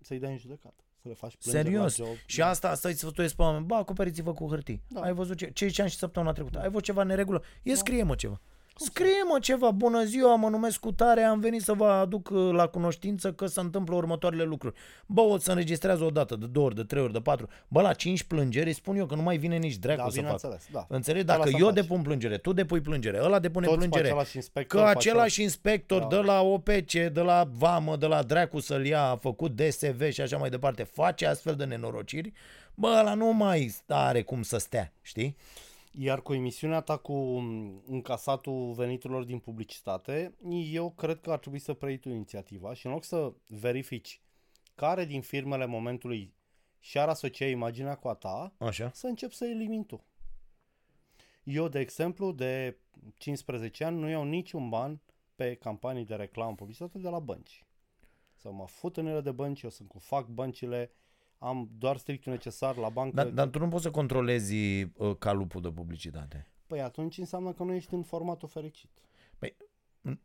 să-i 0.01 0.19
dai 0.19 0.31
în 0.31 0.37
judecată. 0.37 0.83
Să 1.01 1.07
le 1.07 1.13
faci 1.13 1.35
plângeri 1.35 1.65
Serios. 1.65 1.97
la 1.97 2.05
job. 2.05 2.15
Și 2.25 2.41
asta, 2.41 2.69
asta 2.69 2.87
îi 2.87 2.93
sfătuiesc 2.93 3.35
pe 3.35 3.41
oameni. 3.41 3.65
Bă, 3.65 3.75
acoperiți-vă 3.75 4.33
cu 4.33 4.47
hârtii. 4.47 4.81
Da. 4.87 5.01
Ai 5.01 5.13
văzut 5.13 5.37
ce, 5.37 5.51
ce 5.51 5.67
ziceam 5.67 5.87
și 5.87 5.97
săptămâna 5.97 6.31
trecută? 6.31 6.59
Ai 6.59 6.67
văzut 6.67 6.83
ceva 6.83 7.03
neregulă? 7.03 7.43
E, 7.63 7.73
scrie-mă 7.75 8.15
ceva. 8.15 8.41
Scrie-mă 8.81 9.39
ceva, 9.41 9.71
bună 9.71 10.03
ziua, 10.03 10.35
mă 10.35 10.49
numesc 10.49 10.79
cu 10.79 10.91
tare, 10.91 11.21
am 11.23 11.39
venit 11.39 11.61
să 11.61 11.73
vă 11.73 11.85
aduc 11.85 12.29
uh, 12.29 12.49
la 12.53 12.67
cunoștință 12.67 13.33
că 13.33 13.45
se 13.45 13.59
întâmplă 13.59 13.95
următoarele 13.95 14.43
lucruri. 14.43 14.75
Bă, 15.05 15.21
o 15.21 15.37
să 15.37 15.49
înregistrează 15.51 16.03
o 16.03 16.09
dată, 16.09 16.35
de 16.35 16.45
două 16.45 16.65
ori, 16.65 16.75
de 16.75 16.83
trei 16.83 17.01
ori, 17.01 17.13
de 17.13 17.19
patru. 17.19 17.47
Bă, 17.67 17.81
la 17.81 17.93
cinci 17.93 18.23
plângeri 18.23 18.67
îi 18.67 18.73
spun 18.73 18.95
eu 18.95 19.05
că 19.05 19.15
nu 19.15 19.21
mai 19.21 19.37
vine 19.37 19.57
nici 19.57 19.75
dracu 19.77 19.97
Da, 19.97 20.03
să 20.03 20.09
fac. 20.09 20.15
bineînțeles, 20.21 20.67
da. 20.71 20.85
Înțelegi? 20.89 21.23
Ăla 21.27 21.37
Dacă 21.37 21.49
să 21.49 21.55
eu 21.59 21.65
faci. 21.65 21.75
depun 21.75 22.01
plângere, 22.01 22.37
tu 22.37 22.53
depui 22.53 22.81
plângere, 22.81 23.19
ăla 23.23 23.39
depune 23.39 23.65
Toți 23.65 23.77
pe 23.77 23.85
plângere. 23.87 24.07
același 24.07 24.35
inspector, 24.35 24.79
Că 24.79 24.85
pe 24.85 24.91
același 24.97 25.41
inspector 25.41 26.01
Da. 26.01 26.07
de 26.07 26.15
la 26.15 26.41
OPC, 26.41 26.91
de 26.91 27.21
la 27.21 27.47
Vamă, 27.51 27.95
de 27.95 28.05
la 28.05 28.23
Dracu 28.23 28.59
să-l 28.59 28.85
ia, 28.85 29.03
a 29.03 29.15
făcut 29.15 29.55
DSV 29.55 30.09
și 30.11 30.21
așa 30.21 30.37
mai 30.37 30.49
departe, 30.49 30.83
face 30.83 31.25
astfel 31.27 31.55
de 31.55 31.63
nenorociri, 31.63 32.33
bă, 32.75 32.95
ăla 32.99 33.13
nu 33.13 33.33
mai 33.33 33.75
are 33.87 34.21
cum 34.21 34.41
să 34.43 34.57
stea, 34.57 34.93
știi? 35.01 35.35
Iar 35.91 36.21
cu 36.21 36.33
emisiunea 36.33 36.81
ta 36.81 36.97
cu 36.97 37.13
m, 37.39 37.83
încasatul 37.87 38.73
veniturilor 38.73 39.23
din 39.23 39.39
publicitate, 39.39 40.35
eu 40.71 40.91
cred 40.91 41.19
că 41.19 41.31
ar 41.31 41.39
trebui 41.39 41.59
să 41.59 41.73
preiei 41.73 41.99
tu 41.99 42.09
inițiativa 42.09 42.73
și 42.73 42.85
în 42.85 42.91
loc 42.91 43.03
să 43.03 43.33
verifici 43.47 44.21
care 44.75 45.05
din 45.05 45.21
firmele 45.21 45.65
momentului 45.65 46.33
și-ar 46.79 47.09
asocia 47.09 47.45
imaginea 47.45 47.95
cu 47.95 48.07
a 48.07 48.13
ta, 48.13 48.53
Așa. 48.57 48.91
să 48.93 49.07
începi 49.07 49.35
să 49.35 49.45
elimini 49.45 49.85
tu. 49.85 50.03
Eu, 51.43 51.67
de 51.67 51.79
exemplu, 51.79 52.31
de 52.31 52.77
15 53.17 53.83
ani 53.83 53.99
nu 53.99 54.09
iau 54.09 54.23
niciun 54.23 54.69
ban 54.69 55.01
pe 55.35 55.55
campanii 55.55 56.05
de 56.05 56.15
reclamă 56.15 56.55
publicitate 56.55 56.97
de 56.97 57.09
la 57.09 57.19
bănci. 57.19 57.65
Să 58.33 58.51
mă 58.51 58.67
fut 58.67 58.97
în 58.97 59.05
ele 59.05 59.21
de 59.21 59.31
bănci, 59.31 59.61
eu 59.61 59.69
sunt 59.69 59.87
cu 59.87 59.99
fac 59.99 60.27
băncile, 60.27 60.91
am 61.39 61.69
doar 61.77 61.97
strictul 61.97 62.31
necesar 62.31 62.77
la 62.77 62.89
bancă. 62.89 63.15
Dar, 63.15 63.27
dar 63.27 63.47
tu 63.47 63.59
nu 63.59 63.67
poți 63.67 63.83
să 63.83 63.91
controlezi 63.91 64.55
uh, 64.55 65.15
calupul 65.17 65.61
de 65.61 65.71
publicitate. 65.71 66.47
Păi 66.67 66.81
atunci 66.81 67.17
înseamnă 67.17 67.53
că 67.53 67.63
nu 67.63 67.73
ești 67.73 67.93
în 67.93 68.03
formatul 68.03 68.47
fericit. 68.47 68.89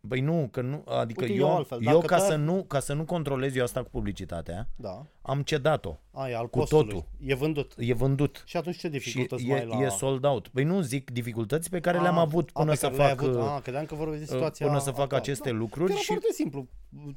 Păi 0.08 0.20
nu, 0.20 0.48
că 0.50 0.60
nu, 0.60 0.82
adică 0.86 1.22
Uite, 1.24 1.34
eu, 1.36 1.46
eu 1.46 1.54
altfel, 1.56 1.78
eu 1.86 1.92
dacă 1.94 2.06
ca, 2.06 2.16
te-ar- 2.16 2.30
să 2.30 2.36
nu, 2.36 2.62
ca 2.64 2.80
să 2.80 2.92
nu 2.92 3.04
controlez 3.04 3.56
eu 3.56 3.62
asta 3.62 3.82
cu 3.82 3.88
publicitatea, 3.90 4.68
Da. 4.76 5.06
am 5.22 5.42
cedat-o. 5.42 5.96
A, 6.10 6.28
e 6.28 6.36
al 6.36 6.48
Cu 6.48 6.58
costului. 6.58 6.84
totul. 6.92 7.04
E 7.20 7.34
vândut. 7.34 7.74
E 7.76 7.94
vândut. 7.94 8.42
Și 8.46 8.56
atunci 8.56 8.74
ce 8.78 8.86
Și 8.86 8.92
dificultăți 8.92 9.44
e, 9.46 9.48
mai 9.52 9.66
la... 9.66 9.76
e 9.84 9.88
sold 9.88 10.24
out. 10.24 10.48
Păi 10.48 10.64
nu 10.64 10.80
zic 10.80 11.10
dificultăți 11.10 11.70
pe 11.70 11.80
care 11.80 11.98
A, 11.98 12.02
le-am 12.02 12.18
avut 12.18 12.50
a, 12.52 12.58
până 12.58 12.70
pe 12.70 12.76
să 12.76 12.84
care 12.86 12.96
le-ai 12.96 13.08
fac 13.08 13.22
avut. 13.22 13.34
uh, 13.34 13.42
A, 13.42 13.60
credeam 13.60 13.84
că 13.84 13.94
vorbești 13.94 14.24
de 14.24 14.30
situația 14.32 14.66
până 14.66 14.78
să 14.78 14.90
fac 14.90 14.98
actuală. 15.00 15.22
aceste 15.22 15.50
Da. 15.50 15.56
lucruri 15.56 15.90
Era 15.90 16.00
și 16.00 16.06
foarte 16.06 16.32
simplu. 16.32 16.66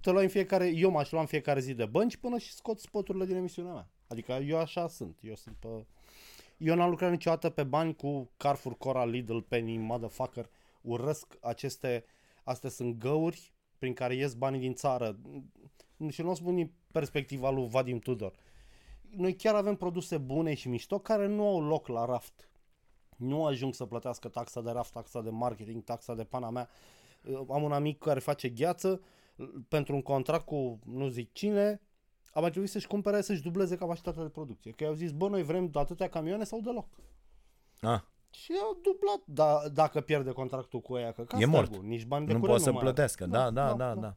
Te 0.02 0.12
luai 0.12 0.24
în 0.24 0.30
fiecare, 0.30 0.72
eu 0.76 0.92
m-aș 0.92 1.12
lua 1.12 1.22
în 1.22 1.28
fiecare 1.28 1.60
zi 1.60 1.74
de 1.74 1.86
bănci 1.86 2.18
până 2.18 2.38
și 2.38 2.54
scot 2.54 2.80
spoturile 2.80 3.26
din 3.26 3.36
emisiunea 3.36 3.72
mea. 3.74 3.88
Adică 4.08 4.32
eu 4.32 4.58
așa 4.60 4.88
sunt. 4.88 5.18
Eu 5.22 5.36
sunt 5.36 5.56
pe... 5.60 5.68
Eu 6.58 6.76
n-am 6.76 6.90
lucrat 6.90 7.10
niciodată 7.12 7.50
pe 7.50 7.64
bani 7.64 7.96
cu 7.96 8.30
Carrefour, 8.38 8.78
Cora, 8.78 9.06
Lidl, 9.06 9.38
Penny, 9.38 9.78
motherfucker. 9.78 10.50
Urăsc 10.82 11.38
aceste... 11.42 12.06
Astea 12.48 12.70
sunt 12.70 12.98
găuri 12.98 13.54
prin 13.78 13.94
care 13.94 14.16
ies 14.16 14.34
banii 14.34 14.60
din 14.60 14.74
țară. 14.74 15.20
Și 16.10 16.22
nu 16.22 16.30
o 16.30 16.34
spun 16.34 16.56
din 16.56 16.74
perspectiva 16.92 17.50
lui 17.50 17.68
Vadim 17.68 18.00
Tudor. 18.00 18.34
Noi 19.10 19.36
chiar 19.36 19.56
avem 19.56 19.76
produse 19.76 20.18
bune 20.18 20.54
și 20.54 20.68
mișto 20.68 21.00
care 21.00 21.28
nu 21.28 21.48
au 21.48 21.62
loc 21.62 21.88
la 21.88 22.06
raft. 22.06 22.50
Nu 23.18 23.46
ajung 23.46 23.74
să 23.74 23.86
plătească 23.86 24.28
taxa 24.28 24.62
de 24.62 24.72
raft, 24.72 24.92
taxa 24.92 25.22
de 25.22 25.30
marketing, 25.30 25.84
taxa 25.84 26.16
de 26.16 26.24
pana 26.24 26.50
mea. 26.50 26.70
Uh, 27.24 27.42
Am 27.50 27.64
un 27.64 27.72
amic 27.72 28.00
care 28.00 28.20
face 28.20 28.50
gheață 28.50 29.02
uh, 29.36 29.50
pentru 29.68 29.96
un 29.96 30.02
contract 30.02 30.46
cu 30.46 30.80
nu 30.86 31.08
zic 31.08 31.32
cine, 31.32 31.82
a 32.34 32.40
mai 32.40 32.50
trebuit 32.50 32.72
să-și 32.72 32.88
cumpere, 32.88 33.22
să-și 33.22 33.42
dubleze 33.42 33.76
capacitatea 33.78 34.24
de 34.24 34.30
producție. 34.30 34.72
Că 34.72 34.84
i-au 34.84 34.94
zis, 34.94 35.12
bă, 35.12 35.28
noi 35.28 35.44
vrem 35.44 35.70
atâtea 35.74 36.10
camioane 36.10 36.44
sau 36.44 36.62
deloc. 36.62 36.88
Ah, 37.82 38.02
Și 38.44 38.52
au 38.64 38.78
dublat, 38.84 39.20
da, 39.26 39.70
dacă 39.74 40.02
pierde 40.02 40.32
contractul 40.32 40.80
cu 40.82 40.98
ea, 40.98 41.12
că 41.12 41.22
ca 41.22 41.38
E 41.40 41.46
mort. 41.46 41.66
steagul, 41.66 41.88
nici 41.88 42.06
bani 42.06 42.26
de 42.26 42.34
nu 42.34 42.40
curent 42.40 42.58
poate 42.58 42.64
să 42.64 42.70
mai 42.72 42.78
are. 42.82 42.86
plătească. 42.90 43.26
Da, 43.26 43.50
da, 43.50 43.74
da, 43.74 43.96
da. 43.96 44.16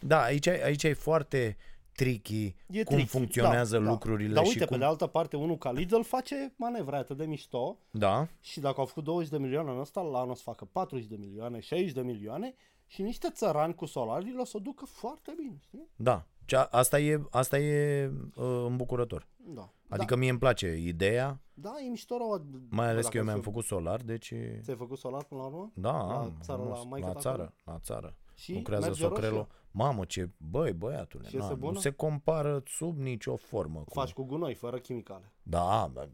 Da, 0.00 0.22
aici, 0.22 0.46
e- 0.46 0.60
aici 0.64 0.82
e 0.82 0.92
foarte 0.92 1.56
tricky 1.94 2.44
E 2.70 2.82
cum 2.84 2.94
tricky. 2.96 3.10
funcționează 3.10 3.78
da, 3.78 3.90
lucrurile 3.90 4.28
Da. 4.28 4.34
Dar 4.34 4.44
și 4.44 4.50
uite, 4.50 4.64
cum... 4.64 4.76
pe 4.76 4.82
de 4.82 4.88
altă 4.88 5.06
parte, 5.06 5.36
unul 5.36 5.56
ca 5.58 5.72
Lidl 5.72 6.00
face 6.00 6.52
manevra 6.56 6.96
atât 6.98 7.16
de 7.16 7.24
mișto 7.24 7.78
Da, 7.90 8.28
și 8.40 8.60
dacă 8.60 8.80
au 8.80 8.86
făcut 8.86 9.04
20 9.04 9.30
de 9.30 9.38
milioane 9.38 9.68
anul 9.68 9.80
ăsta, 9.80 10.00
la 10.00 10.18
anul 10.18 10.30
o 10.30 10.34
să 10.34 10.42
facă 10.44 10.64
40 10.72 11.06
de 11.06 11.16
milioane, 11.18 11.60
60 11.60 11.92
de 11.92 12.00
milioane 12.00 12.54
și 12.86 13.02
niște 13.02 13.28
țărani 13.30 13.74
cu 13.74 13.86
solari 13.86 14.34
o 14.38 14.44
să 14.44 14.56
o 14.56 14.60
ducă 14.60 14.84
foarte 14.84 15.34
bine, 15.36 15.56
știi? 15.60 15.88
da. 15.96 16.26
Cea, 16.44 16.62
asta 16.62 17.00
e, 17.00 17.22
asta 17.30 17.58
e 17.58 18.06
uh, 18.34 18.64
îmbucurător. 18.66 19.26
Da. 19.36 19.72
Adică 19.88 20.16
mie 20.16 20.30
îmi 20.30 20.38
place 20.38 20.76
ideea, 20.76 21.40
da, 21.54 21.70
da, 21.70 21.80
e 21.86 21.88
mișto 21.88 22.16
rău. 22.16 22.46
mai 22.68 22.86
ales 22.88 22.96
dacă 23.02 23.08
că 23.08 23.16
eu 23.16 23.24
mi-am 23.24 23.36
fi- 23.38 23.44
făcut 23.44 23.64
solar, 23.64 24.00
deci... 24.02 24.30
e- 24.30 24.60
Ți-ai 24.62 24.76
făcut 24.76 24.98
solar 24.98 25.24
până 25.24 25.40
la 25.40 25.46
urmă? 25.46 25.70
Da, 25.74 25.90
La 25.92 26.18
am, 26.18 26.38
țară, 26.40 26.62
la 26.62 26.74
am, 26.74 26.88
maică 26.88 27.06
la 27.06 27.12
ta 27.12 27.20
țară, 27.20 27.42
acolo? 27.42 27.52
la 27.64 27.78
țară. 27.78 28.16
Și 28.34 28.52
Lucrează 28.54 28.84
merge 28.86 29.02
Socrelo. 29.02 29.36
roșie? 29.36 29.48
Mamă, 29.70 30.04
ce, 30.04 30.30
băi, 30.36 30.72
băiatule, 30.72 31.28
Și 31.28 31.36
na, 31.36 31.42
iese 31.42 31.54
nu 31.54 31.58
bună? 31.66 31.78
se 31.78 31.90
compară 31.90 32.62
sub 32.66 32.98
nicio 32.98 33.36
formă. 33.36 33.78
Cu... 33.80 33.92
Faci 33.92 34.12
cu 34.12 34.22
gunoi, 34.24 34.54
fără 34.54 34.78
chimicale. 34.78 35.32
Da, 35.42 35.90
da, 35.94 36.08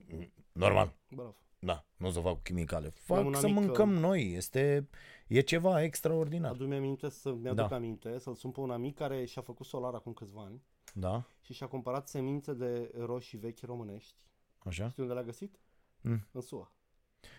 normal. 0.53 0.95
Bravo. 1.11 1.35
Da, 1.59 1.85
nu 1.97 2.07
o 2.07 2.11
să 2.11 2.21
fac 2.21 2.33
cu 2.33 2.41
chimicale. 2.43 2.87
am 2.87 2.93
Fac 2.95 3.25
un 3.25 3.35
să 3.35 3.47
amic, 3.47 3.59
mâncăm 3.59 3.91
noi. 3.95 4.33
Este, 4.35 4.89
e 5.29 5.41
ceva 5.41 5.83
extraordinar. 5.83 6.51
Adu-mi 6.51 6.75
aminte 6.77 7.09
să 7.09 7.33
mi-aduc 7.33 7.57
Da. 7.63 7.67
da. 7.69 7.75
aminte, 7.77 8.19
să-l 8.19 8.35
sun 8.35 8.51
pe 8.51 8.61
un 8.61 8.71
amic 8.71 8.97
care 8.97 9.25
și-a 9.25 9.43
făcut 9.43 9.67
solar 9.67 9.95
acum 9.95 10.13
câțiva 10.13 10.43
ani 10.43 10.63
Da, 10.95 11.23
și 11.41 11.53
și-a 11.53 11.67
cumpărat 11.67 12.09
semințe 12.09 12.53
de 12.53 12.91
roșii 12.99 13.39
vechi 13.39 13.61
românești. 13.65 14.15
așa? 14.59 14.89
Știi 14.89 15.03
unde 15.03 15.15
le-a 15.15 15.23
găsit? 15.25 15.59
Mm. 16.01 16.27
În 16.33 16.41
SUA. 16.41 16.73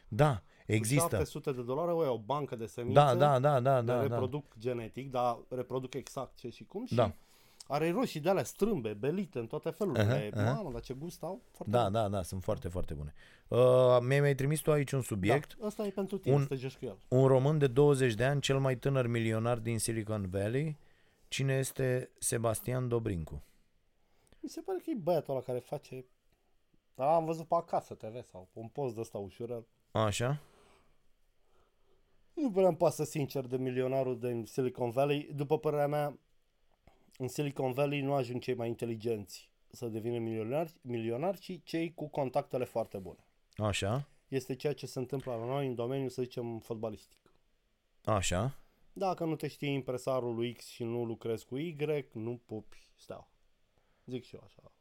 Da, 0.08 0.36
Cu 0.66 0.72
există. 0.72 1.08
700 1.10 1.52
de 1.52 1.62
dolari, 1.62 1.92
o, 1.92 2.14
o 2.14 2.18
bancă 2.20 2.56
de 2.56 2.66
semințe. 2.66 3.00
Da, 3.00 3.16
da, 3.16 3.40
da, 3.40 3.60
da, 3.60 3.80
le 3.80 3.86
da, 3.86 3.96
da. 3.96 4.02
reproduc 4.02 4.58
genetic, 4.58 5.12
dar 5.12 5.38
reproduc 5.50 5.94
exact 5.94 6.36
ce 6.36 6.50
și 6.50 6.64
cum 6.66 6.86
și 6.86 6.96
Da. 6.96 7.16
Are 7.72 7.92
roșii 7.92 8.20
de 8.20 8.30
alea 8.30 8.44
strâmbe, 8.44 8.94
belite 8.94 9.40
în 9.40 9.48
toate 9.48 9.70
felurile. 9.70 10.32
Aha, 10.34 10.42
aha. 10.44 10.54
Mamă, 10.54 10.72
dar 10.72 10.82
ce 10.82 10.94
gust 10.94 11.24
au? 11.24 11.42
Foarte 11.52 11.74
Da, 11.78 11.84
bun. 11.84 11.92
da, 11.92 12.08
da, 12.08 12.22
sunt 12.24 12.44
foarte, 12.44 12.68
foarte 12.68 12.94
bune. 12.94 13.14
Uh, 13.48 13.98
mi-ai 14.02 14.20
mai 14.20 14.36
trimis 14.36 14.60
tu 14.60 14.72
aici 14.72 14.92
un 14.92 15.02
subiect. 15.02 15.56
Da, 15.60 15.66
ăsta 15.66 15.86
e 15.86 15.90
pentru 15.90 16.18
tine, 16.18 16.34
Un- 16.36 16.40
un... 16.42 16.48
să 16.48 16.54
te 16.54 16.60
joci 16.60 16.78
cu 16.78 16.86
el. 16.86 16.98
Un 17.08 17.28
român 17.28 17.58
de 17.58 17.68
20 17.68 18.14
de 18.14 18.26
ani, 18.26 18.42
cel 18.42 18.60
mai 18.60 18.76
tânăr 18.78 19.08
milionar 19.08 19.58
din 19.58 19.80
Silicon 19.80 20.30
Valley. 20.30 20.78
Cine 21.28 21.54
este 21.58 22.10
Sebastian 22.20 22.88
Dobrincu? 22.88 23.44
Mi 24.40 24.50
se 24.50 24.62
pare 24.62 24.80
că 24.84 24.90
e 24.90 24.96
băiatul 25.02 25.34
ăla 25.34 25.44
care 25.44 25.60
face... 25.60 26.06
Da, 26.96 27.16
am 27.16 27.26
văzut 27.26 27.48
pe 27.48 27.56
acasă 27.56 27.94
TV 27.94 28.24
sau 28.32 28.50
pe 28.54 28.60
un 28.60 28.68
post 28.68 28.94
de 28.96 29.00
ăsta 29.02 29.18
ușurel. 29.18 29.66
Așa? 29.92 30.42
Nu 32.34 32.52
prea 32.52 32.68
îmi 32.68 32.78
pasă 32.78 33.04
sincer 33.04 33.46
de 33.46 33.58
milionarul 33.58 34.20
din 34.20 34.46
Silicon 34.46 34.90
Valley. 34.90 35.30
După 35.36 35.58
părerea 35.60 35.88
mea, 35.88 36.18
în 37.20 37.28
Silicon 37.28 37.72
Valley 37.72 38.02
nu 38.02 38.14
ajung 38.14 38.42
cei 38.42 38.54
mai 38.54 38.68
inteligenți 38.68 39.52
să 39.72 39.88
devină 39.88 40.18
milionari, 40.18 40.74
milionari 40.82 41.40
ci 41.40 41.60
cei 41.64 41.94
cu 41.94 42.08
contactele 42.08 42.64
foarte 42.64 42.98
bune. 42.98 43.26
Așa? 43.56 44.08
Este 44.28 44.56
ceea 44.56 44.74
ce 44.74 44.86
se 44.86 45.00
întâmplă 45.00 45.36
la 45.36 45.46
noi 45.46 45.68
în 45.68 45.76
domeniul, 45.76 46.10
să 46.10 46.22
zicem, 46.22 46.60
fotbalistic. 46.60 47.18
Așa? 48.04 48.58
Dacă 48.94 49.26
nu 49.26 49.36
te 49.36 49.48
știi 49.48 49.74
impresarul 49.74 50.36
lui 50.36 50.54
X 50.54 50.66
și 50.66 50.84
nu 50.84 51.04
lucrezi 51.04 51.46
cu 51.46 51.58
Y, 51.58 51.76
nu 52.14 52.42
pupi 52.46 52.92
steaua. 52.96 53.32
Zic 54.06 54.24
și 54.24 54.36
eu 54.36 54.44
așa. 54.46 54.72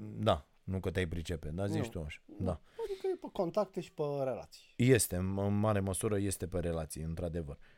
Da, 0.00 0.46
nu 0.64 0.80
că 0.80 0.90
te-ai 0.90 1.08
pricepe, 1.08 1.48
dar 1.48 1.68
zici 1.68 1.84
Nu. 1.84 1.88
tu 1.88 2.00
așa. 2.00 2.20
Da. 2.26 2.60
Adică 2.84 3.06
e 3.06 3.16
pe 3.20 3.28
contacte 3.32 3.80
și 3.80 3.92
pe 3.92 4.02
relații. 4.24 4.72
Este, 4.76 5.16
în 5.16 5.38
în 5.38 5.58
mare 5.58 5.80
măsură 5.80 6.18
este 6.18 6.46
pe 6.46 6.60
relații, 6.60 7.02
într-adevăr. 7.02 7.56
Uh, 7.56 7.77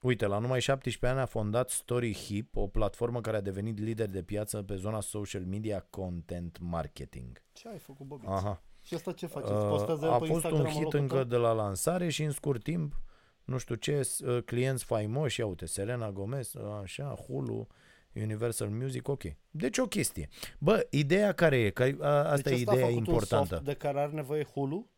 uite, 0.00 0.26
la 0.26 0.38
numai 0.38 0.60
17 0.60 1.06
ani 1.18 1.20
a 1.20 1.26
fondat 1.26 1.70
Story 1.70 2.14
Hip, 2.14 2.56
o 2.56 2.66
platformă 2.66 3.20
care 3.20 3.36
a 3.36 3.40
devenit 3.40 3.78
lider 3.78 4.08
de 4.08 4.22
piață 4.22 4.62
pe 4.62 4.74
zona 4.74 5.00
social 5.00 5.42
media 5.44 5.86
content 5.90 6.58
marketing. 6.60 7.42
Ce 7.52 7.68
ai 7.68 7.78
făcut, 7.78 8.06
Bobby? 8.06 8.26
Aha. 8.28 8.62
Și 8.82 8.94
asta 8.94 9.12
ce 9.12 9.26
faceți? 9.26 9.52
Uh, 9.52 9.68
Postează 9.68 10.04
el 10.04 10.10
a 10.10 10.18
pe 10.18 10.26
fost 10.26 10.30
Instagram 10.30 10.60
un 10.60 10.66
în 10.66 10.72
hit 10.72 10.82
locul 10.82 10.98
încă 10.98 11.14
tău? 11.14 11.24
de 11.24 11.36
la 11.36 11.52
lansare 11.52 12.08
și 12.08 12.22
în 12.22 12.30
scurt 12.30 12.62
timp, 12.62 13.00
nu 13.44 13.58
știu 13.58 13.74
ce, 13.74 14.02
s- 14.02 14.18
uh, 14.18 14.42
clienți 14.44 14.84
faimoși, 14.84 15.40
ia 15.40 15.46
uite, 15.46 15.66
Selena 15.66 16.10
Gomez, 16.10 16.52
așa, 16.82 17.04
Hulu, 17.26 17.66
Universal 18.14 18.68
Music, 18.68 19.08
ok. 19.08 19.22
Deci 19.50 19.78
o 19.78 19.86
chestie. 19.86 20.28
Bă, 20.58 20.86
ideea 20.90 21.32
care 21.32 21.56
e? 21.58 21.70
Că, 21.70 21.88
a, 22.00 22.08
asta 22.08 22.50
deci 22.50 22.52
e 22.52 22.60
ăsta 22.60 22.70
a 22.70 22.74
ideea 22.74 22.88
făcut 22.88 23.06
un 23.06 23.12
importantă. 23.12 23.54
soft 23.54 23.64
de 23.64 23.74
care 23.74 24.00
are 24.00 24.12
nevoie 24.12 24.44
Hulu 24.44 24.90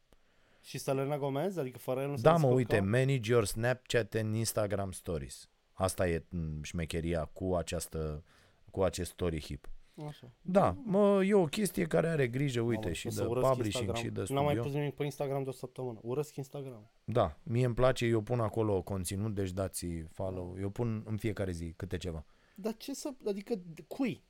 și 0.65 0.79
Selena 0.79 1.19
Gomez? 1.19 1.57
Adică 1.57 1.79
fără 1.79 2.01
el 2.01 2.09
nu 2.09 2.17
se 2.17 2.23
Da, 2.23 2.31
mă, 2.31 2.37
descurca? 2.37 2.57
uite, 2.57 2.81
manage 2.81 3.31
your 3.31 3.45
Snapchat 3.45 4.15
and 4.15 4.35
Instagram 4.35 4.91
stories. 4.93 5.49
Asta 5.73 6.09
e 6.09 6.25
m, 6.29 6.63
șmecheria 6.63 7.25
cu 7.25 7.55
această 7.55 8.25
cu 8.71 8.83
acest 8.83 9.11
story 9.11 9.41
hip. 9.41 9.69
Așa. 10.07 10.31
Da, 10.41 10.77
mă, 10.85 11.25
e 11.25 11.35
o 11.35 11.45
chestie 11.45 11.85
care 11.85 12.09
are 12.09 12.29
grijă, 12.29 12.61
uite, 12.61 12.81
Mamă, 12.83 12.93
și 12.95 13.07
o 13.07 13.11
să 13.11 13.21
de 13.23 13.27
urăsc 13.29 13.49
publishing 13.49 13.89
Instagram. 13.89 14.05
și 14.05 14.27
de 14.29 14.35
N-am 14.35 14.45
mai 14.45 14.53
studio. 14.55 14.63
pus 14.71 14.73
nimic 14.81 14.95
pe 14.95 15.05
Instagram 15.05 15.43
de 15.43 15.49
o 15.49 15.53
săptămână. 15.53 15.99
Urăsc 16.03 16.37
Instagram. 16.37 16.91
Da, 17.05 17.39
mie 17.43 17.65
îmi 17.65 17.75
place, 17.75 18.07
eu 18.07 18.21
pun 18.21 18.41
acolo 18.41 18.83
conținut, 18.83 19.35
deci 19.35 19.51
dați 19.51 19.87
follow. 20.13 20.57
Eu 20.61 20.71
pun 20.71 21.03
în 21.07 21.17
fiecare 21.17 21.51
zi 21.53 21.73
câte 21.77 21.97
ceva. 21.97 22.25
Dar 22.55 22.77
ce 22.77 22.95
să... 22.95 23.11
Adică 23.27 23.55
cui? 23.89 24.25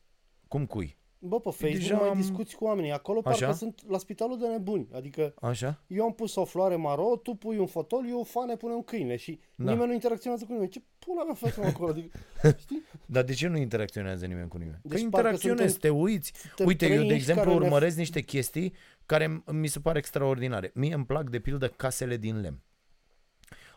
Cum 0.48 0.66
cui? 0.66 0.98
Bă, 1.26 1.40
pe 1.40 1.50
Facebook 1.50 1.72
Deja 1.80 1.96
mai 1.96 2.08
am- 2.08 2.16
discuți 2.16 2.54
cu 2.56 2.64
oamenii. 2.64 2.92
Acolo 2.92 3.20
Așa? 3.24 3.38
parcă 3.46 3.56
sunt 3.56 3.80
la 3.88 3.98
spitalul 3.98 4.38
de 4.38 4.46
nebuni. 4.46 4.88
Adică 4.92 5.34
Așa? 5.40 5.82
eu 5.86 6.04
am 6.04 6.12
pus 6.12 6.34
o 6.34 6.44
floare 6.44 6.76
maro, 6.76 7.16
tu 7.22 7.34
pui 7.34 7.58
un 7.58 7.66
fotoliu, 7.66 8.22
fane 8.22 8.56
pune 8.56 8.74
un 8.74 8.82
câine 8.82 9.16
și 9.16 9.40
Da. 9.54 9.70
nimeni 9.70 9.86
nu 9.88 9.92
interacționează 9.92 10.44
cu 10.44 10.52
nimeni. 10.52 10.70
Ce 10.70 10.82
pula 10.98 11.24
mea 11.24 11.34
facem 11.34 11.64
acolo? 11.64 11.90
Adică, 11.90 12.18
știi? 12.62 12.82
Dar 13.06 13.22
de 13.24 13.32
ce 13.32 13.48
nu 13.48 13.56
interacționează 13.56 14.26
nimeni 14.26 14.48
cu 14.48 14.56
nimeni? 14.56 14.78
Deci 14.82 15.02
că 15.02 15.08
parcă 15.08 15.26
interacționezi, 15.28 15.70
suntem- 15.72 15.90
te 15.90 15.96
uiți. 15.96 16.32
suntem 16.46 16.66
Uite, 16.66 16.84
eu 16.86 16.90
trei 16.94 17.06
de 17.08 17.14
inși 17.14 17.16
exemplu 17.30 17.44
care 17.50 17.58
ne- 17.58 17.64
urmăresc 17.66 17.96
niște 17.96 18.20
chestii 18.20 18.72
care 19.06 19.42
m- 19.48 19.52
mi 19.52 19.66
se 19.66 19.80
par 19.80 19.96
extraordinare. 19.96 20.70
Mie 20.74 20.94
îmi 20.94 21.04
plac 21.06 21.30
de 21.30 21.38
pildă 21.40 21.68
casele 21.68 22.16
din 22.16 22.40
lemn. 22.40 22.62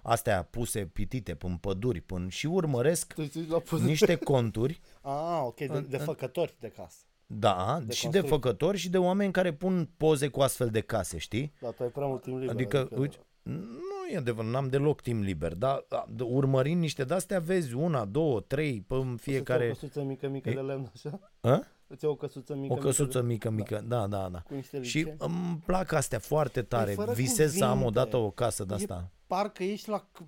Astea 0.04 0.44
puse 0.44 0.86
pitite 0.86 1.36
până 1.36 1.58
păduri, 1.62 2.02
până 2.02 2.30
și 2.30 2.46
urmăresc 2.48 3.14
Tu 3.14 3.24
știi 3.24 3.46
la 3.50 3.60
pus... 3.60 3.82
niște 3.82 4.16
conturi, 4.16 4.80
Ah, 5.02 5.42
ok, 5.44 5.56
de, 5.58 5.86
de 5.90 5.98
făcători 5.98 6.56
de 6.60 6.68
casă. 6.68 6.98
Da, 7.28 7.80
De 7.86 7.94
și 7.94 8.02
de 8.08 8.20
construcții. 8.20 8.30
făcători 8.30 8.78
și 8.78 8.90
de 8.90 8.98
oameni 8.98 9.32
care 9.32 9.54
pun 9.54 9.90
poze 9.98 10.28
cu 10.28 10.42
astfel 10.42 10.68
de 10.70 10.82
case, 10.82 11.18
știi? 11.18 11.54
Dar 11.62 11.72
tu 11.72 11.84
ai 11.84 11.90
prea 11.90 12.06
mult 12.08 12.22
timp 12.22 12.36
liber. 12.40 12.54
Adică, 12.54 12.90
uite, 12.98 13.18
nu 13.44 14.08
e 14.14 14.18
adevărat, 14.18 14.52
n-am 14.52 14.68
deloc 14.70 15.02
timp 15.02 15.24
liber, 15.24 15.54
dar 15.54 15.86
a, 15.90 16.06
de- 16.10 16.24
urmărind 16.24 16.82
niște 16.82 17.04
de-astea 17.04 17.40
vezi 17.40 17.74
una, 17.74 18.06
două, 18.06 18.40
trei, 18.42 18.82
pe 18.88 18.94
în 18.94 19.16
Fiecare... 19.18 19.64
fiecare... 19.64 19.66
o 19.70 19.74
căsuță 19.74 20.04
mică, 20.04 20.28
mică 20.28 20.50
E- 20.50 20.54
de 20.54 20.60
lemn, 20.60 20.92
așa? 20.94 21.20
A? 21.42 21.62
Îți 21.88 22.04
iau 22.04 22.14
o 22.14 22.16
căsuță 22.16 22.56
mică, 22.56 22.74
O 22.74 22.78
căsuță 22.78 23.22
mică, 23.22 23.50
mică, 23.50 23.74
mică, 23.76 23.86
da, 23.88 24.08
da, 24.08 24.30
da. 24.30 24.40
cu 24.40 24.54
niște 24.54 24.82
Și 24.84 24.98
lice. 24.98 25.16
îmi 25.20 25.62
plac 25.66 25.92
astea 25.92 26.20
foarte 26.20 26.62
tare. 26.62 26.92
fără 26.92 27.12
Visez 27.12 27.54
să 27.56 27.64
am 27.64 27.70
cuvinte. 27.78 28.00
odată 28.00 28.18
o 28.18 28.30
casă 28.32 28.64
de 28.64 28.74
asta. 28.74 29.10
Parcă 29.28 29.64
ești 29.64 29.90
la 29.90 30.08
c- 30.08 30.26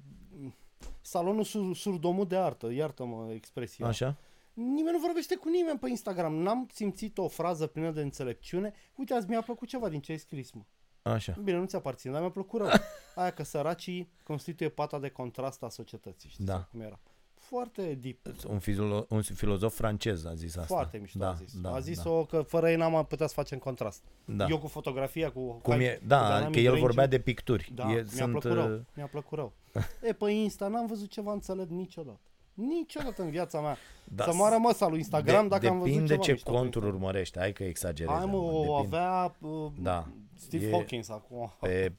salonul 1.02 1.43
sur, 1.43 1.76
surdomut 1.76 2.28
de 2.30 2.36
artă, 2.36 2.72
iartă-mă 2.72 3.28
expresia. 3.34 3.88
Așa? 3.88 4.16
Nimeni 4.64 4.91
nu 4.95 4.99
vorbește 4.99 5.36
cu 5.36 5.49
nimeni 5.49 5.80
pe 5.80 5.89
Instagram. 5.89 6.34
N-am 6.34 6.68
simțit 6.74 7.18
o 7.18 7.28
frază 7.28 7.68
plină 7.68 7.91
de 7.91 8.01
înțelepciune. 8.01 8.74
Uite, 8.95 9.14
azi 9.14 9.28
mi-a 9.30 9.41
plăcut 9.41 9.68
ceva 9.68 9.89
din 9.89 9.99
ce 10.01 10.12
ai 10.12 10.18
scris, 10.18 10.51
mă. 10.51 10.62
Așa. 11.01 11.36
Bine, 11.43 11.57
nu 11.57 11.66
ți 11.66 11.76
aparține, 11.76 12.12
dar 12.12 12.22
mi-a 12.22 12.30
plăcut 12.30 12.60
rău. 12.60 12.70
Aia 13.16 13.32
că 13.32 13.43
săracii 13.43 14.12
constituie 14.24 14.70
pata 14.70 14.99
de 14.99 15.10
contrast 15.10 15.64
a 15.64 15.70
societății, 15.70 16.30
știi 16.30 16.45
Da. 16.45 16.53
sau 16.53 16.68
cum 16.72 16.82
era. 16.82 16.99
Foarte 17.34 17.93
deep, 17.93 18.18
Un, 18.47 18.60
filo- 18.60 19.05
un 19.10 19.22
filozof 19.22 19.76
francez 19.76 20.26
a 20.26 20.34
zis 20.34 20.55
asta. 20.55 20.76
foarte 20.76 20.97
mișto 20.97 21.20
da, 21.20 21.30
a 21.30 21.34
zis. 21.34 21.62
Da, 21.62 21.74
a 21.74 21.80
zis-o 21.80 22.20
da. 22.20 22.26
că 22.38 22.41
fără 22.43 22.70
ei 22.70 22.76
n-am 22.76 23.05
putea 23.05 23.28
să 23.28 23.34
facem 23.34 23.57
contrast. 23.60 24.03
Da. 24.26 24.45
Eu 24.49 24.60
cu 24.60 24.68
fotografia, 24.68 25.32
cu... 25.32 25.51
Cum 25.53 25.74
hai, 25.74 25.84
e, 25.84 25.95
cu 26.01 26.05
da, 26.07 26.24
Dynamic 26.26 26.53
că 26.53 26.60
el 26.60 26.66
Range-ul, 26.66 26.86
vorbea 26.88 27.07
de 27.07 27.20
picturi. 27.20 27.72
Da, 27.76 27.84
e, 27.91 27.93
mi-a 27.93 28.05
sunt, 28.05 28.30
plăcut 28.39 28.51
rău. 28.57 28.74
uh, 28.74 28.80
Mi-a 28.95 29.07
plăcut 29.07 29.38
rău. 29.38 29.53
E, 30.10 30.14
pe 30.14 30.32
Insta 30.32 30.68
n-am 30.68 30.86
văzut 30.86 31.10
ceva 31.10 31.32
înțelept 31.34 31.70
niciodată. 31.70 32.20
Niciodată 32.68 33.22
în 33.22 33.30
viața 33.30 33.62
mea. 33.62 33.78
Da, 34.03 34.24
să 34.24 34.34
moară 34.34 34.57
măsa 34.57 34.88
lui 34.88 34.97
Instagram 34.97 35.41
de, 35.41 35.47
dacă 35.47 35.68
am 35.68 35.74
văzut 35.80 35.91
Depinde 35.91 36.12
ceva 36.14 36.24
ce 36.26 36.32
mișto 36.32 36.49
pe 36.51 36.55
conturi 36.57 36.76
Instagram. 36.86 37.01
urmărești. 37.01 37.38
Hai 37.39 37.53
că 37.53 37.64
exagerezi. 37.64 38.16
Hai 38.18 38.26
mă, 38.26 38.38
o 38.38 38.62
depinde. 38.76 38.97
avea 38.97 39.36
uh, 39.39 39.72
Da. 39.82 40.07
Steve 40.36 40.66
E- 40.68 40.72
Hawkins 40.72 41.10
acum. 41.10 41.53
Pe, 41.60 41.91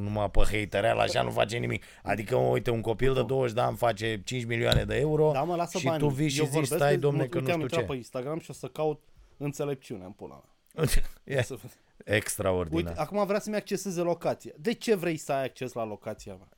numai 0.00 0.30
pe 0.30 0.40
hatereal 0.50 0.98
așa 0.98 1.22
nu 1.22 1.30
face 1.30 1.56
nimic. 1.56 1.84
Adică, 2.02 2.36
uite, 2.36 2.70
un 2.70 2.80
copil 2.80 3.14
de 3.14 3.22
20 3.22 3.54
de 3.54 3.60
ani 3.60 3.76
face 3.76 4.22
5 4.24 4.44
milioane 4.44 4.84
de 4.84 4.96
euro 4.98 5.30
Da, 5.32 5.42
mă, 5.42 5.54
lasă 5.54 5.78
și 5.78 5.84
banii. 5.84 5.98
tu 6.00 6.08
vii 6.08 6.28
și 6.28 6.38
Eu 6.38 6.44
zici, 6.44 6.52
vorbesc 6.54 6.74
stai, 6.76 6.90
de- 6.94 6.96
domne, 7.00 7.22
mă, 7.22 7.26
că 7.28 7.38
uite, 7.38 7.48
nu 7.48 7.54
am 7.54 7.60
știu 7.60 7.62
intrat 7.62 7.80
ce. 7.80 7.86
pe 7.86 7.94
Instagram 7.96 8.38
și 8.38 8.50
o 8.50 8.52
să 8.54 8.66
caut 8.66 9.02
înțelepciune 9.36 10.04
în 10.04 10.10
pula 10.10 10.42
mea. 10.74 10.86
E 11.38 11.42
Să- 11.42 11.58
extraordinar. 12.04 12.84
Uite, 12.90 13.00
acum 13.00 13.26
vrea 13.26 13.40
să-mi 13.40 13.56
acceseze 13.56 14.00
locația. 14.00 14.52
De 14.58 14.72
ce 14.72 14.94
vrei 14.94 15.16
să 15.16 15.32
ai 15.32 15.44
acces 15.44 15.72
la 15.72 15.84
locația 15.84 16.34
mea? 16.34 16.48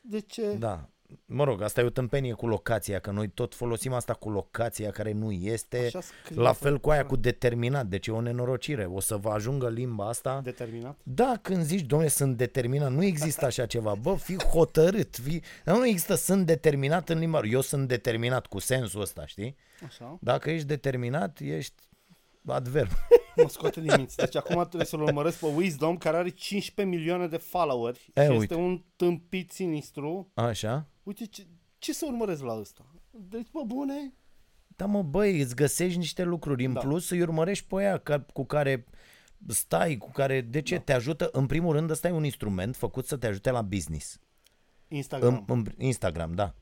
De 0.00 0.20
ce? 0.20 0.52
Da. 0.54 0.88
Mă 1.26 1.44
rog, 1.44 1.62
asta 1.62 1.80
e 1.80 1.84
o 1.84 1.90
tâmpenie 1.90 2.32
cu 2.32 2.46
locația, 2.46 2.98
că 2.98 3.10
noi 3.10 3.28
tot 3.28 3.54
folosim 3.54 3.92
asta 3.92 4.12
cu 4.12 4.30
locația 4.30 4.90
care 4.90 5.12
nu 5.12 5.30
este, 5.32 5.84
Așa 5.86 6.00
scrie, 6.00 6.40
la 6.40 6.52
fel 6.52 6.60
frate. 6.68 6.78
cu 6.80 6.90
aia 6.90 7.06
cu 7.06 7.16
determinat, 7.16 7.86
deci 7.86 8.06
e 8.06 8.10
o 8.12 8.20
nenorocire. 8.20 8.84
O 8.84 9.00
să 9.00 9.16
vă 9.16 9.30
ajungă 9.30 9.68
limba 9.68 10.08
asta. 10.08 10.40
Determinat? 10.44 10.98
Da, 11.02 11.38
când 11.42 11.62
zici, 11.62 11.80
domnule, 11.86 12.10
sunt 12.10 12.36
determinat, 12.36 12.90
nu 12.90 13.04
există 13.04 13.44
așa 13.44 13.66
ceva. 13.66 13.94
Bă, 13.94 14.14
fii 14.14 14.42
hotărât, 14.42 15.16
fii... 15.16 15.42
Dar 15.64 15.76
nu 15.76 15.86
există 15.86 16.14
sunt 16.14 16.46
determinat 16.46 17.08
în 17.08 17.18
limba. 17.18 17.40
Eu 17.50 17.60
sunt 17.60 17.88
determinat 17.88 18.46
cu 18.46 18.58
sensul 18.58 19.00
ăsta, 19.00 19.26
știi? 19.26 19.56
Așa. 19.86 20.18
Dacă 20.20 20.50
ești 20.50 20.66
determinat, 20.66 21.38
ești 21.40 21.74
adverb. 22.46 22.90
Mă 23.36 23.48
scoate 23.48 23.80
din 23.80 23.92
minți. 23.96 24.16
Deci 24.16 24.36
acum 24.36 24.60
trebuie 24.62 24.84
să-l 24.84 25.02
urmăresc 25.02 25.38
pe 25.38 25.46
Wisdom, 25.46 25.96
care 25.96 26.16
are 26.16 26.28
15 26.28 26.96
milioane 26.96 27.26
de 27.26 27.36
followeri 27.36 28.10
E, 28.14 28.22
și 28.24 28.28
uite. 28.30 28.42
este 28.42 28.54
un 28.54 28.82
tâmpit 28.96 29.50
sinistru. 29.52 30.30
Așa? 30.34 30.86
Uite, 31.02 31.24
ce, 31.24 31.46
ce 31.78 31.92
să 31.92 32.04
urmăresc 32.08 32.42
la 32.42 32.58
ăsta? 32.58 32.86
Deci, 33.10 33.50
bă, 33.52 33.62
bune, 33.66 34.14
Da, 34.76 34.86
mă, 34.86 35.02
băi, 35.02 35.40
îți 35.40 35.54
găsești 35.54 35.98
niște 35.98 36.22
lucruri. 36.22 36.64
În 36.64 36.72
Da. 36.72 36.80
plus, 36.80 37.10
îi 37.10 37.20
urmărești 37.20 37.66
pe 37.66 37.76
aia 37.76 37.98
ca, 37.98 38.20
cu 38.20 38.44
care 38.44 38.84
stai, 39.48 39.96
cu 39.96 40.10
care, 40.10 40.40
de 40.40 40.62
ce? 40.62 40.76
Da. 40.76 40.80
Te 40.80 40.92
ajută, 40.92 41.28
în 41.32 41.46
primul 41.46 41.72
rând, 41.72 41.90
ăsta 41.90 42.08
e 42.08 42.12
un 42.12 42.24
instrument 42.24 42.76
făcut 42.76 43.06
să 43.06 43.16
te 43.16 43.26
ajute 43.26 43.50
la 43.50 43.62
business. 43.62 44.20
Instagram. 44.88 45.44
În, 45.48 45.66
în 45.76 45.84
Instagram, 45.84 46.32
da. 46.32 46.54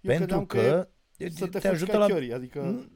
Eu 0.00 0.16
Pentru 0.16 0.44
credeam 0.44 0.46
că, 0.46 0.88
că 1.18 1.28
să 1.28 1.44
te, 1.44 1.50
te 1.50 1.58
faci 1.58 1.72
ajută 1.72 1.96
la... 1.96 2.06
chiori, 2.06 2.32
adică... 2.32 2.88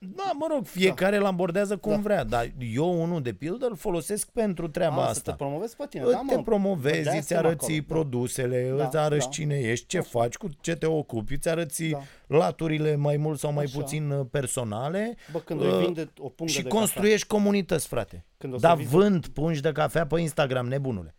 Da, 0.00 0.32
mă 0.38 0.46
rog, 0.50 0.66
fiecare 0.66 1.16
da. 1.16 1.20
îl 1.22 1.26
abordează 1.26 1.76
cum 1.76 1.92
Da. 1.92 1.98
vrea, 1.98 2.24
dar 2.24 2.50
eu 2.72 3.02
unul 3.02 3.22
de 3.22 3.32
pildă 3.32 3.66
îl 3.66 3.76
folosesc 3.76 4.28
pentru 4.30 4.68
treaba 4.68 5.02
A, 5.02 5.04
să 5.04 5.10
asta. 5.10 5.30
te 5.30 5.36
promovezi 5.36 5.76
pe 5.76 5.84
tine. 5.88 6.02
Îți 6.02 6.12
Da, 6.12 6.20
mă, 6.20 6.32
te 6.32 6.42
promovezi, 6.42 7.02
de-aia 7.02 7.18
îți 7.18 7.26
suntem 7.26 7.46
arăți 7.46 7.64
acolo. 7.72 7.84
produsele, 7.88 8.72
Da, 8.76 8.84
îți 8.84 8.96
arăți 8.96 9.24
da. 9.24 9.30
cine 9.30 9.58
ești, 9.58 9.86
ce 9.86 10.00
faci, 10.00 10.34
cu 10.36 10.48
ce 10.60 10.74
te 10.76 10.86
ocupi, 10.86 11.34
îți 11.34 11.48
arăți 11.48 11.84
Da. 11.84 11.98
laturile 12.26 12.96
mai 12.96 13.16
mult 13.16 13.38
sau 13.38 13.52
mai 13.52 13.64
Așa. 13.64 13.78
puțin 13.78 14.10
uh, 14.10 14.26
personale 14.30 15.16
Bă, 15.32 15.38
când 15.38 15.60
uh, 15.60 15.66
îi 15.72 15.84
vinde 15.84 16.12
o 16.18 16.28
pungă 16.28 16.52
și 16.52 16.62
de 16.62 16.68
construiești 16.68 17.26
comunități, 17.26 17.86
frate. 17.86 18.24
Când 18.38 18.52
o 18.52 18.56
să 18.58 18.66
Dar 18.66 18.76
vinzi- 18.76 18.88
vând 18.90 19.26
pungi 19.26 19.60
de 19.60 19.72
cafea 19.72 20.06
pe 20.06 20.20
Instagram, 20.20 20.66
nebunule. 20.66 21.12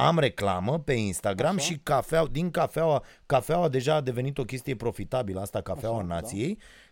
Am 0.00 0.18
reclamă 0.18 0.78
pe 0.78 0.92
Instagram 0.92 1.54
Așa. 1.56 1.64
și 1.64 1.78
cafea, 1.82 2.26
din 2.26 2.50
cafeaua, 2.50 3.02
cafeaua 3.26 3.68
deja 3.68 3.94
a 3.94 4.00
devenit 4.00 4.38
o 4.38 4.44
chestie 4.44 4.76
profitabilă, 4.76 5.40
asta 5.40 5.60
cafeaua 5.60 5.96
Așa, 5.96 6.06
da. 6.06 6.14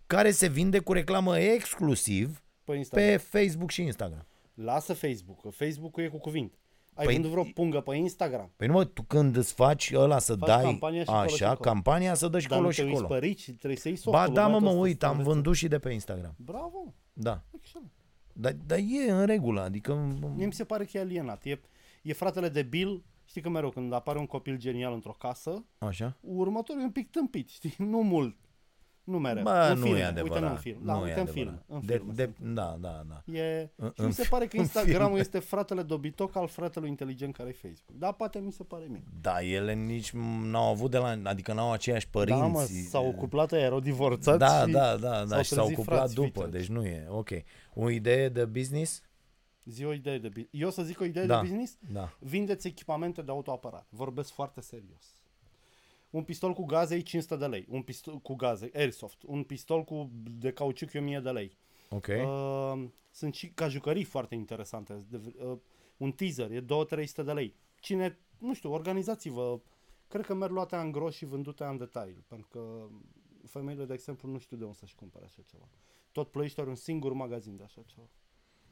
Nației, 0.07 0.23
care 0.23 0.31
se 0.31 0.49
vinde 0.49 0.79
cu 0.79 0.93
reclamă 0.93 1.39
exclusiv 1.39 2.43
Pe 2.65 2.75
Instagram. 2.77 3.09
pe 3.11 3.17
Facebook 3.17 3.71
și 3.71 3.83
Instagram. 3.83 4.27
Lasă 4.55 4.93
Facebook, 4.95 5.41
că 5.41 5.49
Facebook-ul 5.51 6.03
e 6.05 6.09
cu 6.09 6.19
cuvinte. 6.19 6.59
Ai 6.95 7.07
Păi- 7.07 7.13
vândut 7.13 7.31
vreo 7.31 7.43
pungă 7.55 7.81
pe 7.81 7.95
Instagram? 7.97 8.53
Păi 8.57 8.67
nu 8.67 8.73
mă, 8.73 8.85
tu 8.85 9.03
când 9.03 9.37
îți 9.37 9.53
faci 9.55 9.93
ăla 9.95 10.19
să 10.19 10.35
Faci 10.37 10.49
dai 10.49 10.63
campania 10.63 11.01
și 11.01 11.07
colo 11.11 11.27
și 11.27 11.35
așa, 11.45 11.55
colo. 11.57 11.71
campania 11.71 12.15
să 12.15 12.29
dă 12.29 12.39
și 12.39 12.49
Dar 12.49 12.57
colo 12.59 12.69
nu 12.69 12.75
te 12.75 12.81
și 12.81 12.87
uiți 12.89 13.03
colo. 13.03 13.07
pe 13.07 13.19
Rich, 13.19 13.43
trebuie 13.45 13.77
să 13.77 13.89
iei 13.89 13.99
Ba 14.05 14.11
softul. 14.19 14.35
da, 14.35 14.47
mă, 14.47 14.49
mă 14.49 14.59
băiatul 14.61 14.69
ăsta 14.77 14.87
uit, 14.89 15.01
să 15.01 15.07
am 15.07 15.13
învețe. 15.13 15.31
vândut 15.33 15.55
și 15.55 15.69
de 15.69 15.79
pe 15.79 15.93
Instagram. 15.93 16.35
Bravo, 16.39 16.83
mă. 16.85 16.93
Da. 17.13 17.43
excelent. 17.57 17.91
Dar, 18.33 18.53
dar 18.67 18.79
e 18.79 19.11
în 19.11 19.27
regulă, 19.27 19.61
adică... 19.61 19.95
Mie 20.37 20.47
mi 20.47 20.53
se 20.53 20.65
pare 20.65 20.85
că 20.85 20.97
e 20.97 21.01
alienat. 21.01 21.45
E, 21.45 21.61
e 22.03 22.13
fratele 22.13 22.49
de 22.49 22.63
Bill, 22.63 23.05
știi 23.25 23.41
că 23.41 23.49
mereu 23.49 23.71
când 23.71 23.93
apare 23.93 24.19
un 24.19 24.27
copil 24.27 24.57
genial 24.59 24.93
într-o 24.93 25.13
casă, 25.19 25.65
Așa? 25.79 26.17
următorul 26.21 26.81
e 26.83 26.85
un 26.85 26.91
pic 26.91 27.11
tâmpit, 27.11 27.49
știi? 27.49 27.75
Nu 27.93 27.99
mult. 28.03 28.37
Nu 29.07 29.19
mereu. 29.19 29.43
Bă, 29.43 29.69
în 29.73 29.79
nu 29.79 29.85
filme. 29.85 29.99
e 29.99 30.05
adevărat. 30.05 30.35
Uite, 30.35 30.45
nu 30.47 30.51
în 30.53 30.57
film. 30.59 30.81
Da, 30.85 30.93
nu 30.93 30.99
uite, 31.03 31.11
e 31.11 31.21
în 31.21 31.21
adevărat. 31.29 31.65
film. 31.67 31.77
În 31.77 31.81
de, 31.87 31.93
film 31.97 32.13
de, 32.15 32.31
da, 32.55 32.77
da, 32.81 33.03
da. 33.09 33.33
E... 33.39 33.71
În- 33.77 33.93
și 33.97 34.03
mi 34.05 34.13
se 34.13 34.21
în 34.23 34.27
pare 34.31 34.47
că 34.47 34.57
în 34.57 34.63
Instagramul 34.63 35.07
film. 35.09 35.19
este 35.21 35.39
fratele 35.39 35.83
dobitoc 35.83 36.37
al 36.37 36.49
fratelui 36.49 36.89
inteligent 36.89 37.35
care 37.37 37.49
e 37.49 37.53
Facebook. 37.53 37.99
Da, 37.99 38.13
poate 38.13 38.39
mi 38.39 38.53
se 38.53 38.63
pare 38.65 38.85
mie. 38.89 39.05
Da, 39.21 39.43
ele 39.43 39.75
nici 39.75 40.11
n-au 40.43 40.71
avut 40.71 40.91
de 40.91 40.99
la... 40.99 41.19
Adică 41.25 41.53
n-au 41.53 41.73
aceiași 41.73 42.09
părinți. 42.09 42.41
Da, 42.41 42.47
mă, 42.47 42.63
s-au 42.89 43.13
cuplat 43.13 43.53
ăia, 43.53 43.63
erau 43.65 43.81
divorțați 43.81 44.39
Da, 44.39 44.65
și 44.67 44.71
da, 44.73 44.97
da, 44.97 45.09
da, 45.25 45.27
s-au 45.27 45.43
și 45.43 45.49
s-au 45.49 45.59
trezit 45.65 45.77
cuplat 45.79 45.99
frați 45.99 46.15
după, 46.15 46.27
vitregi. 46.45 46.51
deci 46.51 46.67
nu 46.77 46.85
e, 46.85 47.07
ok. 47.09 47.29
O 47.75 47.91
idee 47.91 48.29
de 48.29 48.45
business? 48.45 49.03
Zi 49.65 49.85
o 49.85 49.93
idee 49.93 50.19
de 50.19 50.29
business. 50.29 50.51
Eu 50.53 50.71
să 50.71 50.83
zic 50.83 51.01
o 51.01 51.05
idee 51.05 51.27
Da. 51.27 51.35
de 51.35 51.41
business? 51.41 51.77
Da. 51.93 52.13
Vindeți 52.19 52.67
echipamente 52.67 53.23
de 53.23 53.31
autoapărat. 53.31 53.87
Vorbesc 53.91 54.33
foarte 54.33 54.61
serios. 54.61 55.15
Un 56.17 56.23
pistol 56.25 56.53
cu 56.53 56.65
gaze 56.65 56.95
e 56.95 57.01
500 57.01 57.37
de 57.37 57.47
lei. 57.47 57.67
Un 57.71 57.83
pistol 57.83 58.19
cu 58.19 58.35
gaze, 58.35 58.71
airsoft. 58.75 59.23
Un 59.27 59.43
pistol 59.43 59.85
cu 59.85 60.11
de 60.31 60.53
cauciuc 60.53 60.93
e 60.93 60.99
1000 60.99 61.21
de 61.21 61.31
lei. 61.31 61.57
Ok. 61.91 62.07
Uh, 62.07 62.85
sunt 63.11 63.35
și 63.35 63.49
ca 63.49 63.69
jucării 63.69 64.05
foarte 64.05 64.35
interesante. 64.35 65.05
De, 65.09 65.35
uh, 65.45 65.59
Un 65.97 66.13
teaser 66.13 66.51
e 66.51 66.61
2-300 66.61 67.25
de 67.25 67.33
lei. 67.33 67.55
Cine, 67.81 68.19
nu 68.39 68.55
știu, 68.55 68.73
organizați-vă. 68.73 69.61
Cred 70.09 70.25
că 70.27 70.35
merg 70.35 70.53
luate 70.53 70.77
în 70.77 70.93
gros 70.93 71.15
și 71.15 71.25
vândute 71.25 71.65
în 71.65 71.77
detaliu. 71.77 72.25
Pentru 72.27 72.49
că 72.51 72.87
femeile, 73.45 73.85
de 73.85 73.93
exemplu, 73.93 74.29
nu 74.31 74.39
știu 74.39 74.57
de 74.57 74.65
unde 74.65 74.77
să-și 74.77 74.95
cumpere 74.95 75.25
așa 75.25 75.43
ceva. 75.47 75.69
Tot 76.13 76.31
Ploiești 76.31 76.61
are 76.61 76.69
un 76.69 76.75
singur 76.75 77.13
magazin 77.13 77.57
de 77.57 77.63
așa 77.63 77.83
ceva. 77.87 78.07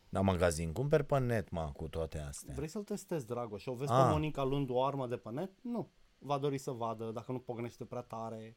La 0.09 0.21
magazin, 0.21 0.73
cumperi 0.73 1.05
pe 1.05 1.19
net, 1.19 1.51
mă, 1.51 1.71
cu 1.77 1.89
toate 1.89 2.19
astea. 2.19 2.55
Vrei 2.55 2.69
să-l 2.69 2.83
testezi, 2.85 3.27
Dragoș? 3.27 3.67
O 3.67 3.75
vezi 3.75 3.93
Ah. 3.93 4.05
pe 4.05 4.11
Monica 4.11 4.43
luând 4.45 4.71
o 4.71 4.83
armă 4.85 5.07
de 5.07 5.17
pe 5.17 5.31
net? 5.31 5.51
Nu. 5.63 5.89
Va 6.19 6.39
dori 6.39 6.59
să 6.59 6.71
vadă 6.71 7.11
dacă 7.15 7.33
nu 7.33 7.39
pognește 7.39 7.85
prea 7.85 8.01
tare, 8.01 8.57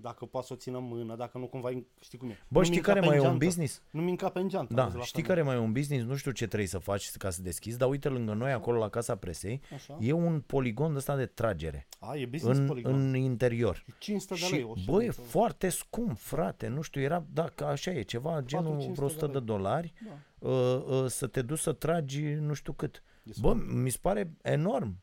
dacă 0.00 0.24
poate 0.26 0.46
să 0.46 0.52
o 0.52 0.56
țină 0.56 0.78
în 0.78 0.84
mână, 0.84 1.16
dacă 1.16 1.38
nu 1.38 1.46
cumva, 1.46 1.70
știi 2.00 2.18
cum 2.18 2.28
e. 2.28 2.38
Bă, 2.48 2.58
nu 2.58 2.64
știi 2.64 2.74
minca 2.74 2.88
care 2.92 3.00
pe 3.00 3.06
mai 3.06 3.16
e 3.16 3.18
un 3.18 3.24
geantă. 3.26 3.44
business? 3.44 3.82
Nu 3.90 4.00
minca 4.02 4.28
pe 4.28 4.38
în 4.38 4.48
geantă. 4.48 4.74
Da, 4.74 4.82
auzi, 4.82 4.96
la 4.96 5.02
știi 5.02 5.22
femeie. 5.22 5.34
care 5.44 5.48
mai 5.54 5.62
e 5.64 5.66
un 5.66 5.72
business? 5.72 6.04
Nu 6.06 6.16
știu 6.16 6.30
ce 6.30 6.46
trebuie 6.46 6.68
să 6.68 6.78
faci 6.78 7.10
ca 7.16 7.30
să 7.30 7.42
deschizi, 7.42 7.78
dar 7.78 7.88
uite 7.88 8.08
lângă 8.08 8.32
noi, 8.32 8.52
acolo 8.52 8.78
la 8.78 8.88
Casa 8.88 9.16
Presei, 9.16 9.60
Așa. 9.74 9.96
e 10.00 10.12
un 10.12 10.40
poligon 10.40 10.94
ăsta 10.96 11.16
de 11.16 11.26
tragere 11.26 11.88
A, 11.98 12.16
e 12.16 12.26
business 12.26 12.58
în, 12.58 12.66
poligon. 12.66 12.94
în 13.08 13.14
interior. 13.14 13.84
E 13.86 13.92
500 13.98 14.34
de 14.34 14.40
Și, 14.40 14.52
lei. 14.52 14.62
o 14.62 14.72
bă, 14.84 15.02
e 15.02 15.06
ședință. 15.06 15.20
foarte 15.20 15.68
scump, 15.68 16.18
frate, 16.18 16.68
nu 16.68 16.80
știu, 16.80 17.00
era, 17.00 17.24
da, 17.32 17.44
că 17.48 17.64
așa 17.64 17.90
e, 17.90 18.02
ceva 18.02 18.40
genul 18.42 18.64
400 18.70 18.92
vreo 18.94 19.06
100 19.06 19.26
de 19.26 19.32
de 19.32 19.38
lei. 19.38 19.46
dolari, 19.46 19.92
Da. 20.06 20.48
uh, 20.48 20.84
uh, 21.02 21.06
să 21.06 21.26
te 21.26 21.42
duci 21.42 21.58
să 21.58 21.72
tragi 21.72 22.22
nu 22.22 22.52
știu 22.52 22.72
cât. 22.72 23.02
E 23.24 23.30
Bă, 23.40 23.48
scump. 23.50 23.70
mi 23.70 23.90
se 23.90 23.98
pare 24.00 24.32
enorm. 24.42 24.96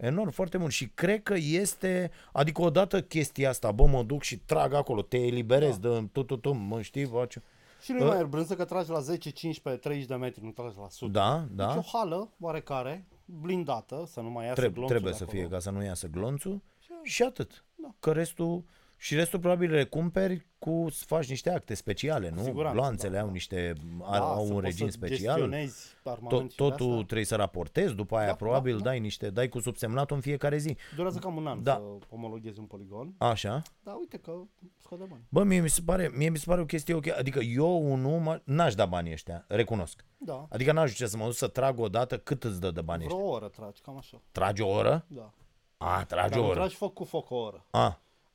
Da. 0.00 0.06
Enorm, 0.06 0.30
foarte 0.30 0.56
mult. 0.58 0.72
Și 0.72 0.88
cred 0.88 1.22
că 1.22 1.34
este, 1.36 2.10
adică 2.32 2.62
odată 2.62 3.02
chestia 3.02 3.48
asta, 3.48 3.70
bă, 3.72 3.86
mă 3.86 4.02
duc 4.02 4.22
și 4.22 4.38
trag 4.38 4.72
acolo, 4.74 5.02
te 5.02 5.16
eliberez 5.18 5.76
Da. 5.78 5.88
de 5.88 6.06
tu, 6.12 6.22
tu, 6.22 6.36
tu, 6.36 6.52
mă 6.52 6.80
știi, 6.82 7.04
face. 7.06 7.42
Și 7.82 7.92
nu 7.92 8.04
Ă? 8.04 8.06
mai 8.06 8.20
e 8.20 8.24
brânză 8.24 8.54
că 8.54 8.64
tragi 8.64 8.90
la 8.90 9.00
10, 9.00 9.30
15, 9.30 9.82
30 9.82 10.06
de 10.08 10.14
metri, 10.14 10.44
nu 10.44 10.50
tragi 10.50 10.74
la 10.76 10.82
100. 10.84 11.10
Da, 11.12 11.38
Deci 11.48 11.56
da, 11.56 11.76
o 11.76 11.82
hală 11.98 12.30
oarecare, 12.40 13.06
blindată, 13.24 14.04
să 14.06 14.20
nu 14.20 14.30
mai 14.30 14.44
iasă 14.46 14.60
Treb- 14.60 14.72
glonțul 14.72 14.88
trebuie 14.96 15.12
de 15.12 15.18
să 15.18 15.22
acolo. 15.24 15.38
fie 15.40 15.48
ca 15.50 15.58
să 15.58 15.70
nu 15.70 15.84
iasă 15.84 16.06
glonțul 16.06 16.60
Și- 16.80 16.90
și 17.12 17.22
atât. 17.22 17.64
Da. 17.74 17.94
Că 18.00 18.12
restul, 18.12 18.64
și 19.02 19.14
restul 19.14 19.38
probabil 19.38 19.70
le 19.70 19.84
cumperi 19.84 20.46
cu, 20.58 20.86
să 20.90 21.04
faci 21.06 21.28
niște 21.28 21.50
acte 21.50 21.74
speciale, 21.74 22.30
nu? 22.34 22.42
siguranță, 22.42 22.76
Gloanțele 22.76 23.12
da, 23.14 23.20
au 23.20 23.26
da. 23.26 23.32
niște, 23.32 23.72
Da, 24.10 24.18
au 24.18 24.34
să 24.44 24.48
un 24.48 24.52
poți 24.52 24.64
regim 24.66 24.86
să 24.86 24.92
special. 24.92 25.16
gestionezi 25.34 25.86
armament 26.04 26.28
Tot, 26.30 26.40
și 26.50 26.56
de 26.56 26.62
totul 26.64 26.90
astea. 26.90 27.04
trebuie 27.04 27.24
să 27.26 27.36
raportezi, 27.36 27.94
după 27.94 28.16
aia 28.16 28.26
Da, 28.26 28.34
probabil 28.34 28.72
da, 28.76 28.82
da. 28.82 28.84
dai 28.88 29.00
niște, 29.00 29.30
dai 29.30 29.48
cu 29.48 29.58
subsemnatul 29.60 30.16
în 30.16 30.22
fiecare 30.22 30.56
zi. 30.58 30.76
Durează 30.96 31.18
cam 31.18 31.36
un 31.36 31.46
an 31.46 31.62
Da. 31.62 31.72
să 31.72 31.80
omologhezi 32.14 32.58
un 32.58 32.64
poligon. 32.64 33.14
Așa. 33.18 33.62
Dar 33.82 33.94
uite 33.98 34.16
că 34.16 34.32
scade 34.78 35.04
bani. 35.08 35.22
Bă, 35.28 35.42
mie 35.42 35.60
mi 35.60 35.68
se 35.68 35.80
pare, 35.84 36.10
mie 36.14 36.28
mi 36.28 36.38
se 36.38 36.44
pare 36.46 36.60
o 36.60 36.64
chestie 36.64 36.94
ok. 36.94 37.06
Adică 37.18 37.38
eu 37.38 37.92
unul 37.92 38.18
mă- 38.18 38.40
n-aș 38.44 38.74
da 38.74 38.86
banii 38.86 39.12
ăștia, 39.12 39.44
recunosc. 39.48 40.04
Da. 40.16 40.46
Adică 40.50 40.72
n-aș 40.72 40.88
zice 40.90 41.06
să 41.06 41.16
mă 41.16 41.24
duc 41.24 41.34
să 41.34 41.46
trag 41.48 41.78
o 41.78 41.88
dată, 41.88 42.18
cât 42.18 42.44
îți 42.44 42.60
dă 42.60 42.70
de 42.70 42.80
banii 42.80 43.06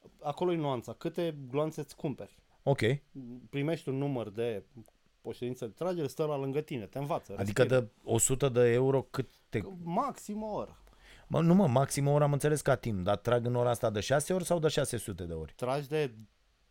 ăștia? 0.07 0.13
Vreo 0.13 0.13
oră 0.13 0.13
tragi, 0.13 0.13
cam 0.13 0.13
așa. 0.13 0.13
Tragi 0.13 0.13
o 0.13 0.13
oră? 0.13 0.13
Da. 0.13 0.13
A, 0.13 0.13
tragi 0.13 0.13
Dar 0.13 0.13
o 0.13 0.13
nu 0.13 0.13
oră. 0.13 0.13
tragi 0.13 0.13
foc 0.13 0.13
cu 0.13 0.13
foc 0.13 0.13
o 0.13 0.13
oră. 0.13 0.21
A, 0.21 0.27
Acolo 0.27 0.51
e 0.51 0.55
nuanța. 0.55 0.93
Câte 0.93 1.35
gloanțe 1.49 1.79
îți 1.81 1.95
cumperi? 1.95 2.37
ok. 2.63 2.81
Primești 3.49 3.89
un 3.89 3.95
număr 3.97 4.29
de 4.29 4.63
o 5.21 5.31
ședință 5.31 5.65
de 5.65 5.71
tragere, 5.71 6.07
stă 6.07 6.25
la 6.25 6.37
lângă 6.37 6.61
tine, 6.61 6.85
te 6.85 6.97
învață. 6.97 7.35
Adică 7.37 7.61
respiră. 7.61 7.81
de 7.81 7.89
100 8.03 8.49
de 8.49 8.71
euro 8.71 9.01
cât 9.01 9.29
te... 9.49 9.59
Maxim 9.83 10.43
o 10.43 10.53
oră. 10.53 10.79
Mă, 11.27 11.41
nu 11.41 11.53
mă, 11.53 11.67
maxim 11.67 12.07
o 12.07 12.11
oră 12.11 12.23
am 12.23 12.33
înțeles 12.33 12.61
ca 12.61 12.75
timp, 12.75 13.03
dar 13.03 13.17
trag 13.17 13.45
în 13.45 13.55
ora 13.55 13.69
asta 13.69 13.89
de 13.89 13.99
6 13.99 14.33
ori 14.33 14.45
sau 14.45 14.59
de 14.59 14.67
600 14.67 15.23
de 15.25 15.33
ori? 15.33 15.53
Tragi 15.55 15.87
de 15.87 16.13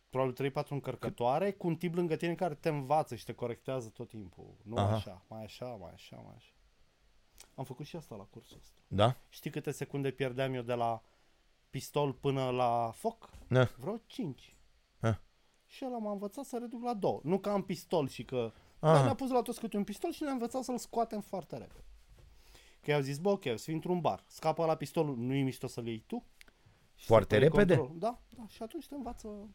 probabil 0.09 0.51
3-4 0.51 0.67
încărcătoare 0.69 1.51
cu 1.51 1.67
un 1.67 1.75
tip 1.75 1.95
lângă 1.95 2.15
tine 2.15 2.35
care 2.35 2.53
te 2.53 2.69
învață 2.69 3.15
și 3.15 3.25
te 3.25 3.33
corectează 3.33 3.89
tot 3.89 4.07
timpul. 4.07 4.55
Nu 4.63 4.75
Aha. 4.77 4.95
așa, 4.95 5.25
mai 5.27 5.43
așa, 5.43 5.65
mai 5.65 5.91
așa, 5.93 6.15
mai 6.15 6.33
așa. 6.37 6.51
Am 7.55 7.63
făcut 7.63 7.85
și 7.85 7.95
asta 7.95 8.15
la 8.15 8.23
cursul 8.23 8.57
ăsta. 8.59 8.79
Da? 8.87 9.15
Știi 9.29 9.51
câte 9.51 9.71
secunde 9.71 10.11
pierdeam 10.11 10.53
eu 10.53 10.61
de 10.61 10.73
la 10.73 11.01
pistol 11.75 12.13
până 12.13 12.49
la 12.49 12.91
foc? 12.93 13.29
Da. 13.47 13.69
Vreo 13.77 13.97
5. 14.05 14.55
Ha. 14.99 15.21
Și 15.65 15.85
ăla 15.85 15.97
m-a 15.97 16.11
învățat 16.11 16.45
să 16.45 16.57
reduc 16.57 16.83
la 16.83 16.93
2. 16.93 17.19
Nu 17.23 17.39
că 17.39 17.49
am 17.49 17.63
pistol 17.63 18.07
și 18.07 18.23
că... 18.23 18.51
Ah. 18.79 18.91
Dar 18.93 19.03
ne-a 19.03 19.15
pus 19.15 19.29
la 19.29 19.41
toți 19.41 19.59
câte 19.59 19.77
un 19.77 19.83
pistol 19.83 20.11
și 20.11 20.23
ne-a 20.23 20.31
învățat 20.31 20.63
să-l 20.63 20.77
scoatem 20.77 21.21
foarte 21.21 21.57
repede. 21.57 21.83
Că 22.81 22.91
i-au 22.91 23.01
zis, 23.01 23.17
bă, 23.17 23.29
ok, 23.29 23.45
o 23.45 23.55
să 23.55 23.63
fii 23.63 23.73
într-un 23.73 24.01
bar. 24.01 24.23
Scapă 24.27 24.65
la 24.65 24.75
pistolul, 24.75 25.17
nu 25.17 25.33
e 25.33 25.41
mișto 25.41 25.67
să-l 25.67 25.87
iei 25.87 26.03
tu? 26.07 26.25
Și 26.95 27.05
Foarte 27.05 27.39
să 27.39 27.39
pui 27.39 27.49
repede? 27.49 27.75
control. 27.75 27.99
Da, 27.99 28.21
da, 28.29 28.47
și 28.47 28.63
atunci 28.63 28.87
te 28.87 28.95
învață 28.95 29.49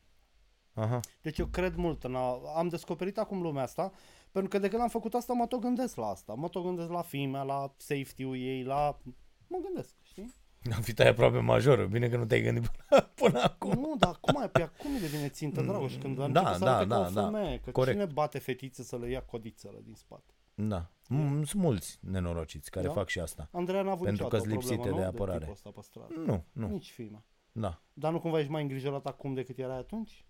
Aha. 0.75 1.01
deci 1.23 1.39
eu 1.39 1.47
cred 1.47 1.75
mult 1.75 2.05
în 2.05 2.15
a, 2.15 2.41
am 2.57 2.69
descoperit 2.69 3.19
acum 3.19 3.43
lumea 3.43 3.63
asta, 3.63 3.93
pentru 4.31 4.51
că 4.51 4.59
de 4.59 4.69
când 4.69 4.83
am 4.83 4.89
făcut 4.89 5.15
asta 5.15 5.33
mă 5.33 5.47
tot 5.47 5.61
gândesc 5.61 5.97
la 5.97 6.07
asta. 6.07 6.35
Mă 6.35 6.49
tot 6.49 6.65
gândesc 6.65 6.91
la 6.91 7.03
filme, 7.03 7.45
la 7.45 7.75
safety-ul 7.77 8.37
ei, 8.37 8.63
la... 8.63 8.99
Mă 9.47 9.59
gândesc, 9.63 9.95
știi? 10.03 10.35
Am 10.77 10.83
fi 10.83 10.95
taia 10.95 11.11
aproape 11.11 11.39
majoră, 11.39 11.87
bine 11.87 12.09
că 12.09 12.17
nu 12.17 12.25
te-ai 12.25 12.43
gândit 12.43 12.69
până, 12.69 13.03
până 13.21 13.41
acum. 13.43 13.71
Nu, 13.81 13.95
dar 13.99 14.19
cum 14.21 14.37
ai, 14.37 14.51
pe 14.51 14.63
acum 14.63 14.91
devine 15.01 15.29
țintă, 15.29 15.63
Dragoș, 15.63 15.95
când 15.97 16.17
Da, 16.17 16.25
începe 16.25 16.53
să 16.53 16.65
da, 16.65 16.71
arate 16.77 16.89
ca 16.89 17.09
da, 17.11 17.21
o 17.21 17.25
femeie, 17.31 17.61
că 17.61 17.71
corect. 17.71 17.99
cine 18.01 18.13
bate 18.13 18.39
fetițe 18.39 18.83
să 18.83 18.97
le 18.99 19.11
ia 19.11 19.23
codițele 19.23 19.81
din 19.85 19.95
spate? 19.95 20.35
Da. 20.55 20.91
Mm, 21.09 21.45
Sunt 21.45 21.63
mulți 21.63 21.99
nenorociți 22.03 22.71
care 22.71 22.87
Da? 22.87 22.93
fac 22.93 23.09
și 23.09 23.21
asta. 23.21 23.49
Andreea 23.53 23.83
n-a 23.83 23.91
avut 23.91 24.05
Pentru 24.05 24.25
niciodată 24.25 24.49
că-s 24.49 24.55
o 24.55 24.59
problemă, 24.59 24.83
lipsite 24.83 24.97
de 25.01 25.03
nu? 25.05 25.09
apărare. 25.17 25.39
tipul 25.39 25.53
ăsta 25.53 25.71
pe 25.71 25.81
stradă. 25.83 26.15
Nu, 26.27 26.45
nu. 26.53 26.69
Nici 26.69 26.91
filme. 26.91 27.25
Da. 27.53 27.83
Dar 27.93 28.13
nu 28.13 28.21
cumva 28.21 28.39
ești 28.39 28.51
mai 28.51 28.63
îngrijorat 28.63 29.07
acum 29.07 29.35
decât 29.35 29.59
erai 29.59 29.79
atunci? 29.79 30.25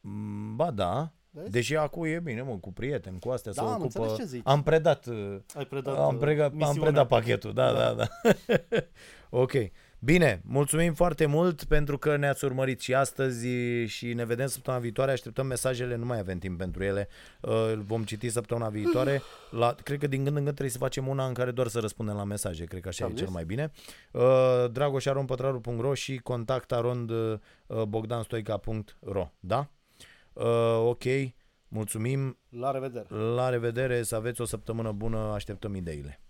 Mm, 0.00 0.56
Ba 0.56 0.70
da. 0.70 1.12
Vezi? 1.32 1.50
Deși 1.50 1.76
acum 1.76 2.04
e 2.04 2.20
bine, 2.20 2.42
mă, 2.42 2.56
cu 2.60 2.72
prieteni, 2.72 3.18
cu 3.20 3.28
astea 3.30 3.52
Da, 3.52 3.62
se 3.62 3.68
am 3.68 3.82
înțeles 3.82 4.06
ocupă. 4.08 4.22
ce 4.22 4.28
zici. 4.28 4.42
Am 4.44 4.62
predat, 4.62 5.06
uh, 5.06 5.36
Ai 5.54 5.64
predat 5.64 5.98
am, 5.98 6.14
uh, 6.14 6.20
prega, 6.20 6.44
am 6.44 6.50
misiunea. 6.54 6.82
predat 6.82 7.06
pachetul, 7.06 7.52
da, 7.52 7.72
da, 7.72 7.92
da. 7.94 8.06
ok. 9.42 9.52
Bine, 10.02 10.40
mulțumim 10.44 10.94
foarte 10.94 11.26
mult 11.26 11.64
pentru 11.64 11.98
că 11.98 12.16
ne-ați 12.16 12.44
urmărit 12.44 12.80
și 12.80 12.94
astăzi 12.94 13.46
și 13.86 14.12
ne 14.14 14.24
vedem 14.24 14.46
săptămâna 14.46 14.82
viitoare. 14.82 15.10
Așteptăm 15.12 15.46
mesajele, 15.46 15.96
nu 15.96 16.04
mai 16.04 16.18
avem 16.18 16.38
timp 16.38 16.58
pentru 16.58 16.82
ele. 16.82 17.08
Uh, 17.40 17.50
Îl 17.72 17.82
vom 17.86 18.04
citi 18.04 18.28
săptămâna 18.28 18.68
viitoare. 18.68 19.22
La, 19.50 19.74
cred 19.82 19.98
că 19.98 20.06
din 20.06 20.18
gând 20.24 20.36
în 20.36 20.42
gând 20.42 20.54
trebuie 20.54 20.70
să 20.70 20.78
facem 20.78 21.06
una 21.08 21.26
în 21.26 21.32
care 21.34 21.50
doar 21.50 21.68
să 21.68 21.78
răspundem 21.78 22.16
la 22.16 22.24
mesaje. 22.24 22.64
Cred 22.64 22.80
că 22.82 22.88
așa 22.88 23.04
Am 23.04 23.10
e 23.10 23.14
cel 23.14 23.24
zis. 23.26 23.34
mai 23.34 23.44
bine. 23.44 23.70
Uh, 24.10 24.22
dragoșaronpătraru.ro 24.72 25.94
și 25.94 26.18
contact 26.18 26.72
arond 26.72 27.10
uh, 27.10 27.38
bogdanstoica.ro 27.88 29.30
Da? 29.40 29.68
Uh, 30.32 30.78
ok. 30.84 31.04
Mulțumim. 31.68 32.38
La 32.48 32.70
revedere! 32.70 33.06
La 33.14 33.48
revedere, 33.48 34.02
să 34.02 34.16
aveți 34.16 34.40
o 34.40 34.44
săptămână 34.44 34.92
bună, 34.92 35.18
așteptăm 35.18 35.74
ideile. 35.74 36.20